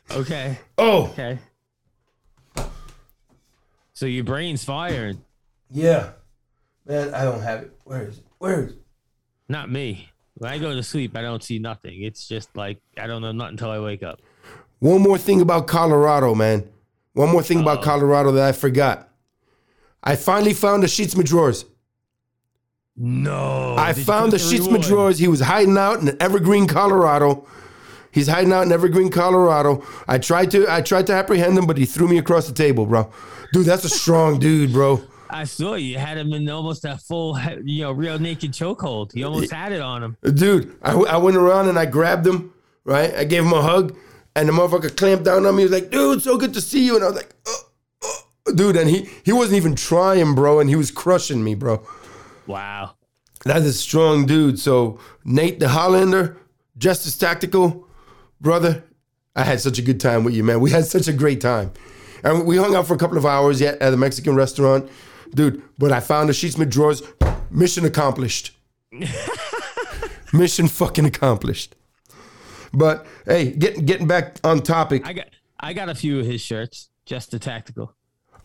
Okay. 0.10 0.58
Oh 0.78 1.08
Okay. 1.08 1.38
So 3.94 4.06
your 4.06 4.24
brain's 4.24 4.64
firing. 4.64 5.22
yeah, 5.70 6.12
man, 6.86 7.14
I 7.14 7.24
don't 7.26 7.42
have 7.42 7.64
it. 7.64 7.74
Where 7.84 8.08
is 8.08 8.20
it? 8.20 8.24
Where 8.38 8.64
is 8.64 8.72
it? 8.72 8.78
Not 9.50 9.70
me. 9.72 10.10
When 10.36 10.52
I 10.52 10.60
go 10.60 10.74
to 10.74 10.84
sleep, 10.84 11.18
I 11.18 11.22
don't 11.22 11.44
see 11.44 11.58
nothing. 11.60 12.04
It's 12.04 12.26
just 12.28 12.56
like 12.56 12.80
I 12.98 13.08
don't 13.08 13.22
know 13.22 13.32
nothing 13.34 13.54
until 13.56 13.72
I 13.72 13.80
wake 13.80 14.02
up. 14.02 14.22
One 14.80 15.02
more 15.02 15.18
thing 15.18 15.42
about 15.42 15.68
Colorado, 15.68 16.36
man. 16.36 16.70
One 17.18 17.32
more 17.32 17.42
thing 17.42 17.60
about 17.60 17.82
Colorado 17.82 18.32
that 18.34 18.48
I 18.48 18.52
forgot. 18.52 19.10
I 20.04 20.16
finally 20.16 20.54
found 20.54 20.84
the 20.84 20.88
Sheets 20.88 21.16
drawers. 21.16 21.66
No. 22.96 23.74
I 23.76 23.92
Did 23.94 23.98
you 23.98 24.04
found 24.06 24.32
the 24.32 24.38
put 24.38 24.48
Sheets 24.48 24.66
reward? 24.68 24.82
drawers. 24.84 25.18
He 25.18 25.28
was 25.28 25.40
hiding 25.40 25.80
out 25.80 26.00
in 26.00 26.16
Evergreen, 26.22 26.68
Colorado. 26.68 27.48
He's 28.12 28.28
hiding 28.28 28.54
out 28.54 28.68
in 28.68 28.72
Evergreen, 28.72 29.10
Colorado. 29.10 29.84
I 30.08 30.20
tried 30.20 30.52
to 30.52 30.72
I 30.72 30.82
tried 30.82 31.08
to 31.08 31.14
apprehend 31.14 31.58
him, 31.58 31.66
but 31.66 31.80
he 31.80 31.86
threw 31.86 32.08
me 32.08 32.20
across 32.20 32.48
the 32.48 32.54
table, 32.54 32.86
bro. 32.86 33.12
Dude, 33.52 33.66
that's 33.66 33.84
a 33.84 33.90
strong 33.90 34.38
dude, 34.48 34.72
bro. 34.72 35.02
I 35.28 35.46
saw 35.46 35.74
you 35.74 35.98
had 35.98 36.20
him 36.20 36.34
in 36.34 36.48
almost 36.48 36.86
a 36.86 37.00
full, 37.00 37.36
you 37.64 37.82
know, 37.82 37.94
real 37.94 38.20
naked 38.20 38.52
chokehold. 38.52 39.16
You 39.16 39.26
almost 39.26 39.52
had 39.52 39.72
it 39.72 39.82
on 39.82 40.04
him. 40.04 40.18
Dude, 40.22 40.78
I, 40.84 40.94
I 40.94 41.18
went 41.18 41.36
around 41.36 41.68
and 41.68 41.80
I 41.80 41.88
grabbed 41.88 42.28
him, 42.28 42.54
right? 42.86 43.12
I 43.16 43.24
gave 43.24 43.44
him 43.44 43.54
a 43.54 43.62
hug, 43.64 43.98
and 44.38 44.48
the 44.48 44.54
motherfucker 44.54 44.96
clamped 44.96 45.26
down 45.26 45.48
on 45.48 45.56
me. 45.56 45.64
He 45.64 45.70
was 45.70 45.82
like, 45.82 45.90
dude, 45.90 46.22
so 46.22 46.38
good 46.38 46.54
to 46.54 46.62
see 46.62 46.86
you. 46.86 46.96
And 46.96 47.04
I 47.04 47.08
was 47.08 47.16
like, 47.16 47.34
oh, 47.48 47.64
oh. 48.04 48.54
dude, 48.54 48.76
and 48.78 48.88
he, 48.88 49.10
he 49.26 49.34
wasn't 49.34 49.58
even 49.58 49.76
trying, 49.76 50.36
bro, 50.36 50.60
and 50.60 50.70
he 50.70 50.76
was 50.76 50.92
crushing 50.92 51.44
me, 51.44 51.56
bro. 51.56 51.84
Wow. 52.46 52.94
That's 53.44 53.66
a 53.66 53.74
strong 53.74 54.28
dude. 54.28 54.60
So, 54.60 55.00
Nate 55.26 55.60
the 55.60 55.70
Hollander, 55.70 56.38
Justice 56.78 57.18
Tactical, 57.18 57.88
brother, 58.40 58.84
I 59.36 59.44
had 59.44 59.60
such 59.60 59.80
a 59.80 59.82
good 59.82 60.00
time 60.00 60.24
with 60.24 60.36
you, 60.36 60.44
man. 60.44 60.60
We 60.60 60.70
had 60.70 60.86
such 60.96 61.08
a 61.08 61.14
great 61.14 61.42
time. 61.42 61.72
And 62.24 62.46
we 62.46 62.58
hung 62.58 62.76
out 62.76 62.86
for 62.86 62.94
a 62.94 62.98
couple 62.98 63.18
of 63.18 63.26
hours 63.26 63.60
yet 63.60 63.82
at 63.82 63.92
a 63.92 63.98
Mexican 63.98 64.36
restaurant. 64.36 64.88
Dude, 65.32 65.64
but 65.80 65.92
I 65.92 66.00
found 66.00 66.30
the 66.30 66.34
Sheetsmith 66.34 66.70
drawers. 66.70 67.02
Mission 67.50 67.86
accomplished. 67.86 68.56
Mission 70.34 70.68
fucking 70.68 71.06
accomplished. 71.06 71.76
But 72.74 73.06
hey, 73.26 73.52
getting 73.52 73.86
getting 73.86 74.08
back 74.08 74.38
on 74.44 74.62
topic. 74.62 75.06
I 75.06 75.14
got 75.14 75.28
I 75.60 75.74
got 75.74 75.90
a 75.90 75.96
few 75.96 76.20
of 76.20 76.26
his 76.26 76.42
shirts, 76.42 76.90
just 77.06 77.32
the 77.32 77.40
tactical. 77.40 77.94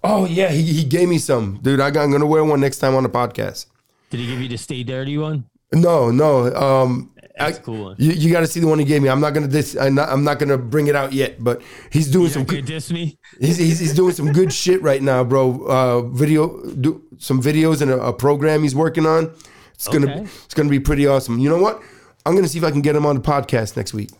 Oh 0.04 0.24
yeah, 0.26 0.48
he, 0.50 0.62
he 0.62 0.84
gave 0.84 1.08
me 1.08 1.18
some, 1.18 1.58
dude. 1.62 1.80
I 1.80 1.90
got, 1.90 2.02
I'm 2.04 2.10
gonna 2.10 2.26
wear 2.26 2.44
one 2.44 2.60
next 2.60 2.78
time 2.78 2.94
on 2.94 3.02
the 3.02 3.08
podcast. 3.08 3.66
Did 4.10 4.20
he 4.20 4.26
give 4.26 4.40
you 4.40 4.48
the 4.48 4.58
stay 4.58 4.82
dirty 4.82 5.16
one? 5.16 5.44
No, 5.72 6.10
no. 6.10 6.54
Um, 6.54 7.12
That's 7.38 7.58
I- 7.58 7.62
cool 7.62 7.84
one. 7.84 7.96
You, 7.98 8.12
you 8.12 8.30
got 8.30 8.40
to 8.40 8.46
see 8.46 8.60
the 8.60 8.66
one 8.66 8.78
he 8.78 8.84
gave 8.84 9.00
me. 9.00 9.08
I'm 9.08 9.20
not 9.20 9.32
gonna 9.32 9.48
dis. 9.48 9.74
I'm 9.80 9.94
not, 9.94 10.08
I'm 10.10 10.22
not 10.22 10.38
gonna 10.38 10.58
bring 10.58 10.88
it 10.88 10.94
out 10.96 11.12
yet, 11.14 11.42
but 11.42 11.62
he's 11.90 12.10
doing 12.10 12.24
You 12.24 12.30
some. 12.30 12.44
gonna 12.44 12.60
diss 12.62 12.90
me? 12.90 13.16
He's, 13.40 13.56
he's, 13.56 13.78
he's 13.78 13.94
doing 13.94 14.12
some 14.12 14.32
good 14.32 14.52
shit 14.52 14.82
right 14.82 15.00
now, 15.00 15.24
bro. 15.24 15.64
Uh, 15.66 16.02
video, 16.02 16.62
do 16.74 17.02
some 17.18 17.40
videos 17.40 17.80
and 17.80 17.90
a, 17.90 17.98
a 18.08 18.12
program 18.12 18.62
he's 18.64 18.74
working 18.74 19.06
on. 19.06 19.32
It's 19.74 19.88
gonna 19.88 20.10
Okay. 20.12 20.22
it's 20.44 20.52
gonna 20.54 20.68
be 20.68 20.78
pretty 20.80 21.06
awesome. 21.06 21.38
You 21.38 21.48
know 21.48 21.58
what? 21.58 21.80
I'm 22.24 22.34
gonna 22.34 22.48
see 22.48 22.58
if 22.58 22.64
I 22.64 22.70
can 22.70 22.82
get 22.82 22.94
him 22.96 23.04
on 23.06 23.16
the 23.16 23.22
podcast 23.22 23.76
next 23.76 23.92
week. 23.94 24.10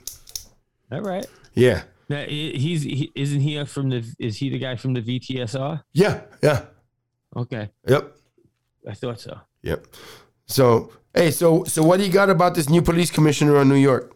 All 0.90 1.00
right. 1.00 1.26
Yeah, 1.54 1.82
Now, 2.08 2.22
he's 2.24 2.82
he, 2.82 3.12
isn't 3.14 3.40
he 3.40 3.62
from 3.64 3.90
the 3.90 4.04
is 4.18 4.36
he 4.38 4.48
the 4.50 4.58
guy 4.58 4.76
from 4.76 4.94
the 4.94 5.02
VTSR? 5.02 5.82
yeah, 5.92 6.22
yeah. 6.42 6.64
Okay, 7.36 7.70
Yep, 7.86 8.16
I 8.88 8.94
thought 8.94 9.20
so. 9.20 9.38
yep. 9.62 9.86
So 10.46 10.92
hey, 11.14 11.30
so 11.30 11.64
so 11.64 11.82
what 11.82 11.98
do 11.98 12.06
you 12.06 12.12
got 12.12 12.30
about 12.30 12.54
this 12.54 12.68
new 12.68 12.82
police 12.82 13.10
commissioner 13.10 13.60
in 13.60 13.68
New 13.68 13.76
York? 13.76 14.14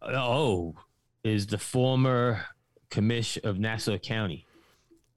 Uh, 0.00 0.10
oh, 0.14 0.74
is 1.22 1.46
the 1.46 1.58
former 1.58 2.44
commish 2.90 3.42
of 3.44 3.58
Nassau 3.58 3.98
County. 3.98 4.46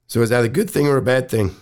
So 0.07 0.21
is 0.21 0.29
that 0.29 0.43
a 0.45 0.49
good 0.49 0.69
thing 0.69 0.87
or 0.87 0.97
a 0.97 1.01
bad 1.01 1.29
thing? 1.29 1.55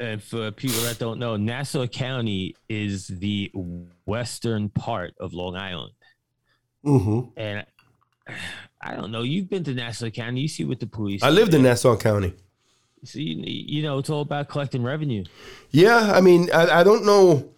And 0.00 0.22
for 0.22 0.50
people 0.50 0.80
that 0.82 0.98
don't 0.98 1.18
know, 1.18 1.36
Nassau 1.36 1.86
County 1.86 2.56
is 2.68 3.06
the 3.06 3.50
western 4.06 4.68
part 4.68 5.14
of 5.20 5.32
Long 5.32 5.56
Island. 5.56 5.92
Mm-hmm. 6.84 7.28
And 7.36 7.64
I 8.80 8.94
don't 8.96 9.10
know. 9.10 9.22
You've 9.22 9.48
been 9.48 9.64
to 9.64 9.74
Nassau 9.74 10.10
County. 10.10 10.42
You 10.42 10.48
see 10.48 10.64
what 10.64 10.80
the 10.80 10.86
police. 10.86 11.22
I 11.22 11.30
lived 11.30 11.54
in 11.54 11.62
Nassau 11.62 11.96
County. 11.96 12.34
So 13.04 13.18
you, 13.18 13.42
you 13.46 13.82
know 13.82 13.98
it's 13.98 14.10
all 14.10 14.22
about 14.22 14.48
collecting 14.48 14.82
revenue. 14.82 15.24
Yeah, 15.70 16.12
I 16.14 16.20
mean, 16.20 16.50
I, 16.52 16.80
I 16.80 16.84
don't 16.84 17.04
know, 17.04 17.50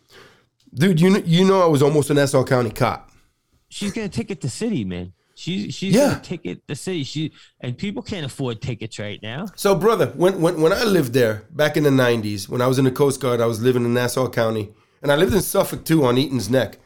dude. 0.74 1.00
You 1.00 1.18
you 1.24 1.46
know, 1.46 1.62
I 1.62 1.66
was 1.66 1.82
almost 1.82 2.10
a 2.10 2.14
Nassau 2.14 2.44
County 2.44 2.70
cop. 2.70 3.10
She's 3.68 3.92
gonna 3.92 4.08
ticket 4.08 4.40
the 4.40 4.48
city, 4.48 4.84
man. 4.84 5.12
She's 5.38 5.74
she's 5.74 5.94
Yeah. 5.94 6.08
gonna 6.12 6.20
ticket 6.22 6.62
the 6.66 6.74
city. 6.74 7.04
She 7.04 7.32
and 7.60 7.76
people 7.76 8.02
can't 8.02 8.24
afford 8.24 8.62
tickets 8.62 8.98
right 8.98 9.20
now. 9.22 9.44
So, 9.54 9.74
brother, 9.74 10.06
when, 10.16 10.40
when 10.40 10.60
when 10.62 10.72
I 10.72 10.82
lived 10.84 11.12
there 11.12 11.44
back 11.50 11.76
in 11.76 11.82
the 11.84 11.90
'90s, 11.90 12.48
when 12.48 12.62
I 12.62 12.66
was 12.66 12.78
in 12.78 12.86
the 12.86 12.90
Coast 12.90 13.20
Guard, 13.20 13.40
I 13.42 13.46
was 13.46 13.60
living 13.60 13.84
in 13.84 13.92
Nassau 13.92 14.28
County, 14.30 14.70
and 15.02 15.12
I 15.12 15.16
lived 15.16 15.34
in 15.34 15.42
Suffolk 15.42 15.84
too, 15.84 16.04
on 16.06 16.16
Eaton's 16.16 16.48
Neck. 16.48 16.78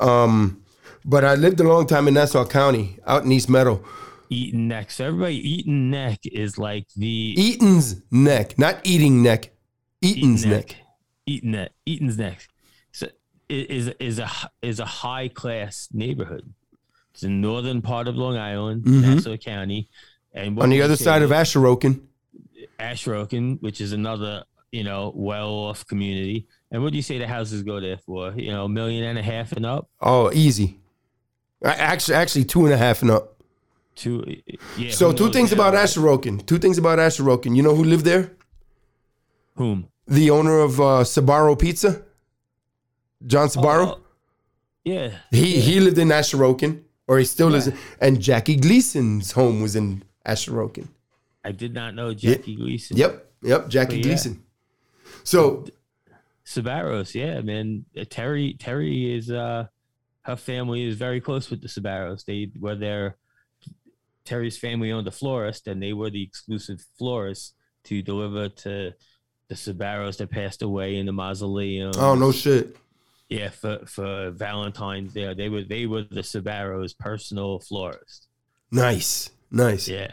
Um, 0.00 0.62
but 1.04 1.24
I 1.26 1.34
lived 1.34 1.60
a 1.60 1.64
long 1.64 1.86
time 1.86 2.08
in 2.08 2.14
Nassau 2.14 2.46
County, 2.46 2.98
out 3.06 3.24
in 3.24 3.32
East 3.32 3.50
Meadow. 3.50 3.84
Eaton 4.30 4.68
Neck. 4.68 4.90
So 4.92 5.06
everybody, 5.06 5.36
Eaton 5.56 5.90
Neck 5.90 6.20
is 6.24 6.56
like 6.56 6.86
the 6.96 7.06
Eaton's 7.36 8.00
Neck, 8.10 8.58
not 8.58 8.76
Eating 8.84 9.22
Neck. 9.22 9.50
Eaton's 10.00 10.46
Neck. 10.46 10.76
Eaton 11.26 11.50
Neck. 11.50 11.72
Eaton's 11.84 12.16
Neck. 12.16 12.48
So 12.92 13.08
is 13.50 13.88
is 14.00 14.18
a 14.18 14.30
is 14.62 14.80
a 14.80 14.86
high 14.86 15.28
class 15.28 15.88
neighborhood. 15.92 16.54
It's 17.12 17.22
the 17.22 17.28
northern 17.28 17.82
part 17.82 18.08
of 18.08 18.16
Long 18.16 18.36
Island, 18.36 18.84
Nassau 18.86 19.36
County, 19.36 19.88
and 20.32 20.52
Mm-hmm. 20.52 20.62
On 20.62 20.70
the 20.70 20.82
other 20.82 20.96
side 20.96 21.22
of 21.22 21.30
Asharoken. 21.30 22.02
Asharoken, 22.78 23.60
which 23.60 23.80
is 23.80 23.92
another 23.92 24.44
you 24.70 24.84
know 24.84 25.12
well 25.14 25.50
off 25.50 25.86
community. 25.86 26.46
And 26.70 26.82
what 26.82 26.92
do 26.92 26.96
you 26.96 27.02
say 27.02 27.18
the 27.18 27.26
houses 27.26 27.62
go 27.62 27.80
there 27.80 27.98
for? 27.98 28.32
You 28.32 28.52
know, 28.52 28.66
a 28.66 28.68
million 28.68 29.04
and 29.04 29.18
a 29.18 29.22
half 29.22 29.52
and 29.52 29.66
up. 29.66 29.88
Oh, 30.00 30.30
easy. 30.32 30.78
Actually, 31.64 32.14
actually, 32.14 32.44
two 32.44 32.64
and 32.64 32.72
a 32.72 32.76
half 32.76 33.02
and 33.02 33.10
up. 33.10 33.42
Two. 33.96 34.24
Yeah. 34.78 34.92
So, 34.92 35.12
two 35.12 35.30
things 35.30 35.52
about 35.52 35.74
right? 35.74 35.84
Asharoken. 35.84 36.46
Two 36.46 36.58
things 36.58 36.78
about 36.78 36.98
Asharoken. 36.98 37.56
You 37.56 37.62
know 37.62 37.74
who 37.74 37.84
lived 37.84 38.04
there? 38.04 38.32
Whom? 39.56 39.88
The 40.06 40.30
owner 40.30 40.58
of 40.60 40.80
uh, 40.80 41.04
Sbarro 41.04 41.58
Pizza, 41.58 42.02
John 43.26 43.48
Sbarro. 43.48 43.96
Oh, 43.96 44.00
yeah. 44.84 45.10
He 45.30 45.60
he 45.60 45.80
lived 45.80 45.98
in 45.98 46.08
Asharoken, 46.08 46.82
or 47.10 47.18
he 47.18 47.24
still 47.24 47.48
lives. 47.48 47.66
In, 47.66 47.76
and 48.00 48.20
Jackie 48.20 48.54
Gleason's 48.54 49.32
home 49.32 49.60
was 49.60 49.74
in 49.74 50.04
Asharoken. 50.24 50.86
I 51.44 51.50
did 51.50 51.74
not 51.74 51.96
know 51.96 52.14
Jackie 52.14 52.54
Gleason. 52.54 52.96
Yep, 52.96 53.26
yep, 53.42 53.68
Jackie 53.68 53.96
yeah. 53.96 54.02
Gleason. 54.02 54.44
So 55.24 55.64
Sbarros, 56.46 57.12
yeah, 57.12 57.40
man. 57.40 57.84
Uh, 57.98 58.04
Terry 58.08 58.54
Terry 58.60 59.12
is 59.16 59.28
uh 59.28 59.66
her 60.22 60.36
family 60.36 60.84
is 60.84 60.94
very 60.94 61.20
close 61.20 61.50
with 61.50 61.60
the 61.62 61.68
Sbarros. 61.68 62.24
They 62.24 62.52
were 62.56 62.76
their 62.76 63.16
Terry's 64.24 64.56
family 64.56 64.92
owned 64.92 65.08
a 65.08 65.10
florist 65.10 65.66
and 65.66 65.82
they 65.82 65.92
were 65.92 66.10
the 66.10 66.22
exclusive 66.22 66.84
florist 66.96 67.54
to 67.84 68.02
deliver 68.02 68.50
to 68.50 68.92
the 69.48 69.54
Sbarros 69.56 70.18
that 70.18 70.30
passed 70.30 70.62
away 70.62 70.96
in 70.96 71.06
the 71.06 71.12
mausoleum. 71.12 71.90
oh 71.96 72.14
no 72.14 72.30
shit. 72.30 72.76
Yeah, 73.30 73.50
for 73.50 73.78
for 73.86 74.30
Valentine's 74.32 75.12
Day. 75.12 75.32
They 75.34 75.48
were 75.48 75.62
they 75.62 75.86
were 75.86 76.02
the 76.02 76.22
Sbarros 76.22 76.98
personal 76.98 77.60
florist. 77.60 78.26
Nice, 78.72 79.30
nice. 79.52 79.88
Yeah. 79.88 80.10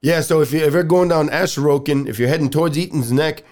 Yeah. 0.00 0.20
so 0.20 0.40
if 0.40 0.52
you 0.52 0.60
if 0.60 0.72
you're 0.72 0.84
going 0.84 1.08
down 1.08 1.30
Asharoken, 1.30 2.08
if 2.08 2.18
you're 2.18 2.28
heading 2.28 2.48
towards 2.48 2.78
Eaton's 2.78 3.10
Neck, 3.10 3.42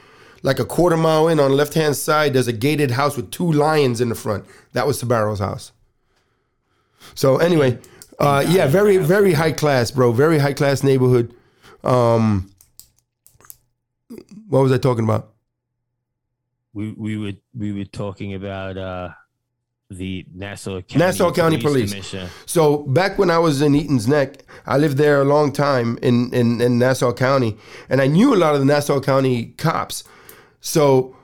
like 0.45 0.61
a 0.61 0.65
quarter 0.65 0.97
mile 0.97 1.27
in 1.27 1.41
on 1.41 1.51
the 1.51 1.57
left 1.57 1.75
hand 1.75 1.97
side, 1.97 2.33
there's 2.33 2.47
a 2.47 2.53
gated 2.53 2.93
house 2.93 3.17
with 3.17 3.33
two 3.33 3.51
lions 3.51 4.01
in 4.01 4.09
the 4.09 4.15
front. 4.15 4.45
That 4.73 4.87
was 4.87 5.03
Sbarro's 5.03 5.41
house. 5.41 5.73
So 7.17 7.39
anyway, 7.39 7.81
uh, 8.21 8.45
yeah, 8.49 8.69
very 8.69 8.99
very 8.99 9.33
high 9.33 9.53
class, 9.53 9.91
bro. 9.91 10.13
Very 10.13 10.39
high 10.39 10.55
class 10.55 10.85
neighborhood. 10.85 11.35
Um, 11.83 12.53
what 14.49 14.61
was 14.63 14.71
I 14.71 14.79
talking 14.79 15.03
about? 15.03 15.33
We 16.77 16.93
we 16.93 17.17
were 17.17 17.33
we 17.55 17.73
were 17.73 17.87
talking 17.87 18.35
about 18.35 18.77
uh 18.77 19.09
the 19.89 20.27
Nassau 20.35 20.83
County 20.83 20.99
Nassau 20.99 21.33
County 21.33 21.57
Police. 21.57 22.15
So 22.45 22.79
back 22.83 23.19
when 23.19 23.31
I 23.31 23.39
was 23.39 23.63
in 23.63 23.75
Eaton's 23.75 24.07
Neck, 24.07 24.45
I 24.67 24.77
lived 24.77 24.99
there 24.99 25.23
a 25.23 25.25
long 25.25 25.53
time 25.53 25.99
in, 26.03 26.35
in, 26.35 26.61
in 26.61 26.79
Nassau 26.79 27.13
County, 27.13 27.57
and 27.89 28.03
I 28.03 28.09
knew 28.09 28.35
a 28.35 28.37
lot 28.37 28.55
of 28.55 28.61
the 28.61 28.67
Nassau 28.67 29.01
County 29.01 29.55
cops. 29.57 30.05
So, 30.61 31.17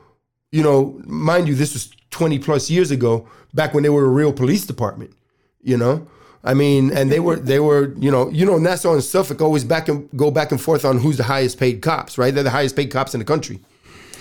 you 0.52 0.62
know, 0.62 1.02
mind 1.04 1.48
you, 1.48 1.54
this 1.54 1.74
was 1.74 1.90
20 2.10 2.38
plus 2.38 2.70
years 2.70 2.90
ago, 2.90 3.28
back 3.52 3.74
when 3.74 3.82
they 3.82 3.88
were 3.88 4.04
a 4.04 4.08
real 4.08 4.32
police 4.32 4.64
department, 4.64 5.12
you 5.60 5.76
know? 5.76 6.06
I 6.44 6.54
mean, 6.54 6.92
and 6.92 7.10
they 7.10 7.20
were 7.20 7.36
they 7.36 7.60
were, 7.60 7.94
you 7.98 8.10
know, 8.10 8.30
you 8.30 8.46
know, 8.46 8.58
Nassau 8.58 8.94
and 8.94 9.04
Suffolk 9.04 9.42
always 9.42 9.64
back 9.64 9.88
and 9.88 10.08
go 10.16 10.30
back 10.30 10.50
and 10.50 10.60
forth 10.60 10.84
on 10.84 10.98
who's 10.98 11.16
the 11.16 11.24
highest 11.24 11.58
paid 11.58 11.82
cops, 11.82 12.16
right? 12.16 12.32
They're 12.32 12.42
the 12.42 12.50
highest 12.50 12.74
paid 12.74 12.90
cops 12.90 13.12
in 13.12 13.18
the 13.18 13.26
country. 13.26 13.60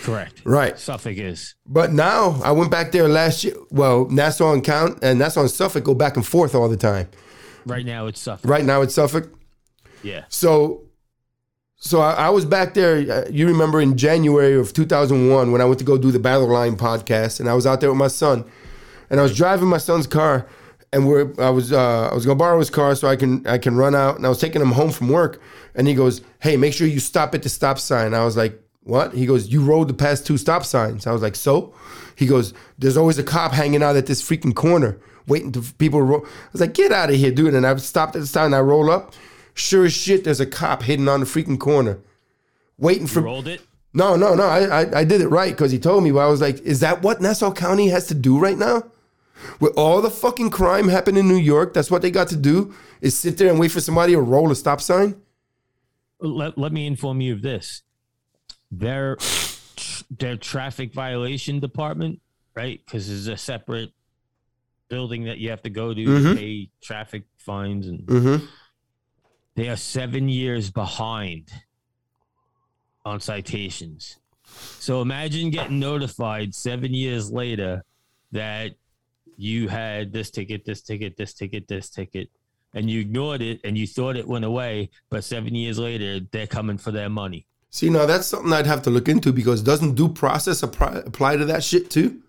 Correct. 0.01 0.41
Right. 0.45 0.77
Suffolk 0.79 1.17
is. 1.17 1.55
But 1.65 1.91
now 1.93 2.39
I 2.43 2.51
went 2.51 2.71
back 2.71 2.91
there 2.91 3.07
last 3.07 3.43
year. 3.43 3.55
Well, 3.69 4.07
Nassau 4.09 4.53
and 4.53 4.63
Count 4.63 4.99
and 5.03 5.19
Nassau 5.19 5.41
and 5.41 5.51
Suffolk 5.51 5.83
go 5.83 5.93
back 5.93 6.15
and 6.15 6.25
forth 6.25 6.55
all 6.55 6.67
the 6.69 6.77
time. 6.77 7.07
Right 7.65 7.85
now 7.85 8.07
it's 8.07 8.19
Suffolk. 8.19 8.49
Right 8.49 8.65
now 8.65 8.81
it's 8.81 8.95
Suffolk. 8.95 9.31
Yeah. 10.03 10.25
So, 10.29 10.83
so 11.77 11.99
I, 12.01 12.13
I 12.13 12.29
was 12.29 12.45
back 12.45 12.73
there. 12.73 12.97
uh, 13.11 13.29
You 13.29 13.47
remember 13.47 13.79
in 13.81 13.97
January 13.97 14.55
of 14.59 14.73
2001 14.73 15.51
when 15.51 15.61
I 15.61 15.65
went 15.65 15.79
to 15.79 15.85
go 15.85 15.97
do 15.97 16.11
the 16.11 16.19
Battle 16.19 16.47
Line 16.47 16.75
podcast, 16.77 17.39
and 17.39 17.47
I 17.49 17.53
was 17.53 17.65
out 17.67 17.81
there 17.81 17.89
with 17.89 17.97
my 17.99 18.07
son, 18.07 18.45
and 19.09 19.19
I 19.19 19.23
was 19.23 19.35
driving 19.35 19.67
my 19.67 19.77
son's 19.77 20.07
car, 20.07 20.47
and 20.93 21.07
we're 21.07 21.31
I 21.39 21.49
was 21.51 21.71
uh, 21.71 22.09
I 22.11 22.13
was 22.15 22.25
gonna 22.25 22.35
borrow 22.37 22.59
his 22.59 22.69
car 22.69 22.95
so 22.95 23.07
I 23.07 23.15
can 23.15 23.45
I 23.47 23.57
can 23.57 23.75
run 23.77 23.93
out, 23.95 24.15
and 24.17 24.25
I 24.25 24.29
was 24.29 24.39
taking 24.39 24.61
him 24.61 24.71
home 24.71 24.91
from 24.91 25.09
work, 25.09 25.41
and 25.75 25.87
he 25.87 25.93
goes, 25.93 26.21
"Hey, 26.39 26.57
make 26.57 26.73
sure 26.73 26.87
you 26.87 26.99
stop 26.99 27.33
at 27.35 27.43
the 27.43 27.49
stop 27.49 27.77
sign." 27.79 28.13
I 28.13 28.25
was 28.25 28.35
like, 28.37 28.60
"What?" 28.83 29.13
He 29.13 29.25
goes, 29.25 29.49
"You 29.49 29.61
rode 29.63 29.87
the 29.87 29.93
past 29.93 30.25
two 30.25 30.37
stop 30.37 30.65
signs." 30.65 31.07
I 31.07 31.11
was 31.11 31.21
like, 31.21 31.35
"So?" 31.35 31.73
He 32.15 32.25
goes, 32.27 32.53
"There's 32.77 32.97
always 32.97 33.17
a 33.17 33.23
cop 33.23 33.53
hanging 33.53 33.83
out 33.83 33.95
at 33.95 34.05
this 34.05 34.21
freaking 34.21 34.55
corner." 34.55 34.99
Waiting 35.27 35.51
to 35.51 35.61
people 35.77 35.99
to 35.99 36.03
roll. 36.03 36.25
I 36.25 36.49
was 36.51 36.61
like, 36.61 36.73
get 36.73 36.91
out 36.91 37.11
of 37.11 37.15
here, 37.15 37.31
dude. 37.31 37.53
And 37.53 37.65
I 37.65 37.75
stopped 37.75 38.15
at 38.15 38.21
the 38.21 38.27
sign 38.27 38.47
and 38.47 38.55
I 38.55 38.59
roll 38.59 38.89
up. 38.89 39.13
Sure 39.53 39.85
as 39.85 39.93
shit, 39.93 40.23
there's 40.23 40.39
a 40.39 40.47
cop 40.47 40.81
hidden 40.81 41.07
on 41.07 41.19
the 41.19 41.27
freaking 41.27 41.59
corner, 41.59 41.99
waiting 42.79 43.05
for. 43.05 43.21
Rolled 43.21 43.47
it. 43.47 43.61
No, 43.93 44.15
no, 44.15 44.33
no. 44.33 44.43
I 44.43 44.81
I, 44.81 44.99
I 44.99 45.03
did 45.03 45.21
it 45.21 45.27
right 45.27 45.51
because 45.51 45.71
he 45.71 45.77
told 45.77 46.03
me. 46.03 46.11
But 46.11 46.19
I 46.19 46.27
was 46.27 46.41
like, 46.41 46.59
is 46.61 46.79
that 46.79 47.03
what 47.03 47.21
Nassau 47.21 47.53
County 47.53 47.89
has 47.89 48.07
to 48.07 48.15
do 48.15 48.39
right 48.39 48.57
now? 48.57 48.83
With 49.59 49.73
all 49.77 50.01
the 50.01 50.09
fucking 50.09 50.49
crime 50.49 50.87
happening 50.87 51.21
in 51.21 51.27
New 51.27 51.35
York, 51.35 51.73
that's 51.73 51.91
what 51.91 52.01
they 52.01 52.11
got 52.11 52.27
to 52.29 52.35
do 52.35 52.73
is 52.99 53.15
sit 53.15 53.37
there 53.37 53.49
and 53.49 53.59
wait 53.59 53.71
for 53.71 53.81
somebody 53.81 54.13
to 54.13 54.21
roll 54.21 54.51
a 54.51 54.55
stop 54.55 54.81
sign. 54.81 55.21
Let, 56.19 56.57
let 56.57 56.71
me 56.71 56.87
inform 56.87 57.21
you 57.21 57.33
of 57.33 57.41
this. 57.41 57.83
Their 58.71 59.17
their 60.19 60.37
traffic 60.37 60.93
violation 60.93 61.59
department, 61.59 62.21
right? 62.55 62.81
Because 62.85 63.07
there's 63.07 63.27
a 63.27 63.37
separate 63.37 63.91
building 64.89 65.23
that 65.25 65.37
you 65.37 65.49
have 65.49 65.61
to 65.63 65.69
go 65.69 65.93
to 65.93 66.01
Mhm. 66.05 66.29
to 66.31 66.35
pay 66.35 66.69
traffic 66.81 67.23
fines, 67.37 67.87
and 67.87 68.05
Mm-hmm. 68.07 68.45
they 69.55 69.69
are 69.69 69.77
seven 69.77 70.27
years 70.29 70.69
behind 70.69 71.49
on 73.05 73.19
citations. 73.19 74.17
So 74.79 75.01
imagine 75.01 75.49
getting 75.49 75.79
notified 75.79 76.53
seven 76.53 76.93
years 76.93 77.31
later 77.31 77.83
that 78.31 78.75
you 79.37 79.69
had 79.69 80.11
this 80.13 80.29
ticket, 80.29 80.65
this 80.65 80.81
ticket, 80.81 81.17
this 81.17 81.33
ticket, 81.33 81.67
this 81.67 81.89
ticket, 81.89 82.29
and 82.73 82.89
you 82.89 82.99
ignored 82.99 83.41
it 83.41 83.59
and 83.63 83.77
you 83.77 83.87
thought 83.87 84.15
it 84.17 84.27
went 84.27 84.45
away, 84.45 84.89
but 85.09 85.23
seven 85.23 85.55
years 85.55 85.79
later 85.79 86.19
they're 86.31 86.47
coming 86.47 86.77
for 86.77 86.91
their 86.91 87.09
money. 87.09 87.45
See, 87.71 87.89
now 87.89 88.05
that's 88.05 88.27
something 88.27 88.51
I'd 88.51 88.67
have 88.67 88.81
to 88.83 88.89
look 88.89 89.07
into 89.07 89.31
because 89.31 89.61
doesn't 89.63 89.95
due 89.95 90.09
process 90.09 90.61
apply, 90.61 91.03
apply 91.05 91.37
to 91.37 91.45
that 91.45 91.63
shit 91.63 91.89
too? 91.89 92.21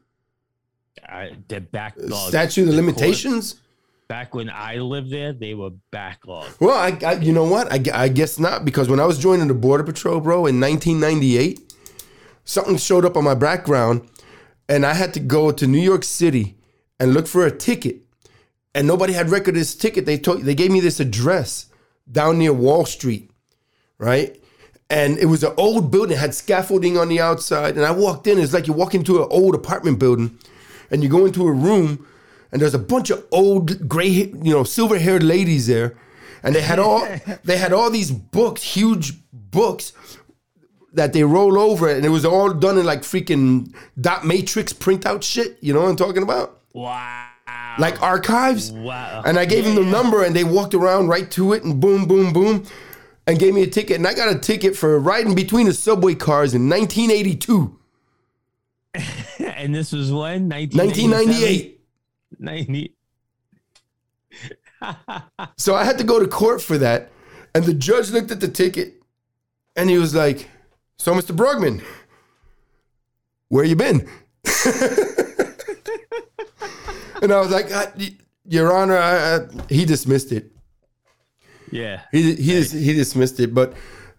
I, 1.06 1.32
they're 1.48 1.60
backlogged. 1.60 2.28
Statute 2.28 2.62
of 2.62 2.68
The 2.68 2.76
limitations. 2.76 3.56
Back 4.06 4.34
when 4.34 4.48
I 4.48 4.76
lived 4.76 5.10
there, 5.10 5.32
they 5.32 5.54
were 5.54 5.70
backlogged. 5.92 6.60
Well, 6.60 6.76
I, 6.76 6.96
I 7.04 7.14
you 7.14 7.32
know 7.32 7.44
what? 7.44 7.72
I, 7.72 8.04
I 8.04 8.08
guess 8.08 8.38
not 8.38 8.64
because 8.64 8.88
when 8.88 9.00
I 9.00 9.04
was 9.04 9.18
joining 9.18 9.48
the 9.48 9.54
border 9.54 9.82
patrol, 9.82 10.20
bro, 10.20 10.46
in 10.46 10.60
1998, 10.60 11.74
something 12.44 12.76
showed 12.76 13.04
up 13.04 13.16
on 13.16 13.24
my 13.24 13.34
background, 13.34 14.08
and 14.68 14.86
I 14.86 14.94
had 14.94 15.12
to 15.14 15.20
go 15.20 15.50
to 15.50 15.66
New 15.66 15.80
York 15.80 16.04
City 16.04 16.56
and 17.00 17.14
look 17.14 17.26
for 17.26 17.44
a 17.46 17.50
ticket, 17.50 18.02
and 18.74 18.86
nobody 18.86 19.12
had 19.12 19.30
record 19.30 19.54
of 19.54 19.60
this 19.60 19.74
ticket. 19.74 20.06
They 20.06 20.18
told 20.18 20.42
they 20.42 20.54
gave 20.54 20.70
me 20.70 20.80
this 20.80 21.00
address 21.00 21.66
down 22.10 22.38
near 22.38 22.52
Wall 22.52 22.84
Street, 22.84 23.30
right? 23.98 24.38
And 24.92 25.16
it 25.18 25.26
was 25.26 25.42
an 25.42 25.54
old 25.56 25.90
building, 25.90 26.16
it 26.16 26.20
had 26.20 26.34
scaffolding 26.34 26.98
on 26.98 27.08
the 27.08 27.18
outside, 27.18 27.76
and 27.76 27.84
I 27.86 27.92
walked 27.92 28.26
in. 28.26 28.38
It's 28.38 28.52
like 28.52 28.66
you 28.66 28.74
walk 28.74 28.94
into 28.94 29.22
an 29.22 29.28
old 29.30 29.54
apartment 29.54 29.98
building, 29.98 30.38
and 30.90 31.02
you 31.02 31.08
go 31.08 31.24
into 31.24 31.46
a 31.48 31.52
room 31.52 32.06
and 32.52 32.60
there's 32.60 32.74
a 32.74 32.78
bunch 32.78 33.08
of 33.08 33.24
old 33.32 33.88
gray 33.88 34.08
you 34.08 34.52
know 34.52 34.62
silver 34.62 34.98
haired 34.98 35.22
ladies 35.22 35.66
there 35.66 35.96
and 36.42 36.54
they 36.54 36.60
had 36.60 36.78
all 36.78 37.08
they 37.44 37.56
had 37.56 37.72
all 37.72 37.88
these 37.90 38.10
books 38.10 38.62
huge 38.62 39.14
books 39.32 39.94
that 40.92 41.14
they 41.14 41.24
roll 41.24 41.58
over 41.58 41.88
and 41.88 42.04
it 42.04 42.10
was 42.10 42.26
all 42.26 42.52
done 42.52 42.76
in 42.76 42.84
like 42.84 43.00
freaking 43.00 43.72
dot 43.98 44.26
matrix 44.26 44.74
printout 44.74 45.22
shit 45.22 45.56
you 45.62 45.72
know 45.72 45.80
what 45.80 45.88
i'm 45.88 45.96
talking 45.96 46.22
about 46.22 46.58
Wow. 46.74 47.26
like 47.78 48.02
archives 48.02 48.70
Wow. 48.70 49.22
and 49.24 49.38
i 49.38 49.46
gave 49.46 49.64
them 49.64 49.74
the 49.74 49.84
number 49.90 50.22
and 50.22 50.36
they 50.36 50.44
walked 50.44 50.74
around 50.74 51.08
right 51.08 51.30
to 51.30 51.54
it 51.54 51.64
and 51.64 51.80
boom 51.80 52.04
boom 52.04 52.34
boom 52.34 52.64
and 53.26 53.38
gave 53.38 53.54
me 53.54 53.62
a 53.62 53.66
ticket 53.66 53.96
and 53.96 54.06
i 54.06 54.14
got 54.14 54.34
a 54.34 54.38
ticket 54.38 54.76
for 54.76 54.98
riding 54.98 55.34
between 55.34 55.66
the 55.66 55.74
subway 55.74 56.14
cars 56.14 56.54
in 56.54 56.68
1982 56.68 57.78
and 59.38 59.74
this 59.74 59.92
was 59.92 60.10
when 60.10 60.48
1998 60.48 61.80
90. 62.38 62.94
So 65.56 65.74
I 65.74 65.84
had 65.84 65.98
to 65.98 66.04
go 66.04 66.18
to 66.18 66.26
court 66.26 66.60
for 66.60 66.78
that. 66.78 67.10
And 67.54 67.64
the 67.64 67.74
judge 67.74 68.10
looked 68.10 68.30
at 68.30 68.40
the 68.40 68.48
ticket 68.48 68.94
and 69.76 69.88
he 69.90 69.98
was 69.98 70.14
like, 70.14 70.48
So, 70.98 71.14
Mr. 71.14 71.36
Brugman, 71.36 71.82
where 73.48 73.64
you 73.64 73.76
been? 73.76 74.00
and 77.22 77.32
I 77.32 77.40
was 77.40 77.50
like, 77.50 77.70
"Uh, 77.70 77.86
Your 78.46 78.72
Honor, 78.72 78.96
I, 78.96 79.36
I, 79.36 79.40
he 79.68 79.84
dismissed 79.84 80.32
it. 80.32 80.51
Yeah. 81.72 82.02
He, 82.12 82.34
he, 82.34 82.62
he 82.62 82.92
dismissed 82.92 83.40
it. 83.40 83.52
But 83.54 83.74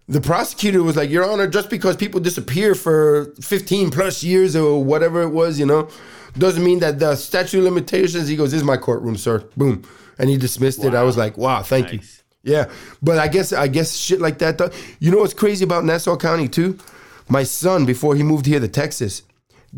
the 0.08 0.20
prosecutor 0.20 0.82
was 0.82 0.96
like, 0.96 1.08
Your 1.08 1.28
Honor, 1.28 1.46
just 1.46 1.70
because 1.70 1.96
people 1.96 2.20
disappear 2.20 2.74
for 2.74 3.34
15 3.40 3.90
plus 3.90 4.22
years 4.22 4.54
or 4.54 4.84
whatever 4.84 5.22
it 5.22 5.30
was, 5.30 5.58
you 5.58 5.66
know, 5.66 5.88
doesn't 6.36 6.62
mean 6.62 6.80
that 6.80 6.98
the 6.98 7.16
statute 7.16 7.58
of 7.58 7.64
limitations, 7.64 8.28
he 8.28 8.36
goes, 8.36 8.50
This 8.50 8.60
is 8.60 8.66
my 8.66 8.76
courtroom, 8.76 9.16
sir. 9.16 9.48
Boom. 9.56 9.82
And 10.18 10.28
he 10.28 10.36
dismissed 10.36 10.84
it. 10.84 10.94
I 10.94 11.02
was 11.02 11.16
like, 11.16 11.38
Wow, 11.38 11.62
thank 11.62 11.92
you. 11.92 12.00
Yeah, 12.42 12.70
but 13.02 13.18
I 13.18 13.28
guess 13.28 13.54
I 13.54 13.68
guess 13.68 13.96
shit 13.96 14.20
like 14.20 14.38
that. 14.38 14.58
Though, 14.58 14.70
you 15.00 15.10
know 15.10 15.18
what's 15.18 15.32
crazy 15.32 15.64
about 15.64 15.84
Nassau 15.84 16.16
County 16.16 16.46
too? 16.46 16.78
My 17.26 17.42
son, 17.42 17.86
before 17.86 18.14
he 18.16 18.22
moved 18.22 18.44
here 18.44 18.60
to 18.60 18.68
Texas, 18.68 19.22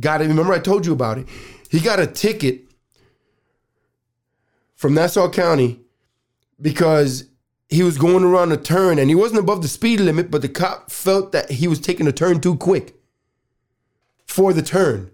got 0.00 0.20
it. 0.20 0.26
Remember 0.26 0.52
I 0.52 0.58
told 0.58 0.84
you 0.84 0.92
about 0.92 1.18
it. 1.18 1.28
He 1.70 1.78
got 1.78 2.00
a 2.00 2.08
ticket 2.08 2.62
from 4.74 4.94
Nassau 4.94 5.30
County 5.30 5.80
because 6.60 7.28
he 7.68 7.82
was 7.82 7.98
going 7.98 8.22
around 8.24 8.52
a 8.52 8.56
turn 8.56 8.98
and 8.98 9.08
he 9.08 9.14
wasn't 9.14 9.40
above 9.40 9.62
the 9.62 9.68
speed 9.68 10.00
limit, 10.00 10.30
but 10.30 10.42
the 10.42 10.48
cop 10.48 10.90
felt 10.90 11.32
that 11.32 11.50
he 11.50 11.66
was 11.68 11.80
taking 11.80 12.06
a 12.06 12.12
turn 12.12 12.40
too 12.40 12.56
quick 12.56 12.94
for 14.26 14.52
the 14.52 14.62
turn. 14.62 15.10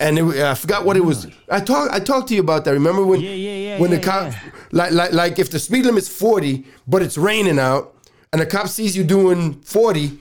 And 0.00 0.18
it, 0.18 0.24
I 0.42 0.54
forgot 0.54 0.84
what 0.84 0.96
it 0.96 1.04
was. 1.04 1.28
I 1.48 1.60
talked. 1.60 1.92
I 1.94 2.00
talked 2.00 2.28
to 2.28 2.34
you 2.34 2.40
about 2.40 2.64
that. 2.64 2.72
Remember 2.72 3.06
when? 3.06 3.20
Yeah, 3.20 3.30
yeah, 3.30 3.54
yeah, 3.54 3.78
When 3.78 3.90
the 3.92 4.00
cop, 4.00 4.32
yeah. 4.32 4.40
like, 4.72 4.90
like, 4.92 5.12
like, 5.12 5.38
if 5.38 5.50
the 5.50 5.58
speed 5.60 5.86
limit's 5.86 6.08
forty, 6.08 6.66
but 6.86 7.00
it's 7.00 7.16
raining 7.16 7.60
out, 7.60 7.94
and 8.32 8.42
the 8.42 8.46
cop 8.46 8.66
sees 8.66 8.96
you 8.96 9.04
doing 9.04 9.60
forty, 9.62 10.18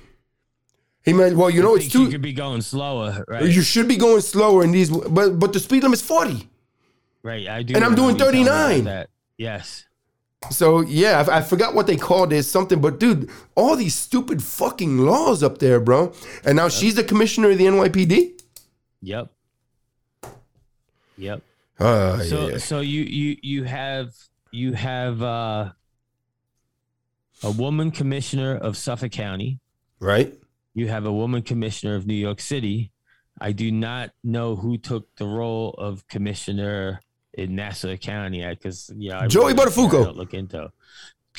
he 1.04 1.12
might. 1.12 1.34
Well, 1.34 1.50
you 1.50 1.64
know 1.64 1.74
it's 1.76 1.86
think 1.86 1.96
you 1.96 2.06
too. 2.06 2.12
could 2.12 2.22
be 2.22 2.34
going 2.34 2.62
slower, 2.62 3.26
right? 3.28 3.46
You 3.50 3.64
should 3.64 3.88
be 3.88 3.98
going 3.98 4.22
slower 4.22 4.64
in 4.64 4.72
these, 4.72 4.92
but 4.92 5.40
but 5.40 5.54
the 5.54 5.60
speed 5.60 5.82
limit's 5.82 6.04
forty. 6.04 6.48
right. 7.24 7.48
I 7.48 7.64
do. 7.64 7.74
And 7.74 7.84
I'm 7.84 7.96
doing 7.96 8.12
you 8.12 8.20
telling 8.20 8.36
me 8.42 8.46
39. 8.46 8.84
That. 8.84 9.10
Yes. 9.38 9.86
So 10.52 10.82
yeah, 10.82 11.24
I, 11.28 11.38
I 11.38 11.42
forgot 11.42 11.74
what 11.76 11.88
they 11.88 11.96
called 11.98 12.34
it, 12.34 12.44
something. 12.44 12.82
But 12.82 13.00
dude, 13.00 13.30
all 13.56 13.76
these 13.76 13.96
stupid 13.96 14.42
fucking 14.44 14.98
laws 15.00 15.42
up 15.44 15.60
there, 15.60 15.80
bro. 15.80 16.14
And 16.46 16.56
now 16.56 16.70
she's 16.70 16.96
the 16.96 17.04
commissioner 17.04 17.52
of 17.52 17.58
the 17.58 17.66
NYPD. 17.66 18.42
Yep. 19.02 19.32
Yep. 21.18 21.42
Uh, 21.80 22.18
So 22.24 22.50
yeah. 22.50 22.58
so 22.58 22.80
you 22.82 23.02
you 23.04 23.38
you 23.42 23.64
have 23.64 24.14
you 24.52 24.74
have 24.74 25.22
uh, 25.22 25.72
a 27.44 27.52
woman 27.52 27.92
commissioner 27.92 28.56
of 28.56 28.78
Suffolk 28.78 29.12
County. 29.12 29.60
right. 30.00 30.34
you 30.76 30.88
have 30.88 31.06
a 31.06 31.12
woman 31.14 31.42
commissioner 31.42 31.96
of 31.96 32.06
New 32.08 32.14
York 32.16 32.40
City. 32.40 32.92
I 33.42 33.52
do 33.52 33.72
not 33.72 34.12
know 34.24 34.56
who 34.56 34.78
took 34.78 35.08
the 35.18 35.26
role 35.26 35.72
of 35.78 36.08
commissioner 36.08 37.00
in 37.36 37.56
Nassau 37.56 37.96
County 37.98 38.48
because 38.48 38.92
yeah, 38.96 39.20
I 39.22 39.28
Joey 39.28 39.54
really 39.54 39.72
Buttafuoco. 39.72 40.16
Look 40.16 40.34
into. 40.34 40.72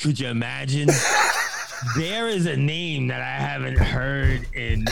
Could 0.01 0.19
you 0.19 0.27
imagine? 0.27 0.89
there 1.97 2.27
is 2.27 2.45
a 2.45 2.57
name 2.57 3.07
that 3.07 3.21
I 3.21 3.41
haven't 3.41 3.77
heard 3.77 4.45
in 4.53 4.85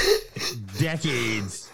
decades. 0.80 1.70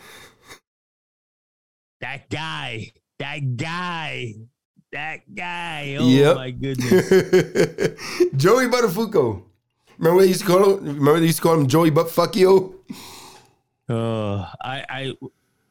That 2.01 2.29
guy. 2.29 2.91
That 3.19 3.57
guy. 3.57 4.33
That 4.91 5.35
guy. 5.35 5.97
Oh 5.99 6.07
Yep. 6.07 6.35
my 6.35 6.51
goodness. 6.51 7.09
Joey 8.37 8.65
Buttafuoco. 8.67 9.43
Remember 9.97 10.21
they 10.21 10.27
used 10.29 10.41
to 10.41 10.47
call 10.47 10.77
him? 10.77 10.85
Remember 10.85 11.19
they 11.19 11.25
used 11.27 11.37
to 11.37 11.43
call 11.43 11.55
him 11.55 11.67
Joey 11.67 11.89
Butt 11.89 12.09
Fuck 12.09 12.35
you? 12.37 12.79
Oh, 13.89 14.47
I, 14.61 14.85
I 14.89 15.13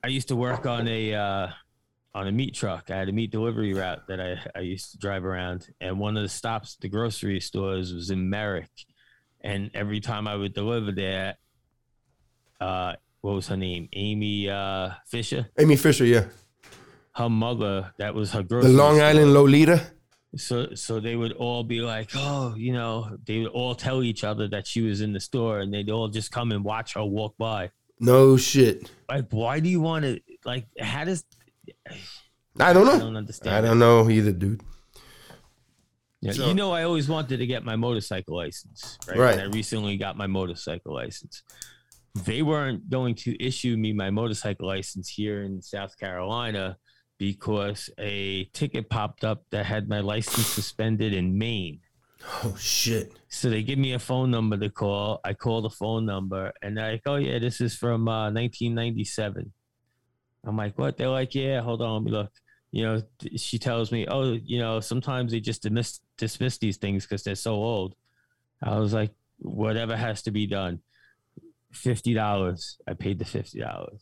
I 0.04 0.09
used 0.09 0.28
to 0.28 0.36
work 0.36 0.66
on 0.66 0.86
a 0.86 1.14
uh, 1.14 1.48
on 2.14 2.26
a 2.26 2.32
meat 2.32 2.54
truck. 2.54 2.90
I 2.90 2.96
had 2.96 3.09
a 3.09 3.12
meat 3.12 3.30
delivery 3.30 3.74
route 3.74 4.06
that 4.09 4.20
I, 4.20 4.38
I 4.56 4.61
used 4.61 4.92
to 4.92 4.98
drive 4.98 5.24
around, 5.24 5.68
and 5.80 5.98
one 5.98 6.16
of 6.16 6.22
the 6.22 6.28
stops 6.28 6.76
at 6.76 6.80
the 6.80 6.88
grocery 6.88 7.40
stores 7.40 7.92
was 7.92 8.11
in 8.11 8.28
Merrick. 8.28 8.70
And 9.40 9.70
every 9.74 10.00
time 10.00 10.26
I 10.26 10.34
would 10.34 10.52
deliver 10.52 10.90
there, 10.90 11.36
uh, 12.61 12.94
what 13.20 13.34
was 13.34 13.48
her 13.48 13.56
name? 13.56 13.88
Amy 13.92 14.48
uh, 14.48 14.90
Fisher. 15.06 15.48
Amy 15.59 15.76
Fisher, 15.76 16.04
yeah. 16.04 16.24
Her 17.14 17.28
mother, 17.28 17.92
that 17.98 18.14
was 18.14 18.32
her 18.32 18.42
grocery 18.42 18.72
The. 18.72 18.76
Long 18.76 18.96
store. 18.96 19.06
Island 19.06 19.34
Lolita. 19.34 19.82
So 20.36 20.74
so 20.74 21.00
they 21.00 21.16
would 21.16 21.32
all 21.32 21.64
be 21.64 21.80
like, 21.80 22.11
oh, 22.14 22.54
you 22.56 22.72
know, 22.72 23.16
they 23.26 23.38
would 23.38 23.48
all 23.48 23.74
tell 23.74 24.02
each 24.02 24.24
other 24.24 24.46
that 24.48 24.66
she 24.66 24.82
was 24.82 25.00
in 25.00 25.12
the 25.12 25.20
store, 25.20 25.61
and 25.61 25.72
they'd 25.72 25.90
all 25.90 26.09
just 26.09 26.30
come 26.30 26.52
and 26.52 26.62
watch 26.62 26.94
her 26.94 27.04
walk 27.04 27.34
by. 27.38 27.70
No 27.98 28.36
shit. 28.36 28.90
Like, 29.09 29.26
why 29.30 29.61
do 29.61 29.68
you 29.68 29.80
want 29.80 30.04
to? 30.04 30.20
Like, 30.44 30.66
how 30.78 31.04
does? 31.04 31.24
I 32.60 32.72
don't 32.72 32.86
know. 32.86 32.94
I 32.94 32.98
don't 32.98 33.16
understand. 33.16 33.54
I 33.56 33.60
don't 33.60 33.78
know 33.78 34.08
either, 34.10 34.32
dude. 34.32 34.62
Yeah, 36.20 36.32
So- 36.32 36.48
you 36.48 36.54
know, 36.54 36.72
I 36.72 36.82
always 36.82 37.08
wanted 37.08 37.38
to 37.38 37.46
get 37.46 37.64
my 37.64 37.76
motorcycle 37.76 38.36
license, 38.36 38.98
right? 39.08 39.16
Right. 39.18 39.32
And 39.38 39.42
I 39.42 39.44
recently 39.54 39.96
got 39.96 40.16
my 40.16 40.26
motorcycle 40.26 40.94
license. 40.94 41.42
They 42.24 42.42
weren't 42.42 42.90
going 42.90 43.14
to 43.16 43.40
issue 43.44 43.76
me 43.76 43.92
my 43.92 44.10
motorcycle 44.10 44.66
license 44.66 45.08
here 45.08 45.42
in 45.44 45.62
South 45.62 45.96
Carolina 45.98 46.76
because 47.18 47.90
a 47.98 48.44
ticket 48.46 48.90
popped 48.90 49.22
up 49.22 49.44
that 49.50 49.66
had 49.66 49.88
my 49.88 50.00
license 50.00 50.46
suspended 50.46 51.12
in 51.12 51.38
Maine. 51.38 51.80
Oh 52.42 52.56
shit. 52.58 53.12
So 53.28 53.48
they 53.48 53.62
give 53.62 53.78
me 53.78 53.92
a 53.92 53.98
phone 54.00 54.32
number 54.32 54.56
to 54.56 54.70
call. 54.70 55.20
I 55.24 55.34
call 55.34 55.62
the 55.62 55.70
phone 55.70 56.04
number 56.06 56.52
and 56.62 56.76
they're 56.76 56.92
like, 56.92 57.02
oh, 57.06 57.16
yeah, 57.16 57.38
this 57.38 57.60
is 57.60 57.76
from 57.76 58.08
uh, 58.08 58.32
1997. 58.32 59.52
I'm 60.45 60.57
like, 60.57 60.78
what? 60.78 60.97
They're 60.97 61.09
like, 61.09 61.34
yeah, 61.34 61.61
hold 61.61 61.82
on, 61.82 61.95
let 61.95 62.03
me 62.05 62.11
look. 62.11 62.30
You 62.70 62.84
know, 62.84 63.03
she 63.36 63.59
tells 63.59 63.91
me, 63.93 64.07
oh, 64.09 64.32
you 64.32 64.59
know, 64.59 64.80
sometimes 64.80 65.32
they 65.32 65.41
just 65.41 65.62
dismiss, 65.62 66.01
dismiss 66.16 66.59
these 66.59 66.76
things 66.76 67.05
because 67.05 67.22
they're 67.22 67.34
so 67.34 67.55
old. 67.55 67.95
I 68.62 68.78
was 68.78 68.93
like, 68.93 69.12
whatever 69.39 69.97
has 69.97 70.22
to 70.22 70.30
be 70.30 70.47
done. 70.47 70.80
$50. 71.72 72.76
I 72.86 72.95
paid 72.95 73.18
the 73.18 73.24
$50. 73.24 73.99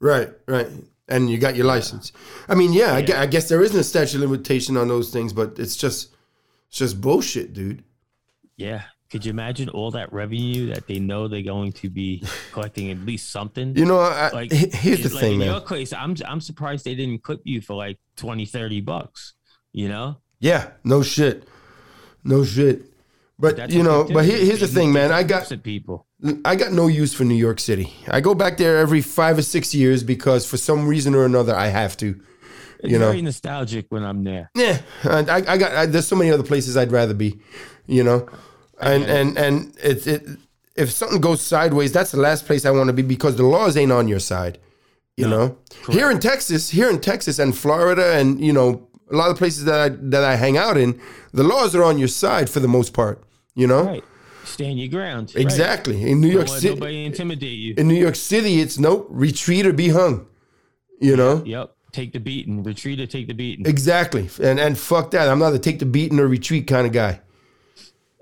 Right, 0.00 0.30
right. 0.46 0.68
And 1.08 1.30
you 1.30 1.38
got 1.38 1.56
your 1.56 1.66
license. 1.66 2.12
I 2.48 2.54
mean, 2.54 2.72
yeah, 2.72 2.94
I, 2.94 2.98
Yeah. 2.98 3.06
gue- 3.06 3.16
I 3.16 3.26
guess 3.26 3.48
there 3.48 3.62
isn't 3.62 3.78
a 3.78 3.84
statute 3.84 4.16
of 4.22 4.30
limitation 4.30 4.76
on 4.76 4.88
those 4.88 5.10
things, 5.10 5.32
but 5.32 5.58
it's 5.58 5.76
just, 5.76 6.14
it's 6.68 6.78
just 6.78 7.00
bullshit, 7.00 7.52
dude. 7.52 7.84
Yeah. 8.56 8.82
Could 9.12 9.24
you 9.26 9.30
imagine 9.30 9.68
all 9.68 9.90
that 9.92 10.10
revenue 10.12 10.72
that 10.74 10.86
they 10.88 10.98
know 10.98 11.28
they're 11.28 11.42
going 11.42 11.72
to 11.74 11.90
be 11.90 12.24
collecting 12.52 12.90
at 12.90 12.98
least 13.00 13.30
something? 13.30 13.76
You 13.76 13.84
know, 13.84 14.00
I, 14.00 14.30
like 14.30 14.50
he- 14.50 14.70
here's 14.72 15.02
the 15.02 15.10
like 15.10 15.20
thing, 15.20 15.32
in 15.34 15.38
man. 15.40 15.48
your 15.48 15.60
case 15.60 15.92
i'm 15.92 16.16
i'm 16.26 16.40
surprised 16.40 16.84
they 16.84 16.94
didn't 16.94 17.22
clip 17.22 17.40
you 17.44 17.60
for 17.60 17.74
like 17.74 17.98
20 18.16 18.46
30 18.46 18.80
bucks 18.80 19.34
you 19.72 19.88
know 19.88 20.16
Yeah, 20.40 20.70
no 20.82 21.02
shit, 21.02 21.46
no 22.24 22.42
shit. 22.44 22.82
But 23.38 23.56
That's 23.56 23.74
you 23.74 23.82
know, 23.82 24.04
but 24.04 24.24
here, 24.24 24.38
here's 24.38 24.60
the 24.60 24.68
thing, 24.68 24.92
man. 24.92 25.10
I 25.12 25.22
got 25.24 25.50
people 25.62 26.06
I 26.44 26.54
got 26.56 26.72
no 26.72 26.86
use 26.86 27.12
for 27.12 27.24
New 27.24 27.34
York 27.48 27.58
City. 27.60 27.92
I 28.08 28.20
go 28.20 28.34
back 28.34 28.56
there 28.56 28.78
every 28.78 29.00
five 29.02 29.36
or 29.38 29.42
six 29.42 29.74
years 29.74 30.02
because 30.04 30.46
for 30.46 30.56
some 30.56 30.86
reason 30.86 31.14
or 31.14 31.24
another 31.24 31.54
I 31.54 31.66
have 31.68 31.96
to. 31.98 32.08
it's 32.78 32.92
You 32.92 32.98
know. 32.98 33.08
very 33.10 33.22
nostalgic 33.22 33.86
when 33.90 34.04
i'm 34.04 34.22
there 34.24 34.50
Yeah, 34.54 34.80
I, 35.04 35.42
I 35.54 35.56
got. 35.58 35.72
I, 35.72 35.86
there's 35.86 36.06
so 36.06 36.16
many 36.16 36.30
other 36.30 36.44
places 36.44 36.76
I'd 36.76 36.92
rather 36.92 37.14
be, 37.14 37.40
you 37.86 38.04
know, 38.04 38.28
and 38.80 39.04
and 39.04 39.38
and 39.38 39.76
it, 39.82 40.06
it 40.06 40.22
if 40.76 40.90
something 40.90 41.20
goes 41.20 41.40
sideways, 41.40 41.92
that's 41.92 42.12
the 42.12 42.20
last 42.20 42.46
place 42.46 42.64
I 42.64 42.70
want 42.70 42.88
to 42.88 42.92
be 42.92 43.02
because 43.02 43.36
the 43.36 43.44
laws 43.44 43.76
ain't 43.76 43.92
on 43.92 44.08
your 44.08 44.20
side, 44.20 44.58
you 45.16 45.28
know. 45.28 45.58
Here 45.90 46.10
in 46.10 46.18
Texas, 46.18 46.70
here 46.70 46.88
in 46.88 47.00
Texas 47.00 47.38
and 47.38 47.56
Florida, 47.56 48.14
and 48.14 48.40
you 48.42 48.52
know 48.52 48.88
a 49.10 49.16
lot 49.16 49.30
of 49.30 49.36
places 49.36 49.64
that 49.64 49.80
I 49.80 49.88
that 49.90 50.24
I 50.24 50.36
hang 50.36 50.56
out 50.56 50.76
in, 50.76 51.00
the 51.32 51.44
laws 51.44 51.74
are 51.74 51.84
on 51.84 51.98
your 51.98 52.08
side 52.08 52.48
for 52.48 52.60
the 52.60 52.68
most 52.68 52.92
part, 52.92 53.22
you 53.54 53.66
know. 53.66 53.84
right 53.84 54.04
stand 54.44 54.78
your 54.78 54.88
ground 54.88 55.32
right. 55.34 55.42
Exactly. 55.42 56.10
In 56.10 56.20
New 56.20 56.28
York 56.28 56.48
City, 56.48 56.74
nobody 56.74 57.04
intimidate 57.04 57.58
you 57.58 57.74
in 57.76 57.86
New 57.86 57.94
York 57.94 58.16
City, 58.16 58.60
it's 58.60 58.76
no 58.76 59.06
retreat 59.08 59.66
or 59.66 59.72
be 59.72 59.88
hung, 59.90 60.26
you 61.00 61.16
know. 61.16 61.42
yep 61.44 61.74
take 61.92 62.12
the 62.12 62.18
beating 62.18 62.62
retreat 62.62 62.98
or 63.00 63.06
take 63.06 63.26
the 63.28 63.34
beating 63.34 63.66
Exactly, 63.66 64.28
and 64.42 64.58
and 64.58 64.78
fuck 64.78 65.10
that. 65.12 65.28
I'm 65.28 65.38
not 65.38 65.52
a 65.52 65.58
take 65.58 65.78
the 65.78 65.86
beating 65.86 66.18
or 66.18 66.26
retreat 66.26 66.66
kind 66.66 66.86
of 66.86 66.92
guy. 66.92 67.20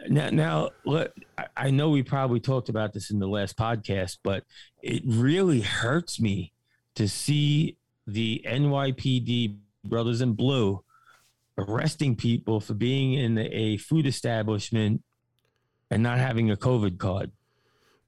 Now 0.08 0.30
now 0.30 0.70
let, 0.84 1.12
I- 1.56 1.70
know 1.70 1.90
we 1.90 2.02
probably 2.02 2.40
talked 2.40 2.68
about 2.68 2.92
this 2.92 3.10
in 3.10 3.18
the 3.18 3.28
last 3.28 3.56
podcast 3.56 4.18
but 4.22 4.44
it 4.82 5.02
really 5.04 5.60
hurts 5.60 6.20
me 6.20 6.52
to 6.94 7.08
see 7.08 7.76
the 8.06 8.42
nypd 8.46 9.56
brothers 9.84 10.20
in 10.20 10.32
blue 10.32 10.82
arresting 11.58 12.16
people 12.16 12.60
for 12.60 12.74
being 12.74 13.14
in 13.14 13.36
a 13.38 13.76
food 13.76 14.06
establishment 14.06 15.02
and 15.90 16.02
not 16.02 16.18
having 16.18 16.50
a 16.50 16.56
covid 16.56 16.98
card. 16.98 17.30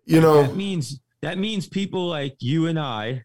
You 0.06 0.16
that 0.16 0.22
know, 0.22 0.54
means 0.54 1.00
that 1.20 1.38
means 1.38 1.68
people 1.68 2.08
like 2.08 2.36
you 2.40 2.66
and 2.66 2.78
i 2.78 3.24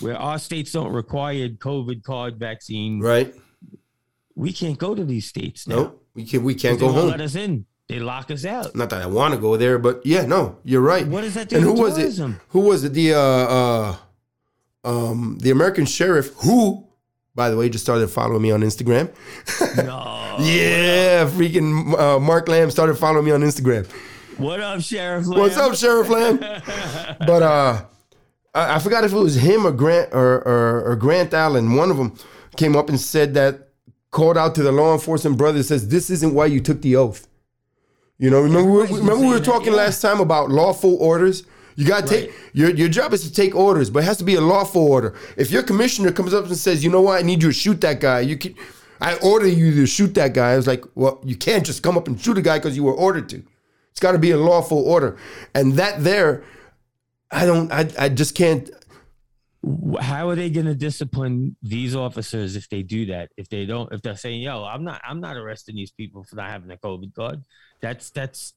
where 0.00 0.16
our 0.16 0.38
states 0.38 0.72
don't 0.72 0.92
require 0.92 1.48
covid 1.48 2.02
card 2.02 2.38
vaccine 2.38 3.00
right? 3.00 3.34
we 4.34 4.52
can't 4.52 4.78
go 4.78 4.94
to 4.94 5.04
these 5.04 5.26
states 5.26 5.68
now. 5.68 5.76
Nope, 5.76 5.99
we 6.14 6.24
can 6.24 6.42
we 6.42 6.54
can't 6.54 6.78
go 6.78 6.90
home. 6.92 7.08
let 7.10 7.20
us 7.20 7.34
in 7.34 7.66
they 7.90 7.98
lock 7.98 8.30
us 8.30 8.44
out 8.44 8.76
Not 8.76 8.90
that 8.90 9.02
I 9.02 9.06
want 9.06 9.34
to 9.34 9.40
go 9.40 9.56
there, 9.56 9.76
but 9.76 10.06
yeah, 10.06 10.24
no, 10.24 10.58
you're 10.62 10.80
right. 10.80 11.04
What 11.04 11.22
does 11.22 11.34
that 11.34 11.48
do 11.48 11.56
And 11.56 11.64
who 11.64 11.72
was 11.72 11.98
it? 11.98 12.16
Who 12.50 12.60
was 12.60 12.84
it? 12.84 12.92
The 12.92 13.14
uh, 13.14 13.18
uh, 13.18 13.96
um, 14.84 15.38
the 15.40 15.50
American 15.50 15.86
sheriff, 15.86 16.32
who, 16.36 16.86
by 17.34 17.50
the 17.50 17.56
way, 17.56 17.68
just 17.68 17.84
started 17.84 18.06
following 18.08 18.42
me 18.42 18.52
on 18.52 18.60
Instagram. 18.60 19.12
No. 19.76 20.36
yeah, 20.38 21.28
freaking 21.28 21.98
uh, 21.98 22.20
Mark 22.20 22.46
Lamb 22.46 22.70
started 22.70 22.94
following 22.94 23.24
me 23.24 23.32
on 23.32 23.40
Instagram. 23.40 23.90
What 24.38 24.60
up, 24.60 24.80
Sheriff? 24.80 25.26
Lamb? 25.26 25.40
What's 25.40 25.56
up, 25.56 25.74
Sheriff 25.74 26.08
Lamb? 26.08 26.38
but 27.26 27.42
uh, 27.42 27.84
I, 28.54 28.76
I 28.76 28.78
forgot 28.78 29.02
if 29.02 29.12
it 29.12 29.16
was 29.16 29.34
him 29.34 29.66
or 29.66 29.72
Grant 29.72 30.14
or, 30.14 30.46
or 30.46 30.92
or 30.92 30.96
Grant 30.96 31.34
Allen. 31.34 31.74
One 31.74 31.90
of 31.90 31.96
them 31.96 32.16
came 32.56 32.76
up 32.76 32.88
and 32.88 33.00
said 33.00 33.34
that 33.34 33.69
called 34.10 34.36
out 34.36 34.54
to 34.56 34.62
the 34.62 34.72
law 34.72 34.92
enforcement 34.92 35.36
brother. 35.36 35.62
Says 35.62 35.88
this 35.88 36.10
isn't 36.10 36.34
why 36.34 36.46
you 36.46 36.60
took 36.60 36.82
the 36.82 36.96
oath. 36.96 37.28
You 38.18 38.30
know, 38.30 38.40
remember 38.40 38.70
we, 38.70 38.82
remember 38.82 39.16
we 39.16 39.26
were 39.26 39.32
saying 39.32 39.32
that, 39.32 39.44
talking 39.44 39.72
yeah. 39.72 39.78
last 39.78 40.00
time 40.02 40.20
about 40.20 40.50
lawful 40.50 40.96
orders. 40.96 41.44
You 41.76 41.86
gotta 41.86 42.06
take 42.06 42.30
Right. 42.30 42.38
your 42.52 42.70
your 42.70 42.88
job 42.88 43.14
is 43.14 43.22
to 43.22 43.32
take 43.32 43.54
orders, 43.54 43.88
but 43.88 44.02
it 44.02 44.06
has 44.06 44.18
to 44.18 44.24
be 44.24 44.34
a 44.34 44.40
lawful 44.40 44.82
order. 44.82 45.14
If 45.36 45.50
your 45.50 45.62
commissioner 45.62 46.12
comes 46.12 46.34
up 46.34 46.44
and 46.44 46.56
says, 46.56 46.84
"You 46.84 46.90
know 46.90 47.00
what? 47.00 47.18
I 47.18 47.22
need 47.22 47.42
you 47.42 47.48
to 47.48 47.54
shoot 47.54 47.80
that 47.80 48.00
guy," 48.00 48.20
you 48.20 48.36
can. 48.36 48.54
I 49.00 49.14
order 49.16 49.46
you 49.46 49.74
to 49.76 49.86
shoot 49.86 50.12
that 50.14 50.34
guy. 50.34 50.52
I 50.52 50.56
was 50.56 50.66
like, 50.66 50.84
well, 50.94 51.20
you 51.24 51.34
can't 51.34 51.64
just 51.64 51.82
come 51.82 51.96
up 51.96 52.06
and 52.06 52.20
shoot 52.20 52.36
a 52.36 52.42
guy 52.42 52.58
because 52.58 52.76
you 52.76 52.84
were 52.84 52.92
ordered 52.92 53.30
to. 53.30 53.42
It's 53.92 54.00
got 54.00 54.12
to 54.12 54.18
be 54.18 54.30
a 54.30 54.36
lawful 54.36 54.78
order, 54.78 55.16
and 55.54 55.72
that 55.74 56.04
there, 56.04 56.42
I 57.30 57.46
don't. 57.46 57.72
I 57.72 57.88
I 57.98 58.08
just 58.10 58.34
can't. 58.34 58.70
How 60.00 60.30
are 60.30 60.36
they 60.36 60.48
going 60.48 60.66
to 60.66 60.74
discipline 60.74 61.56
these 61.62 61.94
officers 61.94 62.56
if 62.56 62.68
they 62.70 62.82
do 62.82 63.06
that? 63.06 63.30
If 63.36 63.48
they 63.50 63.66
don't, 63.66 63.92
if 63.92 64.00
they're 64.00 64.16
saying, 64.16 64.42
"Yo, 64.42 64.64
I'm 64.64 64.84
not, 64.84 65.02
I'm 65.04 65.20
not 65.20 65.36
arresting 65.36 65.76
these 65.76 65.90
people 65.90 66.24
for 66.24 66.36
not 66.36 66.48
having 66.48 66.70
a 66.70 66.76
COVID 66.76 67.14
card," 67.14 67.44
that's 67.80 68.10
that's 68.10 68.54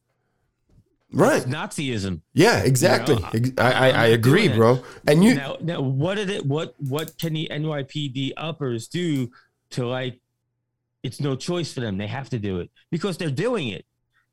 Right. 1.13 1.43
Nazism. 1.43 2.21
Yeah. 2.33 2.63
Exactly. 2.63 3.15
You 3.33 3.39
know, 3.41 3.53
I 3.59 3.71
I, 3.71 3.89
I 3.89 4.05
agree, 4.07 4.47
bro. 4.47 4.83
And 5.07 5.23
you. 5.23 5.35
now, 5.35 5.57
now, 5.61 5.81
what 5.81 6.15
did 6.15 6.29
it? 6.29 6.45
What 6.45 6.73
what 6.79 7.17
can 7.19 7.33
the 7.33 7.47
NYPD 7.51 8.33
uppers 8.35 8.87
do 8.87 9.29
to 9.71 9.85
like? 9.85 10.19
It's 11.03 11.19
no 11.19 11.35
choice 11.35 11.71
for 11.71 11.81
them. 11.81 11.97
They 11.97 12.07
have 12.07 12.29
to 12.29 12.39
do 12.39 12.59
it 12.59 12.71
because 12.89 13.17
they're 13.17 13.29
doing 13.29 13.67
it. 13.67 13.85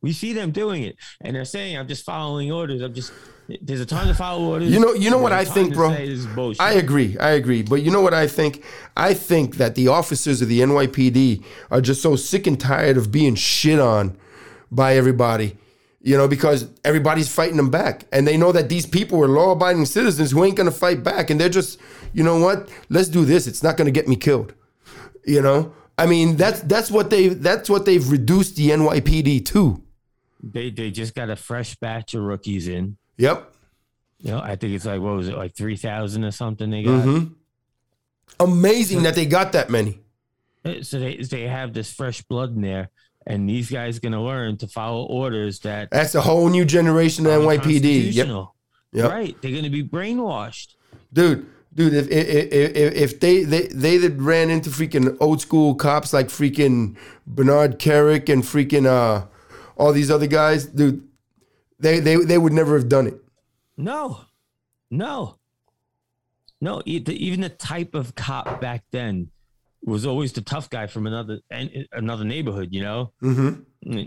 We 0.03 0.13
see 0.13 0.33
them 0.33 0.51
doing 0.51 0.83
it, 0.83 0.97
and 1.21 1.37
they're 1.37 1.45
saying, 1.45 1.77
"I'm 1.77 1.87
just 1.89 2.05
following 2.05 2.51
orders. 2.51 2.81
I'm 2.83 2.95
just." 2.95 3.13
There's 3.61 3.81
a 3.81 3.87
time 3.87 4.07
to 4.07 4.15
follow 4.15 4.45
orders. 4.49 4.71
You 4.71 4.79
know- 4.79 4.95
you 4.95 5.11
know 5.11 5.19
what 5.19 5.33
I 5.33 5.45
think, 5.45 5.75
bro? 5.75 5.91
say 5.91 6.09
this 6.09 6.21
is 6.21 6.27
bullshit. 6.27 6.61
I 6.61 6.75
agree. 6.75 7.19
I 7.19 7.31
agree. 7.31 7.63
But 7.63 7.83
you 7.83 7.91
know 7.91 8.01
what 8.01 8.15
I 8.15 8.29
think? 8.29 8.63
I 8.97 9.13
think 9.13 9.57
that 9.57 9.75
the 9.75 9.89
officers 9.89 10.41
of 10.41 10.47
the 10.49 10.61
NYPD 10.61 11.43
are 11.71 11.81
just 11.81 12.01
so 12.01 12.15
sick 12.15 12.47
and 12.47 12.59
tired 12.61 12.97
of 12.97 13.11
being 13.11 13.35
shit 13.35 13.81
on 13.81 14.17
by 14.71 14.95
everybody 14.97 15.57
You 16.03 16.17
know, 16.17 16.27
because 16.29 16.67
everybody's 16.83 17.29
fighting 17.29 17.59
them 17.59 17.69
back, 17.69 18.05
and 18.11 18.27
they 18.27 18.39
know 18.39 18.53
that 18.53 18.71
these 18.71 18.87
people 18.87 19.23
are 19.23 19.29
law-abiding 19.29 19.85
citizens 19.85 20.31
who 20.31 20.43
ain't 20.45 20.57
gonna 20.57 20.71
fight 20.71 21.05
back, 21.05 21.29
and 21.29 21.39
they're 21.39 21.51
just, 21.51 21.79
you 22.15 22.23
know 22.25 22.39
what? 22.39 22.71
Let's 22.89 23.09
do 23.09 23.27
this. 23.27 23.47
It's 23.47 23.63
not 23.63 23.77
gonna 23.77 23.91
get 23.91 24.09
me 24.09 24.17
killed. 24.17 24.55
You 25.27 25.43
know, 25.43 25.73
I 25.99 26.07
mean, 26.07 26.37
that's 26.37 26.61
that's 26.61 26.91
what 26.91 27.11
they 27.11 27.29
that's 27.29 27.69
what 27.69 27.85
they've 27.85 28.09
reduced 28.11 28.57
the 28.57 28.71
NYPD 28.71 29.45
to. 29.53 29.83
They 30.43 30.71
they 30.71 30.91
just 30.91 31.15
got 31.15 31.31
a 31.31 31.37
fresh 31.37 31.77
batch 31.77 32.15
of 32.15 32.23
rookies 32.23 32.69
in. 32.69 32.97
Yep. 33.19 33.53
You 34.19 34.33
know, 34.33 34.41
I 34.41 34.57
think 34.57 34.75
it's 34.75 34.85
like 34.85 35.01
what 35.01 35.15
was 35.15 35.29
it, 35.29 35.37
like 35.37 35.55
three 35.55 35.77
thousand 35.77 36.25
or 36.25 36.31
something 36.31 36.71
they 36.71 36.83
got. 36.83 37.03
hmm 37.03 37.25
Amazing 38.39 39.03
that 39.03 39.15
they 39.15 39.27
got 39.27 39.53
that 39.53 39.71
many. 39.71 40.01
Uh, 40.65 40.83
So 40.83 40.99
they 40.99 41.17
they 41.17 41.43
have 41.43 41.73
this 41.73 41.93
fresh 41.93 42.23
blood 42.23 42.55
in 42.55 42.63
there, 42.63 42.91
and 43.27 43.49
these 43.49 43.71
guys 43.71 43.99
gonna 43.99 44.23
learn 44.23 44.57
to 44.59 44.69
follow 44.69 45.05
orders 45.05 45.61
that 45.61 45.91
That's 45.91 46.15
a 46.15 46.21
whole 46.21 46.49
new 46.49 46.65
generation 46.65 47.27
of 47.27 47.43
NYPD. 47.43 48.13
Yep. 48.15 48.29
Yep. 48.93 49.11
Right, 49.11 49.37
they're 49.43 49.53
gonna 49.55 49.71
be 49.71 49.85
brainwashed. 49.85 50.75
Dude, 51.13 51.47
dude, 51.75 51.95
if 51.95 52.09
if, 52.09 52.53
if, 52.53 52.95
if 52.95 53.21
they, 53.21 53.45
they 53.45 53.67
they 53.69 53.99
that 53.99 54.17
ran 54.17 54.51
into 54.51 54.71
freaking 54.71 55.17
old 55.21 55.41
school 55.41 55.75
cops 55.75 56.13
like 56.13 56.29
freaking 56.29 56.97
Bernard 57.27 57.79
Kerik 57.79 58.29
and 58.33 58.43
freaking 58.43 58.87
uh 58.87 59.27
all 59.81 59.93
these 59.93 60.11
other 60.11 60.27
guys, 60.27 60.67
dude, 60.67 61.03
they 61.79 61.99
they 62.01 62.17
they 62.17 62.39
would 62.39 62.53
never 62.53 62.77
have 62.79 62.89
done 62.89 63.07
it. 63.07 63.15
No, 63.77 64.21
no, 64.91 65.37
no. 66.61 66.83
Even 66.85 67.41
the 67.41 67.49
type 67.49 67.95
of 67.95 68.15
cop 68.15 68.61
back 68.61 68.85
then 68.91 69.31
was 69.83 70.05
always 70.05 70.33
the 70.35 70.43
tough 70.43 70.69
guy 70.69 70.87
from 70.87 71.07
another 71.07 71.41
an- 71.51 71.87
another 71.93 72.25
neighborhood. 72.25 72.69
You 72.73 72.83
know, 72.83 73.13
Mm-hmm. 73.23 74.03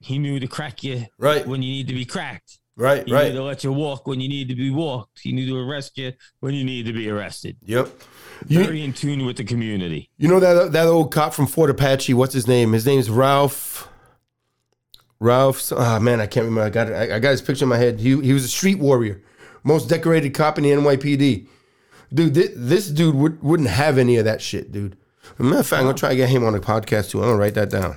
he 0.00 0.18
knew 0.18 0.38
to 0.40 0.46
crack 0.46 0.82
you 0.84 1.06
Right, 1.18 1.46
when 1.46 1.62
you 1.62 1.70
need 1.72 1.88
to 1.88 1.94
be 1.94 2.04
cracked. 2.04 2.58
right, 2.76 3.04
He 3.06 3.10
knew 3.10 3.16
right. 3.18 3.32
to 3.32 3.42
let 3.42 3.64
you 3.64 3.72
walk 3.72 4.06
when 4.06 4.20
you 4.20 4.28
need 4.28 4.48
to 4.48 4.54
be 4.54 4.70
walked. 4.70 5.20
He 5.22 5.32
knew 5.32 5.46
to 5.46 5.56
arrest 5.58 5.96
you 5.96 6.12
when 6.40 6.54
you 6.54 6.64
need 6.64 6.84
to 6.86 6.92
be 6.92 7.08
arrested. 7.08 7.56
Yep. 7.64 7.88
You, 8.48 8.64
Very 8.64 8.82
in 8.82 8.92
tune 8.92 9.24
with 9.24 9.36
the 9.36 9.44
community. 9.44 10.10
you 10.18 10.28
know 10.28 10.40
that 10.40 10.72
that 10.72 10.86
old 10.88 11.12
cop 11.12 11.32
from 11.32 11.46
Fort 11.46 11.70
Apache? 11.70 12.12
What's 12.14 12.34
his 12.34 12.46
name? 12.46 12.72
His 12.72 12.84
name's 12.84 13.08
Ralph. 13.08 13.88
Ralph. 15.22 15.72
Ah 15.72 15.98
man, 15.98 16.20
I 16.20 16.26
can't 16.26 16.44
remember. 16.44 16.66
I 16.66 16.70
got 16.70 16.88
it. 16.88 16.94
I, 16.94 17.16
I 17.16 17.18
got 17.20 17.30
his 17.30 17.40
picture 17.40 17.64
in 17.64 17.68
my 17.68 17.78
head. 17.78 18.00
He 18.00 18.20
he 18.20 18.32
was 18.32 18.44
a 18.44 18.48
street 18.48 18.78
warrior, 18.78 19.22
most 19.62 19.88
decorated 19.88 20.30
cop 20.34 20.58
in 20.58 20.64
the 20.64 20.70
NYPD. 20.70 21.46
Dude, 22.12 22.34
this, 22.34 22.50
this 22.54 22.88
dude 22.90 23.14
would, 23.14 23.42
wouldn't 23.42 23.70
have 23.70 23.96
any 23.96 24.18
of 24.18 24.26
that 24.26 24.42
shit, 24.42 24.70
dude. 24.70 24.98
As 25.24 25.40
a 25.40 25.42
matter 25.44 25.60
of 25.60 25.66
fact, 25.66 25.80
I'm 25.80 25.86
gonna 25.86 25.96
try 25.96 26.10
to 26.10 26.16
get 26.16 26.28
him 26.28 26.44
on 26.44 26.52
the 26.52 26.60
podcast 26.60 27.10
too. 27.10 27.20
I'm 27.20 27.28
gonna 27.28 27.38
write 27.38 27.54
that 27.54 27.70
down. 27.70 27.96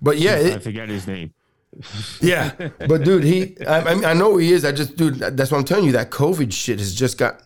But 0.00 0.18
yeah, 0.18 0.32
I 0.32 0.34
it, 0.34 0.62
forget 0.62 0.88
his 0.88 1.06
name. 1.06 1.32
yeah. 2.20 2.52
But 2.86 3.02
dude, 3.02 3.24
he. 3.24 3.56
I, 3.66 3.80
I 3.80 3.94
mean, 3.94 4.04
I 4.04 4.12
know 4.12 4.36
he 4.36 4.52
is. 4.52 4.64
I 4.64 4.72
just, 4.72 4.96
dude. 4.96 5.16
That's 5.16 5.50
what 5.50 5.58
I'm 5.58 5.64
telling 5.64 5.86
you. 5.86 5.92
That 5.92 6.10
COVID 6.10 6.52
shit 6.52 6.78
has 6.78 6.94
just 6.94 7.16
got, 7.18 7.42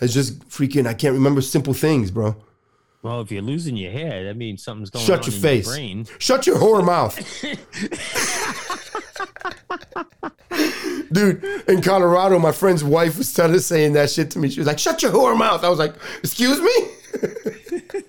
has 0.00 0.12
just 0.12 0.40
freaking. 0.48 0.86
I 0.86 0.94
can't 0.94 1.14
remember 1.14 1.40
simple 1.40 1.74
things, 1.74 2.10
bro. 2.10 2.36
Well, 3.06 3.20
if 3.20 3.30
you're 3.30 3.40
losing 3.40 3.76
your 3.76 3.92
hair, 3.92 4.24
that 4.24 4.36
means 4.36 4.64
something's 4.64 4.90
going 4.90 5.04
Shut 5.06 5.20
on 5.20 5.26
your 5.26 5.36
in 5.36 5.40
face. 5.40 5.66
your 5.66 5.74
brain. 5.76 6.06
Shut 6.18 6.44
your 6.44 6.56
whore 6.56 6.84
mouth. 6.84 7.14
Dude, 11.12 11.44
in 11.68 11.82
Colorado, 11.82 12.40
my 12.40 12.50
friend's 12.50 12.82
wife 12.82 13.16
was 13.16 13.28
started 13.28 13.60
saying 13.60 13.92
that 13.92 14.10
shit 14.10 14.32
to 14.32 14.40
me. 14.40 14.48
She 14.50 14.58
was 14.58 14.66
like, 14.66 14.80
"Shut 14.80 15.00
your 15.04 15.12
whore 15.12 15.38
mouth." 15.38 15.62
I 15.62 15.68
was 15.68 15.78
like, 15.78 15.94
"Excuse 16.18 16.60
me." 16.60 16.88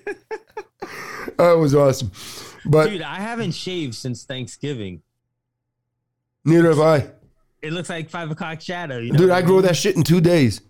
that 1.36 1.52
was 1.52 1.76
awesome, 1.76 2.10
but 2.64 2.88
Dude, 2.90 3.02
I 3.02 3.20
haven't 3.20 3.52
shaved 3.52 3.94
since 3.94 4.24
Thanksgiving. 4.24 5.02
neither 6.44 6.70
have 6.70 6.80
I. 6.80 7.08
It 7.62 7.72
looks 7.72 7.88
like 7.88 8.10
five 8.10 8.32
o'clock 8.32 8.60
shadow. 8.60 8.98
You 8.98 9.12
know 9.12 9.18
Dude, 9.18 9.30
I 9.30 9.42
grow 9.42 9.58
mean? 9.58 9.66
that 9.66 9.76
shit 9.76 9.94
in 9.94 10.02
two 10.02 10.20
days. 10.20 10.60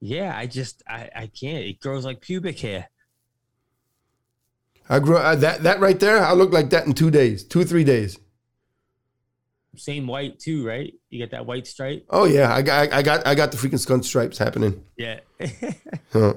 Yeah, 0.00 0.36
I 0.36 0.46
just 0.48 0.82
I, 0.88 1.08
I 1.14 1.26
can't. 1.28 1.64
It 1.64 1.78
grows 1.78 2.04
like 2.04 2.20
pubic 2.20 2.58
hair. 2.58 2.88
I 4.90 4.98
grew 4.98 5.16
I, 5.16 5.36
that 5.36 5.62
that 5.62 5.78
right 5.78 5.98
there. 5.98 6.22
I 6.22 6.32
look 6.32 6.52
like 6.52 6.70
that 6.70 6.84
in 6.84 6.94
two 6.94 7.12
days, 7.12 7.44
two 7.44 7.64
three 7.64 7.84
days. 7.84 8.18
Same 9.76 10.08
white 10.08 10.40
too, 10.40 10.66
right? 10.66 10.92
You 11.10 11.18
get 11.20 11.30
that 11.30 11.46
white 11.46 11.68
stripe. 11.68 12.04
Oh 12.10 12.24
yeah, 12.24 12.52
I 12.52 12.60
got 12.60 12.92
I 12.92 13.00
got 13.00 13.24
I 13.24 13.36
got 13.36 13.52
the 13.52 13.56
freaking 13.56 13.78
skunk 13.78 14.02
stripes 14.04 14.36
happening. 14.36 14.84
Yeah. 14.96 15.20
Huh. 16.12 16.34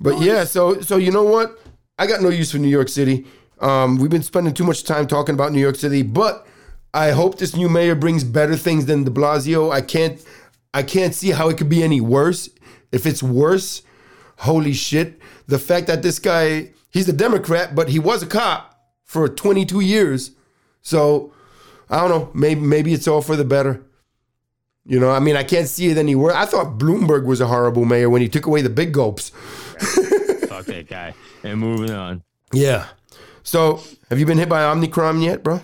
But 0.00 0.22
yeah, 0.22 0.44
so 0.44 0.80
so 0.80 0.96
you 0.96 1.12
know 1.12 1.24
what? 1.24 1.58
I 1.98 2.06
got 2.06 2.22
no 2.22 2.30
use 2.30 2.52
for 2.52 2.56
New 2.56 2.68
York 2.68 2.88
City. 2.88 3.26
Um, 3.60 3.98
we've 3.98 4.10
been 4.10 4.22
spending 4.22 4.54
too 4.54 4.64
much 4.64 4.84
time 4.84 5.06
talking 5.06 5.34
about 5.34 5.52
New 5.52 5.60
York 5.60 5.76
City, 5.76 6.00
but 6.00 6.46
I 6.94 7.10
hope 7.10 7.36
this 7.36 7.54
new 7.54 7.68
mayor 7.68 7.94
brings 7.94 8.24
better 8.24 8.56
things 8.56 8.86
than 8.86 9.04
De 9.04 9.10
Blasio. 9.10 9.70
I 9.70 9.82
can't 9.82 10.24
I 10.72 10.82
can't 10.82 11.14
see 11.14 11.32
how 11.32 11.50
it 11.50 11.58
could 11.58 11.68
be 11.68 11.82
any 11.82 12.00
worse. 12.00 12.48
If 12.92 13.04
it's 13.04 13.22
worse, 13.22 13.82
holy 14.38 14.72
shit! 14.72 15.20
The 15.48 15.58
fact 15.58 15.86
that 15.88 16.00
this 16.02 16.18
guy 16.18 16.70
he's 16.90 17.08
a 17.08 17.12
Democrat, 17.12 17.74
but 17.74 17.88
he 17.88 17.98
was 17.98 18.22
a 18.22 18.26
cop 18.26 18.78
for 19.04 19.28
22 19.28 19.80
years, 19.80 20.32
so 20.82 21.32
I 21.88 22.00
don't 22.00 22.10
know. 22.10 22.30
Maybe 22.34 22.60
maybe 22.60 22.92
it's 22.92 23.08
all 23.08 23.22
for 23.22 23.36
the 23.36 23.44
better. 23.44 23.82
You 24.86 24.98
know, 24.98 25.10
I 25.10 25.20
mean, 25.20 25.36
I 25.36 25.44
can't 25.44 25.68
see 25.68 25.88
it 25.88 25.98
anywhere. 25.98 26.34
I 26.34 26.46
thought 26.46 26.78
Bloomberg 26.78 27.24
was 27.24 27.40
a 27.40 27.46
horrible 27.46 27.84
mayor 27.84 28.08
when 28.10 28.22
he 28.22 28.28
took 28.28 28.46
away 28.46 28.62
the 28.62 28.70
big 28.70 28.92
gulps. 28.92 29.28
Fuck 30.48 30.66
that 30.66 30.86
guy. 30.88 31.14
And 31.44 31.60
moving 31.60 31.90
on. 31.90 32.22
Yeah. 32.52 32.86
So, 33.42 33.82
have 34.08 34.18
you 34.18 34.26
been 34.26 34.38
hit 34.38 34.48
by 34.48 34.64
Omicron 34.64 35.20
yet, 35.20 35.42
bro? 35.44 35.60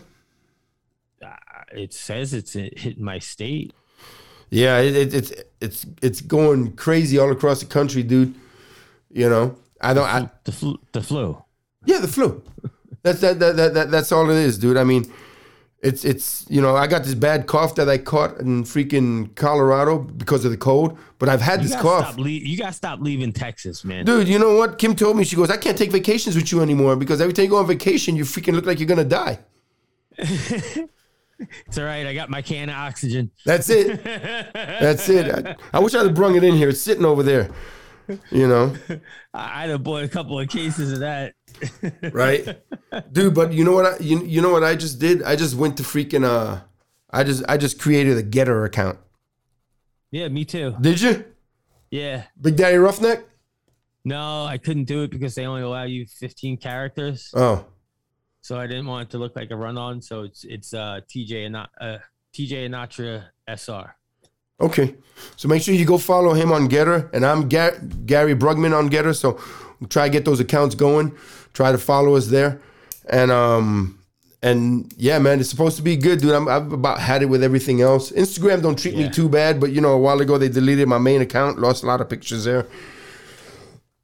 Uh, 1.22 1.28
It 1.72 1.92
says 1.92 2.34
it's 2.34 2.52
hitting 2.52 3.02
my 3.02 3.18
state. 3.18 3.72
Yeah, 4.50 4.78
it, 4.78 4.94
it, 4.94 5.14
it's 5.14 5.32
it's 5.60 5.86
it's 6.02 6.20
going 6.20 6.72
crazy 6.76 7.18
all 7.18 7.32
across 7.32 7.60
the 7.60 7.66
country, 7.66 8.02
dude. 8.02 8.34
You 9.10 9.28
know, 9.28 9.58
I 9.80 9.94
don't. 9.94 10.06
I, 10.06 10.30
The 10.44 10.52
flu. 10.52 10.78
The 10.92 11.02
flu. 11.02 11.42
yeah, 11.84 11.98
the 11.98 12.08
flu. 12.08 12.42
That's 13.02 13.20
that, 13.20 13.38
that 13.38 13.56
that 13.56 13.74
that 13.74 13.90
that's 13.90 14.10
all 14.12 14.28
it 14.30 14.36
is, 14.36 14.58
dude. 14.58 14.76
I 14.76 14.84
mean, 14.84 15.12
it's 15.80 16.04
it's 16.04 16.44
you 16.48 16.60
know, 16.60 16.74
I 16.74 16.86
got 16.88 17.04
this 17.04 17.14
bad 17.14 17.46
cough 17.46 17.76
that 17.76 17.88
I 17.88 17.98
caught 17.98 18.40
in 18.40 18.64
freaking 18.64 19.32
Colorado 19.36 19.98
because 19.98 20.44
of 20.44 20.50
the 20.50 20.56
cold, 20.56 20.98
but 21.18 21.28
I've 21.28 21.40
had 21.40 21.62
You 21.62 21.68
this 21.68 21.80
cough. 21.80 22.16
Le- 22.16 22.28
you 22.28 22.56
gotta 22.58 22.72
stop 22.72 23.00
leaving 23.00 23.32
Texas, 23.32 23.84
man. 23.84 24.04
Dude, 24.04 24.26
you 24.26 24.38
know 24.38 24.56
what? 24.56 24.78
Kim 24.78 24.96
told 24.96 25.16
me 25.16 25.24
she 25.24 25.36
goes, 25.36 25.50
I 25.50 25.56
can't 25.56 25.78
take 25.78 25.92
vacations 25.92 26.34
with 26.34 26.50
you 26.50 26.62
anymore 26.62 26.96
because 26.96 27.20
every 27.20 27.32
time 27.32 27.44
you 27.44 27.50
go 27.50 27.58
on 27.58 27.66
vacation, 27.66 28.16
you 28.16 28.24
freaking 28.24 28.54
look 28.54 28.66
like 28.66 28.80
you're 28.80 28.88
gonna 28.88 29.04
die. 29.04 29.38
It's 31.66 31.76
all 31.76 31.84
right. 31.84 32.06
I 32.06 32.14
got 32.14 32.30
my 32.30 32.40
can 32.40 32.70
of 32.70 32.76
oxygen. 32.76 33.30
That's 33.44 33.68
it. 33.68 34.02
That's 34.54 35.06
it. 35.10 35.30
I, 35.46 35.56
I 35.74 35.80
wish 35.80 35.94
I'd 35.94 36.06
have 36.06 36.14
brung 36.14 36.34
it 36.34 36.42
in 36.42 36.54
here. 36.54 36.70
It's 36.70 36.80
sitting 36.80 37.04
over 37.04 37.22
there. 37.22 37.50
You 38.30 38.46
know, 38.48 38.74
I- 39.34 39.64
I'd 39.64 39.70
have 39.70 39.82
bought 39.82 40.04
a 40.04 40.08
couple 40.08 40.38
of 40.38 40.48
cases 40.48 40.92
of 40.92 41.00
that. 41.00 41.34
right, 42.12 42.60
dude? 43.12 43.34
But 43.34 43.52
you 43.52 43.64
know 43.64 43.72
what? 43.72 43.86
I, 43.86 43.96
you, 43.98 44.22
you 44.24 44.40
know 44.42 44.50
what 44.52 44.62
I 44.64 44.76
just 44.76 44.98
did? 44.98 45.22
I 45.22 45.36
just 45.36 45.54
went 45.54 45.76
to 45.78 45.82
freaking 45.82 46.24
uh, 46.24 46.60
I 47.10 47.24
just 47.24 47.42
I 47.48 47.56
just 47.56 47.80
created 47.80 48.16
a 48.18 48.22
GETTR 48.22 48.64
account. 48.66 48.98
Yeah, 50.10 50.28
me 50.28 50.44
too. 50.44 50.74
Did 50.80 51.00
you, 51.00 51.24
Yeah. 51.90 52.24
Big 52.40 52.56
Daddy 52.56 52.76
RuffNeck? 52.76 53.24
No, 54.04 54.44
I 54.44 54.56
couldn't 54.58 54.84
do 54.84 55.02
it 55.02 55.10
because 55.10 55.34
they 55.34 55.46
only 55.46 55.62
allow 55.62 55.82
you 55.82 56.06
15 56.06 56.58
characters. 56.58 57.30
Oh, 57.34 57.66
So 58.40 58.56
I 58.58 58.68
didn't 58.68 58.86
want 58.86 59.08
it 59.08 59.10
to 59.12 59.18
look 59.18 59.34
like 59.34 59.50
a 59.50 59.56
run 59.56 59.76
on. 59.76 60.00
So 60.00 60.22
it's 60.22 60.44
it's 60.44 60.72
uh 60.72 61.00
TJ 61.12 61.46
and 61.46 61.56
uh 61.56 61.98
TJ 62.34 62.68
Anatra 62.70 63.24
SR. 63.48 63.96
okay. 64.60 64.94
So 65.36 65.48
make 65.48 65.62
sure 65.62 65.74
you 65.74 65.84
go 65.84 65.98
follow 65.98 66.34
him 66.34 66.52
on 66.52 66.68
GETTR, 66.68 67.12
and 67.12 67.24
I'm 67.24 67.48
Ga- 67.48 67.78
Gary 68.06 68.34
Brugman 68.34 68.76
on 68.76 68.88
GETTR. 68.90 69.14
So 69.16 69.38
try 69.88 70.08
to 70.08 70.12
get 70.12 70.24
those 70.24 70.40
accounts 70.40 70.74
going. 70.74 71.14
Try 71.52 71.72
to 71.72 71.78
follow 71.78 72.14
us 72.16 72.28
there, 72.28 72.60
and 73.08 73.30
um. 73.30 73.92
And 74.42 74.92
yeah, 74.96 75.18
man, 75.18 75.40
it's 75.40 75.48
supposed 75.48 75.76
to 75.78 75.82
be 75.82 75.96
good, 75.96 76.20
dude. 76.20 76.32
I'm, 76.32 76.46
I've 76.46 76.70
about 76.70 77.00
had 77.00 77.22
it 77.22 77.24
with 77.26 77.42
everything 77.42 77.80
else. 77.80 78.12
Instagram 78.12 78.62
don't 78.62 78.78
treat 78.78 78.94
me 78.94 79.08
too 79.08 79.28
bad, 79.28 79.58
but 79.58 79.72
you 79.72 79.80
know, 79.80 79.92
a 79.92 79.98
while 79.98 80.20
ago 80.20 80.36
they 80.38 80.48
deleted 80.50 80.86
my 80.86 80.98
main 80.98 81.20
account, 81.22 81.58
lost 81.58 81.82
a 81.82 81.86
lot 81.86 82.00
of 82.02 82.08
pictures 82.10 82.44
there. 82.44 82.66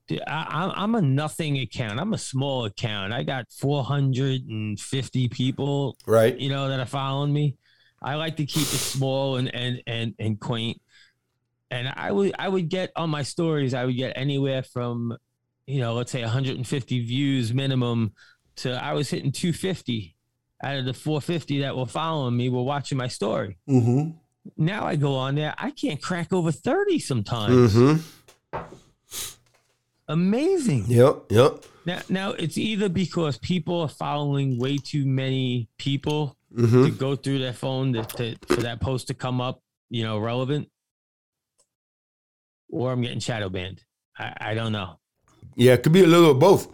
Dude, 0.09 0.23
I, 0.27 0.43
I'm- 0.51 0.73
I'm 0.75 0.95
a 0.97 1.03
nothing 1.03 1.59
account. 1.59 2.01
I'm 2.01 2.13
a 2.15 2.19
small 2.19 2.65
account. 2.65 3.13
I 3.13 3.23
got 3.23 3.45
450 3.53 5.29
people, 5.29 5.97
Right. 6.07 6.37
you 6.39 6.49
know, 6.49 6.69
that 6.69 6.81
are 6.81 6.87
following 6.87 7.33
me. 7.33 7.57
I 8.03 8.17
like 8.17 8.37
to 8.37 8.47
keep 8.47 8.63
it 8.63 8.79
small 8.79 9.37
and 9.37 9.55
and 9.55 9.83
and 9.87 10.15
and 10.19 10.41
quaint. 10.41 10.81
And 11.71 11.89
I 11.89 12.13
would 12.13 12.35
I 12.39 12.49
would 12.49 12.69
get 12.69 12.93
on 12.97 13.11
my 13.11 13.23
stories. 13.23 13.75
I 13.75 13.85
would 13.85 13.97
get 13.97 14.13
anywhere 14.17 14.63
from, 14.63 15.17
you 15.67 15.81
know, 15.81 15.95
let's 15.95 16.13
say 16.13 16.23
150 16.23 17.05
views 17.05 17.55
minimum 17.55 18.13
to 18.57 18.73
I 18.73 18.93
was 18.93 19.09
hitting 19.11 19.33
250 19.33 20.15
out 20.63 20.77
of 20.77 20.85
the 20.85 20.95
450 20.95 21.61
that 21.61 21.77
were 21.77 21.87
following 21.87 22.37
me 22.37 22.49
were 22.49 22.63
watching 22.63 22.99
my 22.99 23.09
story. 23.09 23.59
Mm-hmm. 23.69 24.11
Now 24.57 24.85
I 24.85 24.97
go 24.97 25.15
on 25.15 25.35
there, 25.35 25.55
I 25.59 25.71
can't 25.71 26.01
crack 26.03 26.33
over 26.33 26.53
30 26.53 26.99
sometimes. 26.99 27.75
Mm-hmm. 27.75 28.59
amazing. 30.09 30.85
Yep, 30.89 31.25
yep. 31.31 31.65
Now, 31.85 32.01
now 32.09 32.31
it's 32.33 32.59
either 32.59 32.89
because 32.89 33.39
people 33.39 33.81
are 33.81 33.89
following 33.89 34.59
way 34.59 34.79
too 34.79 35.05
many 35.05 35.69
people 35.79 36.37
hmm 36.55 36.85
to 36.85 36.91
go 36.91 37.17
through 37.17 37.39
their 37.39 37.53
phone 37.53 37.93
to, 37.95 38.03
to, 38.05 38.37
for 38.49 38.61
that 38.63 38.81
post 38.81 39.07
to 39.09 39.15
come 39.15 39.41
up, 39.41 39.63
you 39.91 40.03
know, 40.05 40.19
relevant, 40.19 40.69
or 42.71 42.93
I'm 42.93 43.03
getting 43.03 43.21
shadow 43.21 43.49
banned. 43.49 43.83
I, 44.19 44.35
I 44.41 44.55
don't 44.55 44.73
know 44.73 44.99
Yeah, 45.57 45.73
it 45.75 45.83
could 45.83 45.93
be 45.93 46.03
a 46.05 46.07
little 46.07 46.31
of 46.33 46.39
both. 46.39 46.69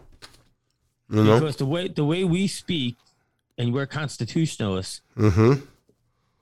You 1.10 1.22
know? 1.24 1.38
because 1.38 1.56
the 1.56 1.64
way 1.66 1.88
the 1.88 2.04
way 2.04 2.24
we 2.24 2.46
speak, 2.48 2.96
and 3.56 3.72
we're 3.72 3.86
constitutionalists, 3.86 5.00
Mm-hmm. 5.16 5.64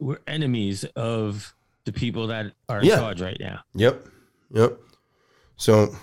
we're 0.00 0.18
enemies 0.26 0.84
of 0.96 1.54
the 1.84 1.92
people 1.92 2.26
that 2.28 2.52
are 2.68 2.80
in 2.80 2.86
Yeah. 2.86 2.96
charge 2.96 3.20
right 3.22 3.36
now. 3.38 3.60
Yep. 3.74 4.06
Yep. 4.52 4.78
So, 5.56 5.94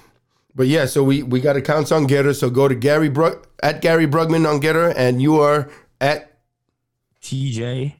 but 0.56 0.68
yeah, 0.68 0.86
so 0.86 1.04
we 1.04 1.24
we 1.24 1.40
got 1.42 1.56
accounts 1.58 1.92
on 1.92 2.08
GETTR. 2.08 2.36
So 2.36 2.50
go 2.50 2.68
to 2.68 2.76
Gary 2.76 3.10
Brug 3.10 3.46
at 3.62 3.82
Gary 3.82 4.08
Brugman 4.08 4.48
on 4.50 4.62
GETTR, 4.62 4.94
and 4.96 5.22
you 5.22 5.40
are 5.40 5.70
at 6.00 6.33
TJ, 7.24 7.94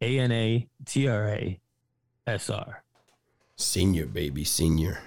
A 0.00 0.18
N 0.18 0.32
A 0.32 0.68
T 0.84 1.08
R 1.08 1.28
A 1.28 1.60
S 2.26 2.50
R. 2.50 2.82
senior 3.56 4.06
baby 4.06 4.44
senior. 4.44 4.98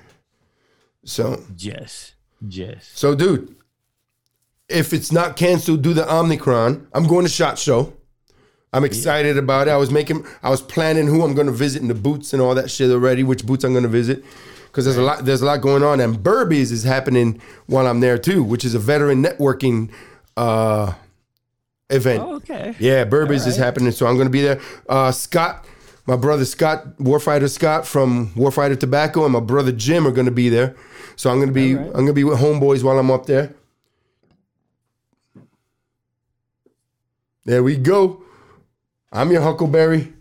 So 1.04 1.44
Jess. 1.56 2.14
Jess. 2.48 2.92
so 2.94 3.16
dude, 3.16 3.56
if 4.68 4.92
it's 4.94 5.12
not 5.12 5.36
canceled, 5.36 5.82
do 5.82 5.94
the 5.94 6.04
Omnicron. 6.04 6.88
I'm 6.94 7.08
going 7.08 7.26
to 7.26 7.32
Shot 7.32 7.58
Show. 7.60 7.94
I'm 8.74 8.84
excited 8.84 9.38
about 9.38 9.68
it. 9.68 9.72
I 9.72 9.78
was 9.78 9.92
making, 9.92 10.26
I 10.42 10.50
was 10.50 10.62
planning 10.62 11.06
who 11.06 11.22
I'm 11.22 11.36
going 11.36 11.48
to 11.48 11.54
visit 11.54 11.82
in 11.82 11.90
the 11.90 11.94
boots 11.94 12.34
and 12.34 12.42
all 12.42 12.56
that 12.56 12.72
shit 12.72 12.90
already. 12.90 13.24
Which 13.24 13.46
boots 13.46 13.64
I'm 13.64 13.72
going 13.72 13.84
to 13.84 13.90
visit 13.90 14.26
because 14.66 14.86
there's 14.86 14.98
a 14.98 15.04
lot, 15.04 15.26
there's 15.26 15.42
a 15.42 15.46
lot 15.46 15.62
going 15.62 15.84
on. 15.84 16.00
And 16.00 16.18
Burbies 16.18 16.72
is 16.72 16.84
happening 16.84 17.40
while 17.68 17.86
I'm 17.86 18.00
there 18.00 18.18
too, 18.18 18.44
which 18.44 18.66
is 18.66 18.74
a 18.74 18.80
veteran 18.80 19.24
networking 19.24 19.92
uh, 20.36 20.94
event. 21.90 22.24
Oh, 22.24 22.36
okay. 22.36 22.76
Yeah, 22.80 23.06
Burbies 23.06 23.48
is 23.48 23.56
happening, 23.56 23.92
so 23.92 24.08
I'm 24.08 24.16
going 24.16 24.28
to 24.28 24.32
be 24.32 24.42
there. 24.42 24.60
Uh, 24.88 25.12
Scott, 25.12 25.66
my 26.06 26.16
brother 26.16 26.46
Scott, 26.46 26.98
Warfighter 26.98 27.50
Scott 27.50 27.86
from 27.86 28.32
Warfighter 28.32 28.80
Tobacco, 28.80 29.24
and 29.24 29.34
my 29.34 29.40
brother 29.40 29.72
Jim 29.72 30.08
are 30.08 30.12
going 30.12 30.26
to 30.26 30.32
be 30.32 30.50
there. 30.50 30.76
So 31.16 31.30
I'm 31.30 31.38
going 31.38 31.50
to 31.50 31.54
be 31.54 31.76
right. 31.76 31.86
I'm 31.88 31.94
going 31.94 32.08
to 32.08 32.14
be 32.14 32.24
with 32.24 32.40
homeboys 32.40 32.84
while 32.84 32.98
I'm 32.98 33.12
up 33.12 33.26
there. 33.26 33.54
There 37.46 37.62
we 37.62 37.78
go. 37.78 38.24
I'm 39.12 39.32
your 39.32 39.42
Huckleberry. 39.42 40.14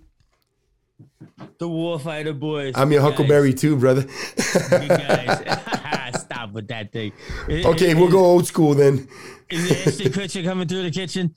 The 1.59 1.69
Warfighter 1.69 2.39
Boys. 2.39 2.75
I'm 2.77 2.91
your 2.91 3.01
Guys, 3.01 3.11
Huckleberry 3.11 3.55
too, 3.55 3.77
brother. 3.77 4.03
you 4.03 4.89
guys. 4.89 6.21
Stop 6.21 6.53
with 6.53 6.69
that 6.69 6.93
thing. 6.93 7.13
Okay, 7.49 7.95
we'll 7.95 8.11
go 8.11 8.19
old 8.19 8.47
school 8.47 8.75
then. 8.75 9.09
Is 9.49 9.99
the 9.99 10.11
Kutcher 10.11 10.45
coming 10.45 10.67
through 10.67 10.83
the 10.83 10.91
kitchen? 10.91 11.35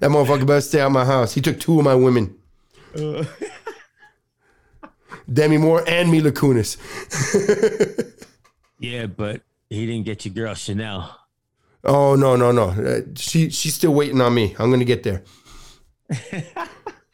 That 0.00 0.10
motherfucker 0.10 0.46
better 0.46 0.60
stay 0.62 0.80
out 0.80 0.86
of 0.86 0.92
my 0.92 1.04
house. 1.04 1.34
He 1.34 1.42
took 1.42 1.60
two 1.60 1.78
of 1.78 1.84
my 1.84 1.94
women. 1.94 2.34
Demi 5.32 5.58
Moore 5.58 5.84
and 5.86 6.10
Mila 6.10 6.32
Kunis. 6.32 6.78
yeah, 8.80 9.06
but 9.06 9.42
he 9.68 9.86
didn't 9.86 10.06
get 10.06 10.24
your 10.24 10.34
girl 10.34 10.54
Chanel. 10.54 11.16
Oh 11.84 12.14
no 12.14 12.34
no 12.36 12.50
no! 12.50 12.70
Uh, 12.70 13.00
she 13.16 13.48
she's 13.50 13.74
still 13.74 13.94
waiting 13.94 14.20
on 14.20 14.34
me. 14.34 14.56
I'm 14.58 14.70
gonna 14.70 14.84
get 14.84 15.02
there. 15.02 15.22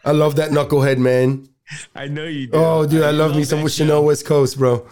I 0.04 0.12
love 0.12 0.36
that 0.36 0.50
knucklehead 0.50 0.98
man. 0.98 1.48
I 1.94 2.06
know 2.06 2.24
you 2.24 2.46
do. 2.46 2.52
Oh 2.54 2.86
dude, 2.86 3.02
I 3.02 3.10
You 3.10 3.16
love 3.16 3.36
me 3.36 3.44
some. 3.44 3.66
Chanel 3.68 4.04
West 4.04 4.24
Coast, 4.26 4.58
bro. 4.58 4.88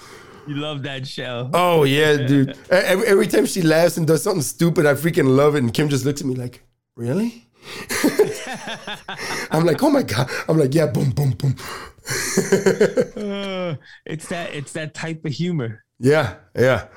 You 0.46 0.56
love 0.56 0.82
that 0.82 1.06
show. 1.06 1.50
Oh 1.52 1.84
yeah, 1.84 2.16
dude. 2.26 2.56
Every, 2.70 3.06
every 3.06 3.26
time 3.26 3.46
she 3.46 3.62
laughs 3.62 3.96
and 3.96 4.06
does 4.06 4.22
something 4.22 4.42
stupid, 4.42 4.86
I 4.86 4.94
freaking 4.94 5.36
love 5.36 5.54
it. 5.54 5.58
And 5.58 5.72
Kim 5.72 5.88
just 5.88 6.04
looks 6.04 6.20
at 6.20 6.26
me 6.26 6.34
like, 6.34 6.62
really? 6.96 7.46
I'm 9.50 9.64
like, 9.64 9.82
oh 9.82 9.90
my 9.90 10.02
god. 10.02 10.30
I'm 10.48 10.58
like, 10.58 10.74
yeah, 10.74 10.86
boom, 10.86 11.10
boom, 11.10 11.30
boom. 11.30 11.54
Uh, 13.16 13.76
it's 14.06 14.28
that 14.28 14.50
it's 14.52 14.72
that 14.72 14.92
type 14.94 15.24
of 15.24 15.32
humor. 15.32 15.84
Yeah, 15.98 16.34
yeah. 16.54 16.88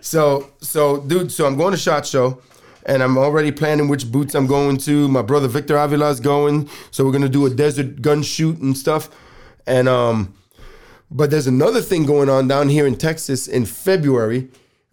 so, 0.00 0.52
so, 0.60 1.00
dude, 1.00 1.32
so 1.32 1.46
I'm 1.46 1.56
going 1.56 1.72
to 1.72 1.76
Shot 1.76 2.06
Show, 2.06 2.40
and 2.86 3.02
I'm 3.02 3.18
already 3.18 3.50
planning 3.52 3.88
which 3.88 4.10
boots 4.10 4.34
I'm 4.34 4.46
going 4.46 4.78
to. 4.78 5.08
My 5.08 5.22
brother 5.22 5.48
Victor 5.48 5.74
Avila's 5.74 6.20
going, 6.20 6.70
so 6.90 7.04
we're 7.04 7.12
gonna 7.12 7.28
do 7.28 7.44
a 7.44 7.50
desert 7.50 8.00
gun 8.00 8.22
shoot 8.22 8.58
and 8.58 8.78
stuff. 8.78 9.10
And 9.66 9.88
um, 9.88 10.34
but 11.12 11.30
there's 11.30 11.46
another 11.46 11.80
thing 11.80 12.04
going 12.06 12.28
on 12.28 12.48
down 12.48 12.68
here 12.68 12.86
in 12.86 12.96
Texas 12.96 13.46
in 13.48 13.64
February, 13.66 14.48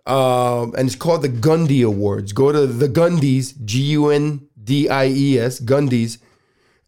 um, 0.06 0.74
and 0.78 0.88
it's 0.88 0.96
called 0.96 1.22
the 1.22 1.30
Gundy 1.30 1.86
Awards. 1.86 2.34
Go 2.34 2.52
to 2.52 2.68
the 2.68 2.88
Gundies, 2.90 3.54
G 3.66 3.82
U 3.98 4.10
N 4.10 4.48
D 4.64 4.90
I 4.90 5.08
E 5.08 5.40
S, 5.40 5.60
Gundies, 5.60 6.18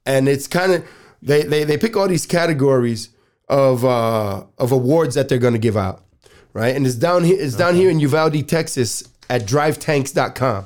and 0.06 0.28
it's 0.28 0.48
kind 0.48 0.72
of 0.74 0.86
they, 1.22 1.44
they 1.44 1.64
they 1.64 1.78
pick 1.78 1.96
all 1.98 2.08
these 2.08 2.26
categories 2.26 3.10
of 3.48 3.84
uh, 3.86 4.44
of 4.58 4.72
awards 4.72 5.16
that 5.16 5.30
they're 5.30 5.38
going 5.38 5.54
to 5.54 5.60
give 5.60 5.78
out, 5.78 6.04
right? 6.54 6.76
And 6.76 6.86
it's 6.86 6.96
down 6.96 7.24
here 7.24 7.38
it's 7.40 7.56
down 7.56 7.76
here 7.76 7.90
in 7.90 8.00
Uvalde, 8.00 8.48
Texas, 8.48 9.04
at 9.30 9.44
DriveTanks.com. 9.46 10.66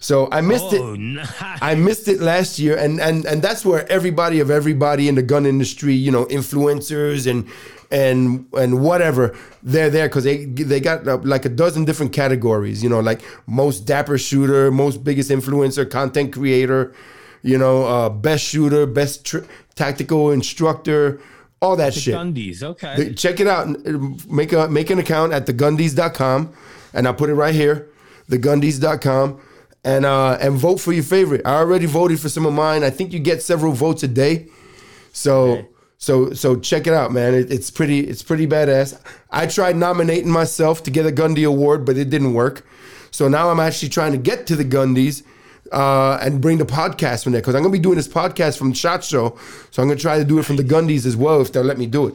So 0.00 0.28
I 0.32 0.40
missed 0.40 0.64
Oh, 0.72 0.94
it. 0.94 0.98
nice. 0.98 1.28
I 1.40 1.76
missed 1.76 2.08
it 2.08 2.20
last 2.20 2.58
year, 2.58 2.76
and 2.76 3.00
and 3.00 3.24
and 3.24 3.40
that's 3.40 3.64
where 3.64 3.88
everybody 3.90 4.40
of 4.40 4.50
everybody 4.50 5.08
in 5.08 5.14
the 5.14 5.22
gun 5.22 5.46
industry, 5.46 5.94
you 5.94 6.10
know, 6.10 6.24
influencers 6.26 7.30
and 7.30 7.46
and 7.92 8.46
and 8.54 8.80
whatever, 8.80 9.36
they're 9.62 9.90
there 9.90 10.08
because 10.08 10.24
they 10.24 10.46
they 10.46 10.80
got 10.80 11.06
uh, 11.06 11.18
like 11.22 11.44
a 11.44 11.48
dozen 11.50 11.84
different 11.84 12.12
categories, 12.12 12.82
you 12.82 12.88
know, 12.88 13.00
like 13.00 13.20
most 13.46 13.80
dapper 13.86 14.18
shooter, 14.18 14.70
most 14.72 15.04
biggest 15.04 15.30
influencer, 15.30 15.88
content 15.88 16.32
creator, 16.32 16.92
you 17.42 17.58
know, 17.58 17.84
uh, 17.84 18.08
best 18.08 18.42
shooter, 18.44 18.86
best 18.86 19.24
tr- 19.26 19.44
tactical 19.74 20.30
instructor, 20.32 21.20
all 21.60 21.76
that 21.76 21.92
shit. 21.94 22.14
Gundies. 22.14 22.62
Okay. 22.62 22.96
The- 22.96 23.14
Check 23.14 23.38
it 23.40 23.46
out. 23.46 23.68
Make 24.28 24.52
a 24.52 24.68
make 24.68 24.90
an 24.90 24.98
account 24.98 25.32
at 25.34 25.46
thegundies.com 25.46 26.52
and 26.94 27.06
I'll 27.06 27.14
put 27.14 27.28
it 27.30 27.34
right 27.34 27.54
here. 27.54 27.88
thegundies.com 28.30 29.40
and 29.84 30.04
uh 30.06 30.38
and 30.40 30.54
vote 30.56 30.80
for 30.80 30.92
your 30.92 31.04
favorite. 31.04 31.42
I 31.44 31.56
already 31.56 31.86
voted 31.86 32.20
for 32.20 32.28
some 32.30 32.46
of 32.46 32.54
mine. 32.54 32.82
I 32.84 32.90
think 32.90 33.12
you 33.12 33.18
get 33.18 33.42
several 33.42 33.72
votes 33.72 34.02
a 34.02 34.08
day. 34.08 34.48
So 35.12 35.66
so 36.02 36.32
so 36.32 36.58
check 36.58 36.88
it 36.88 36.92
out, 36.92 37.12
man. 37.12 37.32
It, 37.32 37.52
it's 37.52 37.70
pretty 37.70 38.00
it's 38.00 38.24
pretty 38.24 38.44
badass. 38.44 39.00
I 39.30 39.46
tried 39.46 39.76
nominating 39.76 40.30
myself 40.32 40.82
to 40.82 40.90
get 40.90 41.06
a 41.06 41.12
Gundy 41.12 41.46
award, 41.46 41.84
but 41.84 41.96
it 41.96 42.10
didn't 42.10 42.34
work. 42.34 42.66
So 43.12 43.28
now 43.28 43.50
I'm 43.50 43.60
actually 43.60 43.90
trying 43.90 44.10
to 44.10 44.18
get 44.18 44.44
to 44.48 44.56
the 44.56 44.64
Gundys 44.64 45.22
uh, 45.70 46.18
and 46.20 46.40
bring 46.40 46.58
the 46.58 46.64
podcast 46.64 47.22
from 47.22 47.30
there 47.30 47.40
because 47.40 47.54
I'm 47.54 47.62
gonna 47.62 47.70
be 47.72 47.78
doing 47.78 47.94
this 47.94 48.08
podcast 48.08 48.58
from 48.58 48.70
the 48.70 48.74
Shot 48.74 49.04
Show. 49.04 49.38
So 49.70 49.80
I'm 49.80 49.86
gonna 49.86 50.00
try 50.00 50.18
to 50.18 50.24
do 50.24 50.40
it 50.40 50.44
from 50.44 50.56
the 50.56 50.64
Gundys 50.64 51.06
as 51.06 51.16
well 51.16 51.40
if 51.40 51.52
they'll 51.52 51.62
let 51.62 51.78
me 51.78 51.86
do 51.86 52.08
it. 52.08 52.14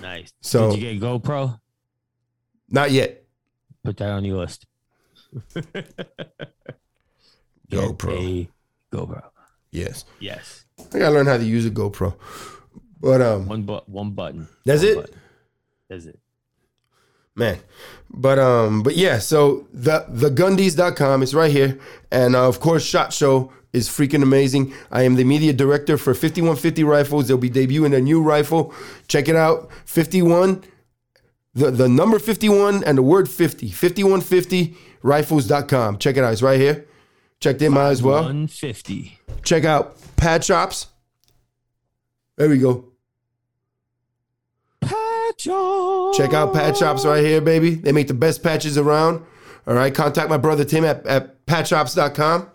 nice. 0.00 0.32
So- 0.40 0.70
Did 0.70 0.80
you 0.80 0.92
get 0.92 1.02
GoPro? 1.02 1.58
Not 2.70 2.92
yet. 2.92 3.24
Put 3.82 3.96
that 3.96 4.10
on 4.10 4.24
your 4.24 4.36
list. 4.38 4.66
GoPro. 7.72 8.48
GoPro. 8.92 9.22
Yes. 9.72 10.04
Yes. 10.20 10.64
I 10.94 10.98
gotta 11.00 11.10
learn 11.12 11.26
how 11.26 11.38
to 11.38 11.44
use 11.44 11.66
a 11.66 11.70
GoPro. 11.70 12.14
But 13.04 13.20
um 13.20 13.46
One 13.46 13.62
but 13.64 13.86
one 13.86 14.12
button. 14.12 14.48
That's 14.64 14.80
One 14.82 14.90
it? 14.90 14.96
button. 14.96 15.20
That's 15.90 16.06
it. 16.06 16.18
man. 17.36 17.58
But 18.08 18.38
um 18.38 18.82
but 18.82 18.96
yeah, 18.96 19.18
so 19.18 19.66
the 19.74 20.06
the 20.08 20.30
is 21.22 21.34
right 21.34 21.50
here. 21.50 21.78
And 22.10 22.34
uh, 22.34 22.48
of 22.48 22.60
course 22.60 22.82
Shot 22.82 23.12
Show 23.12 23.52
is 23.74 23.90
freaking 23.90 24.22
amazing. 24.22 24.72
I 24.90 25.02
am 25.02 25.16
the 25.16 25.24
media 25.24 25.52
director 25.52 25.98
for 25.98 26.14
5150 26.14 26.82
rifles. 26.84 27.28
They'll 27.28 27.36
be 27.36 27.50
debuting 27.50 27.94
a 27.94 28.00
new 28.00 28.22
rifle. 28.22 28.72
Check 29.06 29.28
it 29.28 29.36
out. 29.36 29.70
51 29.84 30.64
the, 31.52 31.70
the 31.70 31.88
number 31.88 32.18
51 32.18 32.84
and 32.84 32.96
the 32.96 33.02
word 33.02 33.28
50. 33.28 33.68
5150 33.68 34.76
rifles.com. 35.02 35.98
Check 35.98 36.16
it 36.16 36.24
out. 36.24 36.32
It's 36.32 36.40
right 36.42 36.58
here. 36.58 36.86
Check 37.38 37.58
them 37.58 37.76
out 37.76 37.92
as 37.92 38.02
well. 38.02 38.22
150. 38.22 39.18
Check 39.42 39.64
out 39.64 39.94
Patch 40.16 40.46
Shops. 40.46 40.86
There 42.36 42.48
we 42.48 42.56
go. 42.58 42.93
Patch 45.38 46.16
Check 46.16 46.32
out 46.32 46.52
Patch 46.52 46.78
Shops 46.78 47.04
right 47.04 47.24
here, 47.24 47.40
baby. 47.40 47.74
They 47.74 47.92
make 47.92 48.08
the 48.08 48.14
best 48.14 48.42
patches 48.42 48.78
around. 48.78 49.24
All 49.66 49.74
right, 49.74 49.94
contact 49.94 50.28
my 50.28 50.36
brother 50.36 50.64
Tim 50.64 50.84
at, 50.84 51.06
at 51.06 51.44
patchshops.com. 51.46 52.50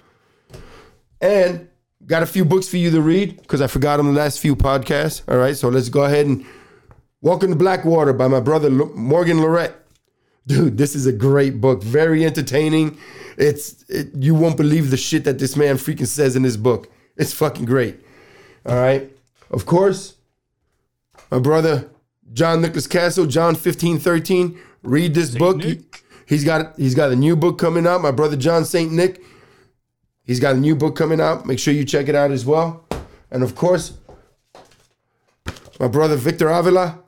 And 1.22 1.68
got 2.06 2.24
a 2.24 2.26
few 2.26 2.46
books 2.46 2.68
for 2.68 2.78
you 2.78 2.92
to 2.92 3.02
read 3.02 3.42
because 3.42 3.62
I 3.62 3.68
forgot 3.68 3.98
them 3.98 4.08
the 4.08 4.20
last 4.20 4.40
few 4.40 4.56
podcasts. 4.56 5.22
All 5.28 5.38
right, 5.38 5.56
so 5.56 5.70
let's 5.70 5.90
go 5.90 6.06
ahead 6.06 6.26
and 6.26 6.46
Welcome 7.22 7.50
to 7.50 7.58
Blackwater 7.58 8.14
by 8.14 8.30
my 8.30 8.40
brother 8.40 8.70
Lo- 8.70 8.94
Morgan 8.96 9.40
Lerette. 9.40 9.74
Dude, 10.48 10.78
this 10.78 10.96
is 10.96 11.06
a 11.06 11.12
great 11.12 11.60
book. 11.60 11.84
Very 11.84 12.24
entertaining. 12.24 12.98
It's 13.38 13.84
it, 13.90 14.16
you 14.16 14.34
won't 14.34 14.56
believe 14.56 14.90
the 14.90 14.96
shit 14.96 15.26
that 15.26 15.38
this 15.38 15.58
man 15.58 15.76
freaking 15.76 16.08
says 16.08 16.38
in 16.38 16.44
this 16.44 16.56
book. 16.56 16.90
It's 17.18 17.34
fucking 17.34 17.66
great. 17.66 18.00
All 18.66 18.78
right. 18.78 19.12
Of 19.52 19.66
course, 19.66 20.16
My 21.30 21.40
brother 21.40 21.90
John 22.34 22.62
Nicholas 22.62 22.88
Castle, 22.88 23.26
John 23.26 23.56
fifteen 23.56 24.00
thirteen. 24.00 24.60
Read 24.84 25.14
this 25.14 25.36
book. 25.36 25.62
He, 25.62 25.70
Nick. 25.70 26.04
he's 26.26 26.44
got 26.44 26.78
he's 26.78 26.96
got 26.96 27.12
a 27.12 27.16
new 27.16 27.36
book 27.36 27.58
coming 27.58 27.88
out. 27.88 28.02
My 28.02 28.12
brother 28.12 28.36
John 28.36 28.66
Saint 28.66 28.92
Nick. 28.92 29.24
He's 30.24 30.40
got 30.40 30.56
a 30.56 30.60
new 30.60 30.76
book 30.76 30.96
coming 30.96 31.20
out. 31.20 31.46
Make 31.46 31.58
sure 31.60 31.74
you 31.74 31.84
check 31.84 32.08
it 32.08 32.16
out 32.16 32.32
as 32.32 32.46
well. 32.46 32.86
And 33.32 33.42
of 33.42 33.56
course, 33.56 33.98
my 35.80 35.88
brother 35.88 36.16
Victor 36.16 36.50
Avila, 36.50 37.00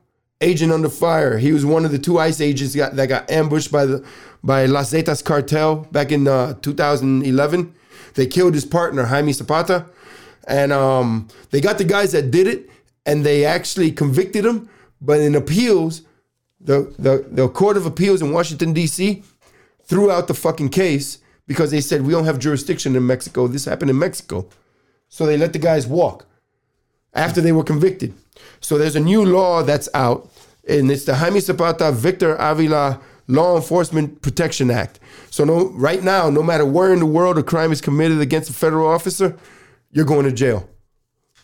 Agent 0.42 0.72
Under 0.72 0.90
Fire. 0.90 1.38
He 1.38 1.52
was 1.52 1.66
one 1.66 1.86
of 1.86 1.92
the 1.92 2.00
two 2.00 2.18
ICE 2.18 2.42
agents 2.42 2.76
got, 2.76 2.96
that 2.96 3.08
got 3.08 3.30
ambushed 3.30 3.72
by 3.72 3.86
the 3.86 4.06
by 4.44 4.66
Las 4.66 4.92
Zetas 4.92 5.24
cartel 5.24 5.88
back 5.92 6.12
in 6.12 6.28
uh, 6.28 6.56
2011. 6.56 7.76
They 8.16 8.26
killed 8.26 8.56
his 8.56 8.66
partner 8.66 9.06
Jaime 9.06 9.34
Zapata, 9.34 9.86
and 10.48 10.74
um, 10.74 11.28
they 11.52 11.62
got 11.62 11.78
the 11.78 11.84
guys 11.84 12.12
that 12.14 12.32
did 12.32 12.48
it, 12.48 12.70
and 13.06 13.26
they 13.26 13.46
actually 13.46 13.92
convicted 13.92 14.46
him. 14.46 14.68
But 15.02 15.20
in 15.20 15.36
appeals, 15.36 16.04
the 16.60 16.94
the 17.00 17.26
the 17.30 17.50
Court 17.50 17.78
of 17.78 17.86
Appeals 17.86 18.22
in 18.22 18.32
Washington 18.32 18.74
D.C. 18.74 19.24
threw 19.84 20.12
out 20.12 20.28
the 20.28 20.34
fucking 20.34 20.70
case 20.70 21.18
because 21.48 21.72
they 21.72 21.82
said 21.82 22.04
we 22.04 22.14
don't 22.14 22.26
have 22.26 22.40
jurisdiction 22.40 22.96
in 22.96 23.06
Mexico. 23.06 23.48
This 23.48 23.66
happened 23.66 23.90
in 23.90 24.00
Mexico, 24.00 24.48
so 25.10 25.26
they 25.26 25.38
let 25.38 25.54
the 25.54 25.60
guys 25.60 25.88
walk 25.88 26.26
after 27.14 27.42
they 27.42 27.52
were 27.52 27.64
convicted. 27.64 28.14
So 28.60 28.78
there's 28.78 28.96
a 28.96 29.00
new 29.00 29.26
law 29.26 29.64
that's 29.64 29.90
out, 29.94 30.30
and 30.68 30.92
it's 30.92 31.06
the 31.06 31.16
Jaime 31.16 31.40
Zapata 31.40 31.92
Victor 31.92 32.36
Avila 32.36 33.02
Law 33.28 33.56
Enforcement 33.56 34.22
Protection 34.22 34.70
Act. 34.70 35.00
So 35.30 35.44
no, 35.44 35.70
right 35.72 36.04
now, 36.04 36.30
no 36.30 36.44
matter 36.44 36.66
where 36.66 36.94
in 36.94 37.00
the 37.00 37.06
world 37.06 37.38
a 37.38 37.44
crime 37.44 37.72
is 37.72 37.82
committed 37.82 38.20
against 38.20 38.50
a 38.50 38.54
federal 38.54 38.88
officer, 38.88 39.38
you're 39.92 40.06
going 40.06 40.26
to 40.26 40.32
jail. 40.32 40.70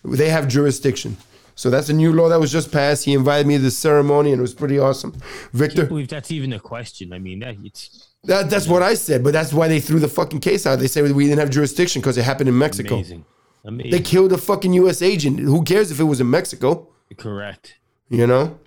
They 0.03 0.29
have 0.29 0.47
jurisdiction. 0.47 1.17
So 1.57 1.71
that's 1.71 1.89
a 1.89 1.93
new 1.93 2.13
law 2.13 2.29
that 2.29 2.39
was 2.39 2.51
just 2.51 2.71
passed. 2.71 3.03
He 3.03 3.13
invited 3.15 3.47
me 3.47 3.57
to 3.57 3.63
the 3.63 3.71
ceremony, 3.71 4.31
and 4.31 4.37
it 4.37 4.41
was 4.43 4.53
pretty 4.53 4.77
awesome. 4.77 5.13
I 5.15 5.57
Victor, 5.57 5.77
can't 5.77 5.89
believe 5.89 6.07
that's 6.07 6.29
even 6.29 6.53
a 6.53 6.59
question. 6.59 7.11
I 7.11 7.17
mean, 7.17 7.39
that 7.39 7.55
it's 7.63 8.09
that, 8.25 8.49
that's 8.51 8.67
what 8.67 8.83
I 8.83 8.93
said, 8.93 9.23
but 9.23 9.33
that's 9.33 9.51
why 9.51 9.67
they 9.67 9.79
threw 9.79 9.99
the 9.99 10.07
fucking 10.07 10.39
case 10.39 10.67
out. 10.67 10.77
They 10.77 10.87
said 10.87 11.11
we 11.11 11.25
didn't 11.25 11.39
have 11.39 11.49
jurisdiction 11.49 11.99
because 12.01 12.15
it 12.15 12.23
happened 12.23 12.47
in 12.47 12.57
Mexico. 12.57 12.95
amazing. 12.95 13.25
Amazing. 13.65 13.91
They 13.91 13.99
killed 14.01 14.31
a 14.33 14.37
fucking 14.37 14.71
U.S. 14.73 15.01
agent. 15.01 15.39
Who 15.39 15.63
cares 15.63 15.89
if 15.89 15.99
it 15.99 16.03
was 16.03 16.21
in 16.21 16.29
Mexico? 16.29 16.89
Correct. 17.17 17.75
You 18.07 18.27
know? 18.27 18.59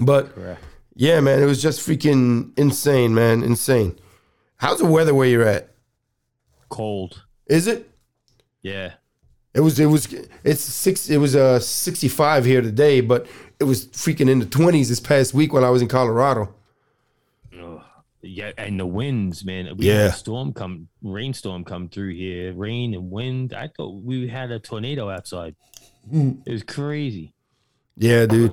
But 0.00 0.34
Correct. 0.34 0.64
yeah, 0.94 1.20
man, 1.20 1.42
it 1.42 1.46
was 1.46 1.60
just 1.60 1.86
freaking 1.86 2.56
insane, 2.58 3.14
man. 3.14 3.42
Insane. 3.42 3.98
How's 4.56 4.78
the 4.78 4.86
weather 4.86 5.14
where 5.14 5.28
you're 5.28 5.46
at? 5.46 5.70
Cold. 6.70 7.24
Is 7.46 7.66
it? 7.66 7.90
Yeah. 8.62 8.94
It 9.56 9.60
was 9.60 9.80
it 9.80 9.86
was 9.86 10.06
it's 10.44 10.60
six 10.60 11.08
it 11.08 11.16
was 11.16 11.34
uh 11.34 11.58
65 11.58 12.44
here 12.44 12.60
today, 12.60 13.00
but 13.00 13.26
it 13.58 13.64
was 13.64 13.86
freaking 13.86 14.28
in 14.28 14.38
the 14.38 14.44
20s 14.46 14.88
this 14.88 15.00
past 15.00 15.32
week 15.32 15.52
when 15.54 15.64
I 15.64 15.70
was 15.70 15.80
in 15.80 15.88
Colorado. 15.88 16.54
Ugh. 17.58 17.80
Yeah, 18.22 18.52
and 18.58 18.78
the 18.78 18.84
winds, 18.86 19.44
man. 19.46 19.74
We 19.78 19.86
Yeah. 19.86 19.94
had 20.02 20.10
a 20.10 20.12
storm 20.12 20.52
come, 20.52 20.88
rainstorm 21.02 21.64
come 21.64 21.88
through 21.88 22.14
here, 22.14 22.52
rain 22.52 22.92
and 22.92 23.10
wind. 23.10 23.54
I 23.54 23.68
thought 23.74 24.02
we 24.02 24.28
had 24.28 24.50
a 24.50 24.58
tornado 24.58 25.08
outside. 25.08 25.54
Mm. 26.12 26.42
It 26.44 26.52
was 26.52 26.62
crazy. 26.62 27.32
Yeah, 27.96 28.26
dude. 28.26 28.52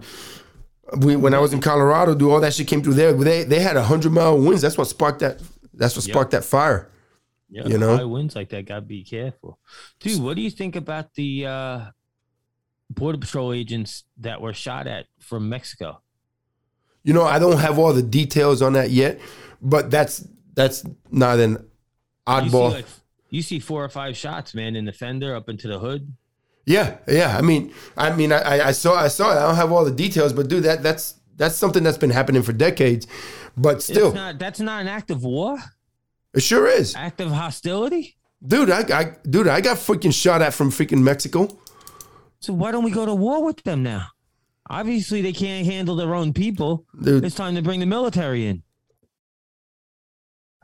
We, 0.99 1.15
when 1.17 1.33
I 1.33 1.39
was 1.39 1.51
in 1.53 1.59
Colorado, 1.59 2.13
dude, 2.15 2.31
all 2.31 2.39
that 2.39 2.53
shit 2.53 2.67
came 2.67 2.81
through 2.81 2.93
there. 2.93 3.11
They 3.13 3.43
they 3.43 3.59
had 3.59 3.75
100 3.75 4.09
mile 4.11 4.37
winds. 4.37 4.61
That's 4.61 4.77
what 4.77 4.87
sparked 4.87 5.19
that 5.19 5.41
that's 5.73 5.97
what 5.97 6.05
Yep. 6.07 6.13
sparked 6.13 6.31
that 6.31 6.45
fire. 6.45 6.89
Yeah, 7.53 7.67
You 7.67 7.77
know? 7.77 7.95
high 7.95 8.03
winds 8.03 8.35
like 8.35 8.49
that. 8.49 8.65
Got 8.65 8.75
to 8.75 8.81
be 8.81 9.03
careful, 9.03 9.59
dude. 9.99 10.21
What 10.21 10.35
do 10.35 10.41
you 10.41 10.49
think 10.49 10.75
about 10.75 11.13
the 11.13 11.45
uh, 11.45 11.81
border 12.89 13.19
patrol 13.19 13.53
agents 13.53 14.05
that 14.17 14.41
were 14.41 14.53
shot 14.53 14.87
at 14.87 15.05
from 15.19 15.49
Mexico? 15.49 16.01
You 17.03 17.13
know, 17.13 17.23
I 17.23 17.37
don't 17.37 17.57
have 17.59 17.77
all 17.77 17.93
the 17.93 18.01
details 18.01 18.61
on 18.63 18.73
that 18.73 18.89
yet, 18.89 19.19
but 19.61 19.91
that's 19.91 20.27
that's 20.55 20.83
not 21.11 21.37
an 21.39 21.51
You 21.51 21.57
see, 21.57 22.31
oddball. 22.49 22.71
like, 22.71 22.85
you 23.29 23.41
see 23.43 23.59
four 23.59 23.83
or 23.83 23.89
five 23.89 24.15
shots, 24.17 24.53
man, 24.55 24.75
in 24.75 24.85
the 24.85 24.93
fender 24.93 25.35
up 25.35 25.47
into 25.49 25.67
the 25.67 25.77
hood. 25.79 26.11
Yeah, 26.65 26.97
yeah. 27.07 27.37
I 27.37 27.41
mean, 27.41 27.73
I 27.97 28.15
mean, 28.15 28.31
I, 28.31 28.67
I- 28.69 28.71
saw, 28.71 28.95
I 28.95 29.09
saw 29.09 29.31
it. 29.31 29.37
I 29.37 29.43
don't 29.47 29.55
have 29.57 29.71
all 29.71 29.83
the 29.85 29.91
details, 29.91 30.31
but 30.33 30.47
dude, 30.47 30.63
that 30.63 30.81
that's 30.81 31.15
that's 31.35 31.55
something 31.55 31.83
that's 31.83 31.97
been 31.99 32.09
happening 32.09 32.41
for 32.41 32.53
decades. 32.53 33.05
But 33.57 33.83
still, 33.83 34.07
It's 34.07 34.15
not, 34.15 34.39
that's 34.39 34.59
not 34.59 34.81
an 34.81 34.87
act 34.87 35.11
of 35.11 35.23
war, 35.23 35.57
it 36.33 36.41
sure 36.43 36.67
is, 36.67 36.95
act 36.95 37.21
of 37.21 37.31
hostility. 37.31 38.17
dude. 38.45 38.69
I, 38.69 38.81
I, 38.99 39.15
dude, 39.29 39.47
I 39.47 39.61
got 39.61 39.77
freaking 39.77 40.13
shot 40.13 40.41
at 40.41 40.53
from 40.53 40.69
freaking 40.71 41.01
Mexico. 41.01 41.47
So 42.39 42.53
why 42.53 42.71
don't 42.71 42.83
we 42.83 42.91
go 42.91 43.05
to 43.05 43.13
war 43.15 43.43
with 43.43 43.63
them 43.63 43.83
now? 43.83 44.07
Obviously, 44.69 45.21
they 45.21 45.33
can't 45.33 45.65
handle 45.65 45.95
their 45.95 46.13
own 46.15 46.33
people. 46.33 46.85
Dude, 47.01 47.23
It's 47.25 47.35
time 47.35 47.55
to 47.55 47.61
bring 47.61 47.79
the 47.79 47.85
military 47.85 48.47
in. 48.47 48.63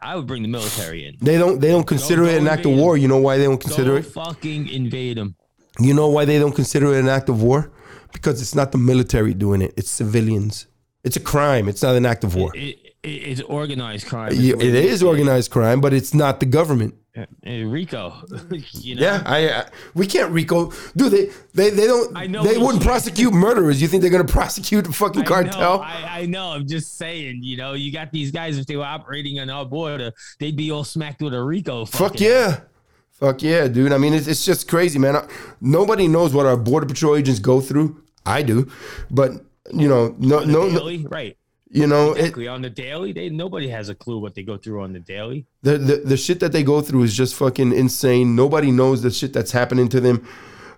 I 0.02 0.16
would 0.16 0.28
bring 0.28 0.42
the 0.44 0.48
military 0.48 1.06
in. 1.06 1.16
they 1.22 1.38
don't, 1.38 1.60
they 1.60 1.70
don't 1.70 1.86
consider 1.86 2.24
go 2.24 2.30
it 2.30 2.38
an 2.38 2.48
act 2.48 2.66
of 2.66 2.72
war. 2.72 2.96
You 2.98 3.08
know 3.10 3.18
why 3.18 3.38
they 3.38 3.44
don't 3.44 3.60
consider 3.62 3.92
Go 3.92 3.96
it? 3.98 4.06
fucking 4.06 4.68
invade 4.70 5.18
them. 5.18 5.36
You 5.80 5.94
know 5.94 6.08
why 6.08 6.24
they 6.26 6.40
don't 6.40 6.56
consider 6.56 6.94
it 6.94 7.00
an 7.02 7.10
act 7.10 7.28
of 7.30 7.42
war? 7.42 7.72
Because 8.14 8.42
it's 8.42 8.56
not 8.56 8.72
the 8.72 8.78
military 8.78 9.34
doing 9.34 9.62
it; 9.62 9.74
it's 9.78 9.90
civilians. 9.90 10.68
It's 11.04 11.16
a 11.18 11.20
crime. 11.20 11.68
It's 11.70 11.84
not 11.84 11.96
an 11.96 12.06
act 12.06 12.24
of 12.24 12.36
war. 12.36 12.52
It, 12.56 12.60
it, 12.60 12.89
it's 13.04 13.42
organized 13.42 14.08
crime. 14.08 14.34
Yeah, 14.36 14.56
it 14.56 14.76
is 14.76 15.02
organized 15.02 15.52
crime, 15.52 15.82
but 15.82 15.94
it's 15.94 16.14
not 16.14 16.40
the 16.40 16.46
government. 16.46 16.96
Rico, 17.46 18.14
you 18.72 18.96
know. 18.96 19.02
Yeah, 19.02 19.24
I, 19.26 19.50
I 19.50 19.66
we 19.94 20.06
can't 20.08 20.32
RICO, 20.32 20.72
dude. 20.96 21.12
They 21.12 21.30
they, 21.54 21.70
they 21.70 21.88
don't. 21.88 22.16
I 22.16 22.28
know 22.28 22.44
they 22.44 22.58
wouldn't 22.58 22.82
you- 22.82 22.88
prosecute 22.88 23.34
murderers. 23.34 23.82
You 23.82 23.88
think 23.88 24.02
they're 24.02 24.12
gonna 24.12 24.24
prosecute 24.40 24.86
the 24.86 24.94
fucking 24.94 25.24
I 25.24 25.26
cartel? 25.26 25.78
Know, 25.78 25.84
I, 25.84 26.20
I 26.22 26.26
know. 26.26 26.52
I'm 26.52 26.68
just 26.68 26.98
saying. 26.98 27.40
You 27.42 27.58
know, 27.58 27.74
you 27.74 27.92
got 27.92 28.12
these 28.12 28.32
guys. 28.32 28.58
If 28.58 28.68
they 28.68 28.78
were 28.78 28.86
operating 28.86 29.40
on 29.40 29.50
our 29.50 29.66
border, 29.66 30.12
they'd 30.40 30.56
be 30.56 30.72
all 30.72 30.84
smacked 30.84 31.22
with 31.22 31.34
a 31.34 31.44
Rico. 31.44 31.86
Fuck 31.86 32.20
yeah, 32.20 32.62
fuck 33.12 33.42
yeah, 33.42 33.68
dude. 33.68 33.92
I 33.92 33.98
mean, 33.98 34.14
it's 34.14 34.28
it's 34.28 34.46
just 34.46 34.70
crazy, 34.70 35.00
man. 35.00 35.28
Nobody 35.60 36.08
knows 36.08 36.34
what 36.34 36.46
our 36.46 36.58
border 36.58 36.86
patrol 36.86 37.16
agents 37.16 37.40
go 37.40 37.60
through. 37.60 38.02
I 38.26 38.44
do, 38.44 38.70
but 39.10 39.32
you 39.74 39.88
know, 39.90 40.16
no, 40.20 40.40
no, 40.40 40.68
no 40.70 41.10
right? 41.10 41.36
You 41.70 41.86
know, 41.88 42.12
it, 42.14 42.20
Exactly. 42.20 42.48
on 42.48 42.62
the 42.62 42.70
daily, 42.70 43.12
they 43.14 43.30
nobody 43.30 43.68
has 43.70 43.90
a 43.90 43.96
clue 43.96 44.20
what 44.20 44.34
they 44.36 44.44
go 44.44 44.58
through 44.58 44.82
on 44.82 44.94
the 44.94 45.00
daily. 45.00 45.46
the, 45.62 45.78
the 45.78 45.96
the 45.98 46.18
shit 46.18 46.40
that 46.40 46.52
they 46.52 46.64
go 46.64 46.82
through 46.82 47.04
is 47.04 47.16
just 47.16 47.36
fucking 47.36 47.74
insane. 47.74 48.36
Nobody 48.36 48.72
knows 48.72 49.02
the 49.02 49.12
shit 49.12 49.34
that's 49.34 49.52
happening 49.52 49.88
to 49.90 50.00
them. 50.00 50.28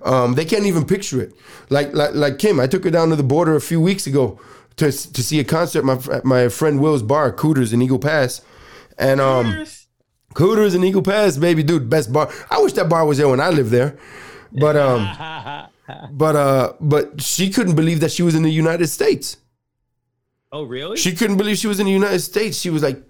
Um, 0.04 0.34
they 0.36 0.46
can't 0.46 0.66
even 0.66 0.86
picture 0.86 1.22
it. 1.22 1.34
Like 1.70 1.94
like 1.94 2.14
like 2.16 2.40
Kim, 2.40 2.60
I 2.60 2.68
took 2.68 2.84
her 2.84 2.92
down 2.92 3.10
to 3.10 3.16
the 3.16 3.24
border 3.24 3.56
a 3.56 3.62
few 3.62 3.80
weeks 3.80 4.06
ago 4.08 4.40
to 4.78 4.92
to 4.92 5.24
see 5.24 5.40
a 5.40 5.44
concert. 5.44 5.84
My 5.86 5.98
my 6.24 6.50
friend 6.50 6.82
Will's 6.82 7.04
bar, 7.04 7.32
Cooters 7.32 7.72
in 7.72 7.82
Eagle 7.82 8.00
Pass, 8.00 8.42
and 8.98 9.22
um, 9.22 9.66
Cooters 10.34 10.74
in 10.76 10.84
Eagle 10.84 11.04
Pass, 11.04 11.38
baby, 11.38 11.64
dude, 11.64 11.90
best 11.90 12.12
bar. 12.12 12.30
I 12.50 12.60
wish 12.62 12.74
that 12.74 12.90
bar 12.90 13.06
was 13.06 13.18
there 13.18 13.30
when 13.30 13.40
I 13.40 13.50
lived 13.50 13.70
there, 13.72 13.98
but 14.52 14.76
um, 14.76 15.08
but 16.12 16.36
uh, 16.36 16.74
but 16.82 17.22
she 17.22 17.50
couldn't 17.50 17.76
believe 17.76 18.00
that 18.02 18.12
she 18.12 18.24
was 18.24 18.34
in 18.36 18.44
the 18.44 18.52
United 18.52 18.88
States. 18.88 19.38
Oh, 20.52 20.64
really? 20.64 20.98
She 20.98 21.16
couldn't 21.16 21.38
believe 21.38 21.58
she 21.58 21.68
was 21.68 21.80
in 21.80 21.86
the 21.86 21.92
United 21.92 22.20
States. 22.20 22.58
She 22.60 22.70
was 22.70 22.84
like, 22.84 23.02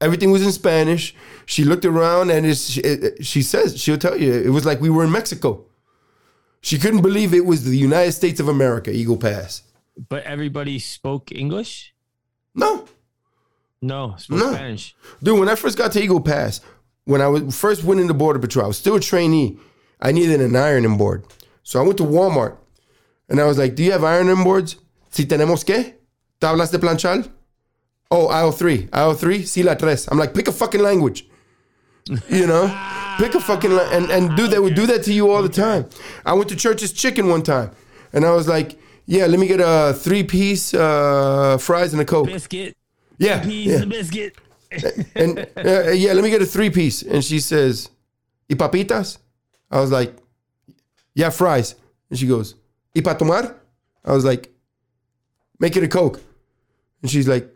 everything 0.00 0.30
was 0.30 0.42
in 0.44 0.52
Spanish. 0.52 1.14
She 1.46 1.64
looked 1.64 1.84
around 1.84 2.30
and 2.30 2.44
it's, 2.46 2.76
it, 2.78 3.24
she 3.24 3.42
says, 3.42 3.80
she'll 3.80 3.98
tell 3.98 4.16
you, 4.18 4.32
it 4.32 4.50
was 4.50 4.64
like 4.66 4.80
we 4.80 4.90
were 4.90 5.04
in 5.04 5.10
Mexico. 5.12 5.64
She 6.60 6.78
couldn't 6.78 7.02
believe 7.02 7.32
it 7.32 7.44
was 7.46 7.64
the 7.64 7.76
United 7.76 8.12
States 8.12 8.40
of 8.40 8.48
America, 8.48 8.90
Eagle 8.90 9.16
Pass. 9.16 9.62
but 10.08 10.24
everybody 10.24 10.78
spoke 10.78 11.30
English. 11.32 11.94
No, 12.54 12.86
No, 13.82 14.14
spoke 14.18 14.38
No. 14.38 14.52
Spanish. 14.52 14.96
dude, 15.22 15.38
when 15.38 15.48
I 15.48 15.54
first 15.54 15.76
got 15.78 15.92
to 15.92 16.02
Eagle 16.02 16.20
Pass, 16.20 16.60
when 17.04 17.20
I 17.20 17.28
was 17.28 17.56
first 17.58 17.84
went 17.84 18.00
into 18.00 18.14
Border 18.14 18.38
Patrol, 18.40 18.64
I 18.64 18.68
was 18.68 18.78
still 18.78 18.96
a 18.96 19.00
trainee. 19.00 19.58
I 20.00 20.12
needed 20.12 20.40
an 20.40 20.56
ironing 20.56 20.96
board. 20.98 21.24
So 21.62 21.78
I 21.80 21.82
went 21.84 21.98
to 21.98 22.04
Walmart 22.04 22.56
and 23.28 23.40
I 23.40 23.44
was 23.44 23.58
like, 23.58 23.74
do 23.76 23.82
you 23.84 23.92
have 23.92 24.02
ironing 24.04 24.42
boards? 24.42 24.76
Si 25.10 25.24
tenemos 25.24 25.64
que? 25.64 25.94
Tablas 26.40 26.70
de 26.70 26.78
planchar? 26.78 27.28
Oh, 28.10 28.28
aisle 28.28 28.52
three. 28.52 28.88
Aisle 28.92 29.14
three? 29.14 29.44
Si 29.44 29.62
la 29.62 29.74
tres. 29.74 30.06
I'm 30.10 30.18
like, 30.18 30.32
pick 30.34 30.48
a 30.48 30.52
fucking 30.52 30.80
language. 30.82 31.26
You 32.28 32.46
know? 32.46 32.68
pick 33.18 33.34
a 33.34 33.40
fucking 33.40 33.70
la- 33.72 33.90
and 33.90 34.10
and 34.10 34.36
dude, 34.36 34.50
they 34.50 34.58
would 34.60 34.74
do 34.76 34.86
that 34.86 35.02
to 35.04 35.12
you 35.12 35.30
all 35.30 35.42
the 35.42 35.48
time. 35.48 35.86
I 36.24 36.34
went 36.34 36.48
to 36.50 36.56
Church's 36.56 36.92
Chicken 36.92 37.28
one 37.28 37.42
time 37.42 37.70
and 38.12 38.24
I 38.24 38.30
was 38.32 38.46
like, 38.46 38.78
yeah, 39.06 39.26
let 39.26 39.40
me 39.40 39.46
get 39.48 39.60
a 39.60 39.92
three 39.94 40.22
piece 40.22 40.72
uh, 40.74 41.58
fries 41.58 41.92
and 41.92 42.00
a 42.02 42.04
Coke. 42.04 42.26
Biscuit, 42.28 42.76
Yeah. 43.18 43.42
peas, 43.42 43.66
yeah. 43.66 43.82
and 43.82 43.90
biscuit. 43.90 44.36
And 45.14 45.38
uh, 45.56 45.90
yeah, 45.90 46.12
let 46.12 46.22
me 46.22 46.30
get 46.30 46.42
a 46.42 46.46
three 46.46 46.70
piece. 46.70 47.02
And 47.02 47.24
she 47.24 47.40
says, 47.40 47.88
¿Y 48.48 48.54
papitas? 48.56 49.18
I 49.70 49.80
was 49.80 49.90
like, 49.90 50.14
yeah, 51.14 51.30
fries. 51.30 51.74
And 52.10 52.18
she 52.18 52.26
goes, 52.28 52.54
¿Y 52.94 53.00
pa 53.02 53.14
tomar? 53.14 53.54
I 54.04 54.12
was 54.12 54.24
like, 54.24 54.52
make 55.58 55.76
it 55.76 55.82
a 55.82 55.88
Coke. 55.88 56.20
And 57.06 57.10
she's 57.12 57.28
like, 57.28 57.48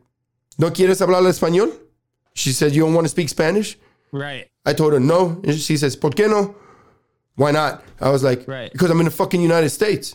¿No 0.58 0.70
quieres 0.70 1.00
hablar 1.00 1.22
español? 1.26 1.72
She 2.34 2.52
said, 2.52 2.72
you 2.72 2.82
don't 2.84 2.94
want 2.94 3.04
to 3.04 3.08
speak 3.08 3.28
Spanish? 3.28 3.76
Right. 4.12 4.48
I 4.64 4.72
told 4.74 4.92
her 4.92 5.00
no. 5.00 5.40
And 5.42 5.54
she 5.58 5.76
says, 5.76 5.96
¿Por 5.96 6.10
qué 6.10 6.28
no? 6.30 6.54
Why 7.34 7.50
not? 7.50 7.82
I 8.00 8.10
was 8.10 8.22
like, 8.22 8.46
Right. 8.46 8.70
because 8.70 8.90
I'm 8.92 9.00
in 9.00 9.06
the 9.06 9.10
fucking 9.10 9.40
United 9.42 9.70
States. 9.70 10.14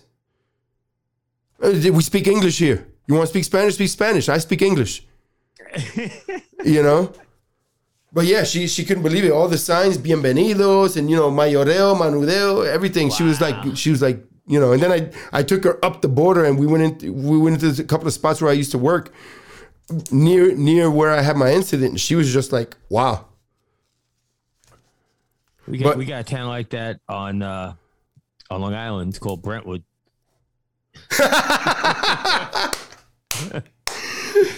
Uh, 1.61 1.73
We 1.91 2.01
speak 2.01 2.27
English 2.27 2.59
here. 2.59 2.87
You 3.07 3.15
want 3.15 3.27
to 3.27 3.31
speak 3.33 3.43
Spanish? 3.43 3.75
Speak 3.75 3.89
Spanish. 3.89 4.29
I 4.29 4.37
speak 4.37 4.61
English. 4.61 5.05
you 6.63 6.81
know. 6.81 7.11
But 8.13 8.25
yeah, 8.25 8.45
she 8.45 8.67
she 8.67 8.85
couldn't 8.85 9.03
believe 9.03 9.25
it. 9.25 9.31
All 9.33 9.49
the 9.49 9.57
signs, 9.57 9.97
bienvenidos, 9.97 10.95
and 10.95 11.09
you 11.09 11.17
know, 11.17 11.29
mayoreo, 11.29 11.93
manudeo, 11.97 12.65
everything. 12.65 13.09
She 13.11 13.23
was 13.23 13.41
like, 13.41 13.75
she 13.75 13.89
was 13.91 14.01
like, 14.01 14.23
you 14.47 14.59
know. 14.59 14.71
And 14.73 14.81
then 14.81 14.91
I 14.91 15.11
I 15.39 15.43
took 15.43 15.63
her 15.63 15.83
up 15.83 16.01
the 16.01 16.07
border, 16.07 16.43
and 16.45 16.57
we 16.59 16.67
went 16.67 17.03
in. 17.03 17.23
We 17.23 17.37
went 17.37 17.61
into 17.63 17.81
a 17.81 17.85
couple 17.85 18.07
of 18.07 18.13
spots 18.13 18.41
where 18.41 18.49
I 18.51 18.53
used 18.53 18.71
to 18.71 18.77
work, 18.77 19.11
near 20.11 20.55
near 20.55 20.89
where 20.91 21.11
I 21.11 21.21
had 21.21 21.37
my 21.37 21.51
incident. 21.51 21.91
And 21.91 21.99
she 21.99 22.15
was 22.15 22.31
just 22.31 22.51
like, 22.51 22.75
wow. 22.89 23.25
We 25.67 25.77
got 25.79 25.89
But- 25.89 25.97
we 25.97 26.05
got 26.05 26.21
a 26.21 26.23
town 26.23 26.47
like 26.47 26.69
that 26.71 26.99
on 27.09 27.41
uh, 27.41 27.73
on 28.51 28.61
Long 28.61 28.73
Island. 28.75 29.09
It's 29.09 29.19
called 29.19 29.41
Brentwood. 29.41 29.83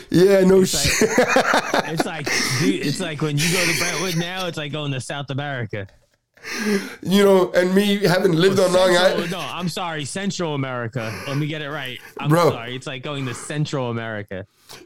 Yeah, 0.10 0.42
no 0.42 0.60
like- 0.60 0.68
shit. 0.68 1.10
It's 1.10 2.06
like 2.06 2.26
dude, 2.60 2.86
it's 2.86 3.00
like 3.00 3.22
when 3.22 3.38
you 3.38 3.52
go 3.52 3.64
to 3.66 3.78
Brentwood 3.78 4.16
now, 4.18 4.48
it's 4.48 4.58
like 4.58 4.72
going 4.72 4.92
to 4.94 5.02
South 5.02 5.30
America. 5.30 5.86
You 7.02 7.24
know, 7.24 7.52
and 7.52 7.74
me 7.76 7.98
having 8.04 8.32
lived 8.34 8.60
on 8.60 8.72
Long 8.74 8.96
Island. 8.96 9.32
No, 9.32 9.40
I'm 9.40 9.70
sorry, 9.70 10.06
Central 10.06 10.54
America. 10.56 11.14
Let 11.28 11.38
me 11.38 11.48
get 11.48 11.62
it 11.62 11.70
right. 11.70 12.00
I'm 12.20 12.30
Bro. 12.30 12.52
sorry. 12.52 12.76
It's 12.76 12.88
like 12.88 13.04
going 13.04 13.26
to 13.26 13.34
Central 13.34 13.90
America. 13.90 14.46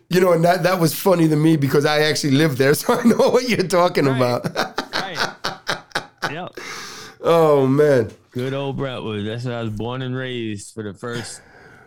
You 0.09 0.22
know, 0.22 0.34
and 0.34 0.43
that 0.43 0.64
that 0.64 0.80
was 0.80 0.93
funny 0.93 1.28
to 1.28 1.36
me 1.36 1.57
because 1.57 1.86
I 1.86 2.01
actually 2.01 2.32
lived 2.34 2.57
there, 2.57 2.74
so 2.82 2.93
I 2.99 3.03
know 3.03 3.30
what 3.30 3.47
you're 3.49 3.68
talking 3.68 4.05
Right. 4.05 4.18
about. 4.18 4.45
Right. 4.93 6.32
yep. 6.32 6.51
oh 7.22 7.68
man. 7.68 8.12
Good 8.32 8.53
old 8.53 8.78
Brentwood. 8.78 9.26
That's 9.26 9.43
where 9.45 9.57
I 9.57 9.62
was 9.62 9.72
born 9.72 10.01
and 10.01 10.16
raised 10.16 10.74
for 10.74 10.84
the 10.84 10.93
first 10.93 11.41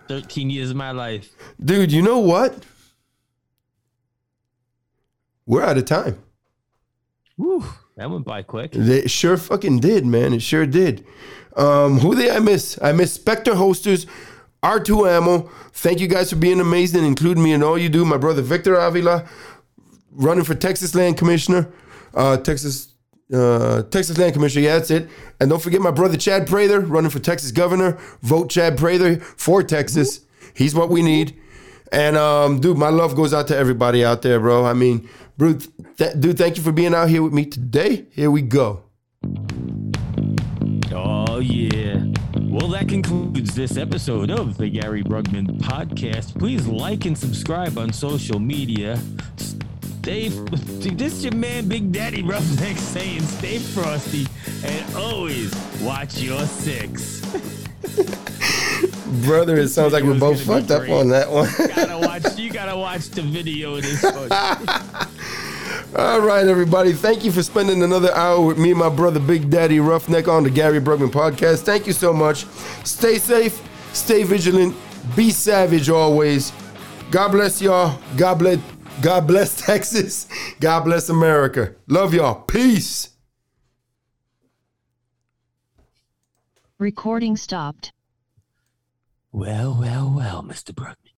13 0.08 0.50
years 0.50 0.70
of 0.70 0.76
my 0.76 0.90
life. 0.90 1.30
Dude, 1.64 1.90
you 1.90 2.02
know 2.02 2.18
what? 2.18 2.64
We're 5.46 5.62
out 5.62 5.78
of 5.78 5.84
time. 5.86 6.18
Whew, 7.36 7.64
that 7.96 8.10
went 8.10 8.24
by 8.24 8.42
quick. 8.42 8.74
It 8.74 9.10
sure 9.10 9.36
fucking 9.36 9.80
did, 9.80 10.04
man. 10.04 10.32
It 10.32 10.42
sure 10.42 10.66
did. 10.66 11.06
Um, 11.56 12.00
who 12.00 12.14
did 12.14 12.30
I 12.30 12.40
miss? 12.40 12.78
I 12.82 12.92
miss 12.92 13.12
Spectre 13.12 13.54
Hosters, 13.54 14.06
R2 14.62 15.08
Ammo. 15.16 15.50
Thank 15.72 16.00
you 16.00 16.08
guys 16.08 16.30
for 16.30 16.36
being 16.36 16.60
amazing, 16.60 17.04
including 17.04 17.42
me 17.42 17.52
in 17.52 17.62
all 17.62 17.78
you 17.78 17.88
do. 17.88 18.04
My 18.04 18.16
brother 18.16 18.42
Victor 18.42 18.74
Avila, 18.74 19.28
running 20.10 20.44
for 20.44 20.54
Texas 20.54 20.94
Land 20.94 21.18
Commissioner. 21.18 21.72
Uh, 22.12 22.36
Texas 22.36 22.94
uh, 23.32 23.82
Texas 23.84 24.18
Land 24.18 24.34
Commissioner, 24.34 24.64
yeah, 24.64 24.78
that's 24.78 24.90
it. 24.90 25.08
And 25.40 25.48
don't 25.48 25.62
forget 25.62 25.80
my 25.80 25.90
brother 25.90 26.16
Chad 26.16 26.46
Prather, 26.46 26.80
running 26.80 27.10
for 27.10 27.18
Texas 27.20 27.52
Governor. 27.52 27.98
Vote 28.22 28.50
Chad 28.50 28.76
Prather 28.76 29.16
for 29.16 29.62
Texas. 29.62 30.20
He's 30.54 30.74
what 30.74 30.90
we 30.90 31.02
need. 31.02 31.36
And 31.90 32.16
um, 32.16 32.60
dude, 32.60 32.76
my 32.76 32.88
love 32.88 33.14
goes 33.14 33.32
out 33.32 33.48
to 33.48 33.56
everybody 33.56 34.04
out 34.04 34.22
there, 34.22 34.40
bro. 34.40 34.64
I 34.64 34.72
mean, 34.72 35.08
bro, 35.36 35.58
th- 35.96 36.20
dude, 36.20 36.38
thank 36.38 36.56
you 36.56 36.62
for 36.62 36.72
being 36.72 36.94
out 36.94 37.08
here 37.08 37.22
with 37.22 37.32
me 37.32 37.44
today. 37.46 38.06
Here 38.10 38.30
we 38.30 38.42
go. 38.42 38.84
Oh, 40.92 41.40
yeah. 41.40 42.04
Well, 42.40 42.68
that 42.68 42.88
concludes 42.88 43.54
this 43.54 43.76
episode 43.76 44.30
of 44.30 44.56
the 44.56 44.68
Gary 44.68 45.02
Brugman 45.02 45.58
podcast. 45.58 46.38
Please 46.38 46.66
like 46.66 47.04
and 47.04 47.16
subscribe 47.18 47.78
on 47.78 47.92
social 47.92 48.38
media. 48.38 48.98
Stay, 49.36 50.28
this 50.28 51.14
is 51.14 51.24
your 51.24 51.34
man, 51.34 51.66
Big 51.66 51.90
Daddy 51.90 52.22
RuffNeck, 52.22 52.76
saying 52.76 53.22
stay 53.22 53.58
frosty 53.58 54.26
and 54.62 54.94
always 54.94 55.54
watch 55.80 56.18
your 56.18 56.44
six. 56.46 57.22
Brother, 59.24 59.56
it 59.56 59.68
sounds 59.68 59.92
like 59.92 60.04
we're 60.04 60.18
both 60.18 60.44
fucked 60.44 60.70
up 60.70 60.88
on 60.90 61.08
that 61.08 61.30
one. 61.30 61.48
you 61.58 61.68
gotta 61.68 61.98
watch, 61.98 62.38
you 62.38 62.52
gotta 62.52 62.76
watch 62.76 63.08
the 63.08 63.22
video 63.22 63.76
of 63.76 63.82
this. 63.82 64.02
one. 65.94 66.04
All 66.06 66.20
right, 66.20 66.46
everybody. 66.46 66.92
Thank 66.92 67.24
you 67.24 67.32
for 67.32 67.42
spending 67.42 67.82
another 67.82 68.14
hour 68.14 68.40
with 68.40 68.58
me 68.58 68.70
and 68.70 68.78
my 68.78 68.88
brother 68.88 69.20
Big 69.20 69.50
Daddy 69.50 69.78
RuffNeck 69.78 70.28
on 70.28 70.44
the 70.44 70.50
Gary 70.50 70.80
Brugman 70.80 71.10
podcast. 71.10 71.62
Thank 71.62 71.86
you 71.86 71.92
so 71.92 72.12
much. 72.12 72.46
Stay 72.84 73.18
safe, 73.18 73.62
stay 73.92 74.22
vigilant, 74.24 74.74
be 75.16 75.30
savage 75.30 75.88
always. 75.88 76.52
God 77.10 77.32
bless 77.32 77.60
y'all. 77.62 77.98
God 78.16 78.38
bless 78.38 78.58
God 79.02 79.26
bless 79.26 79.54
Texas. 79.66 80.28
God 80.60 80.84
bless 80.84 81.08
America. 81.08 81.74
Love 81.88 82.14
y'all. 82.14 82.42
Peace. 82.42 83.10
Recording 86.78 87.36
stopped. 87.36 87.92
Well, 89.32 89.76
well, 89.78 90.12
well, 90.14 90.42
Mr. 90.42 90.72
Brugman. 90.72 91.03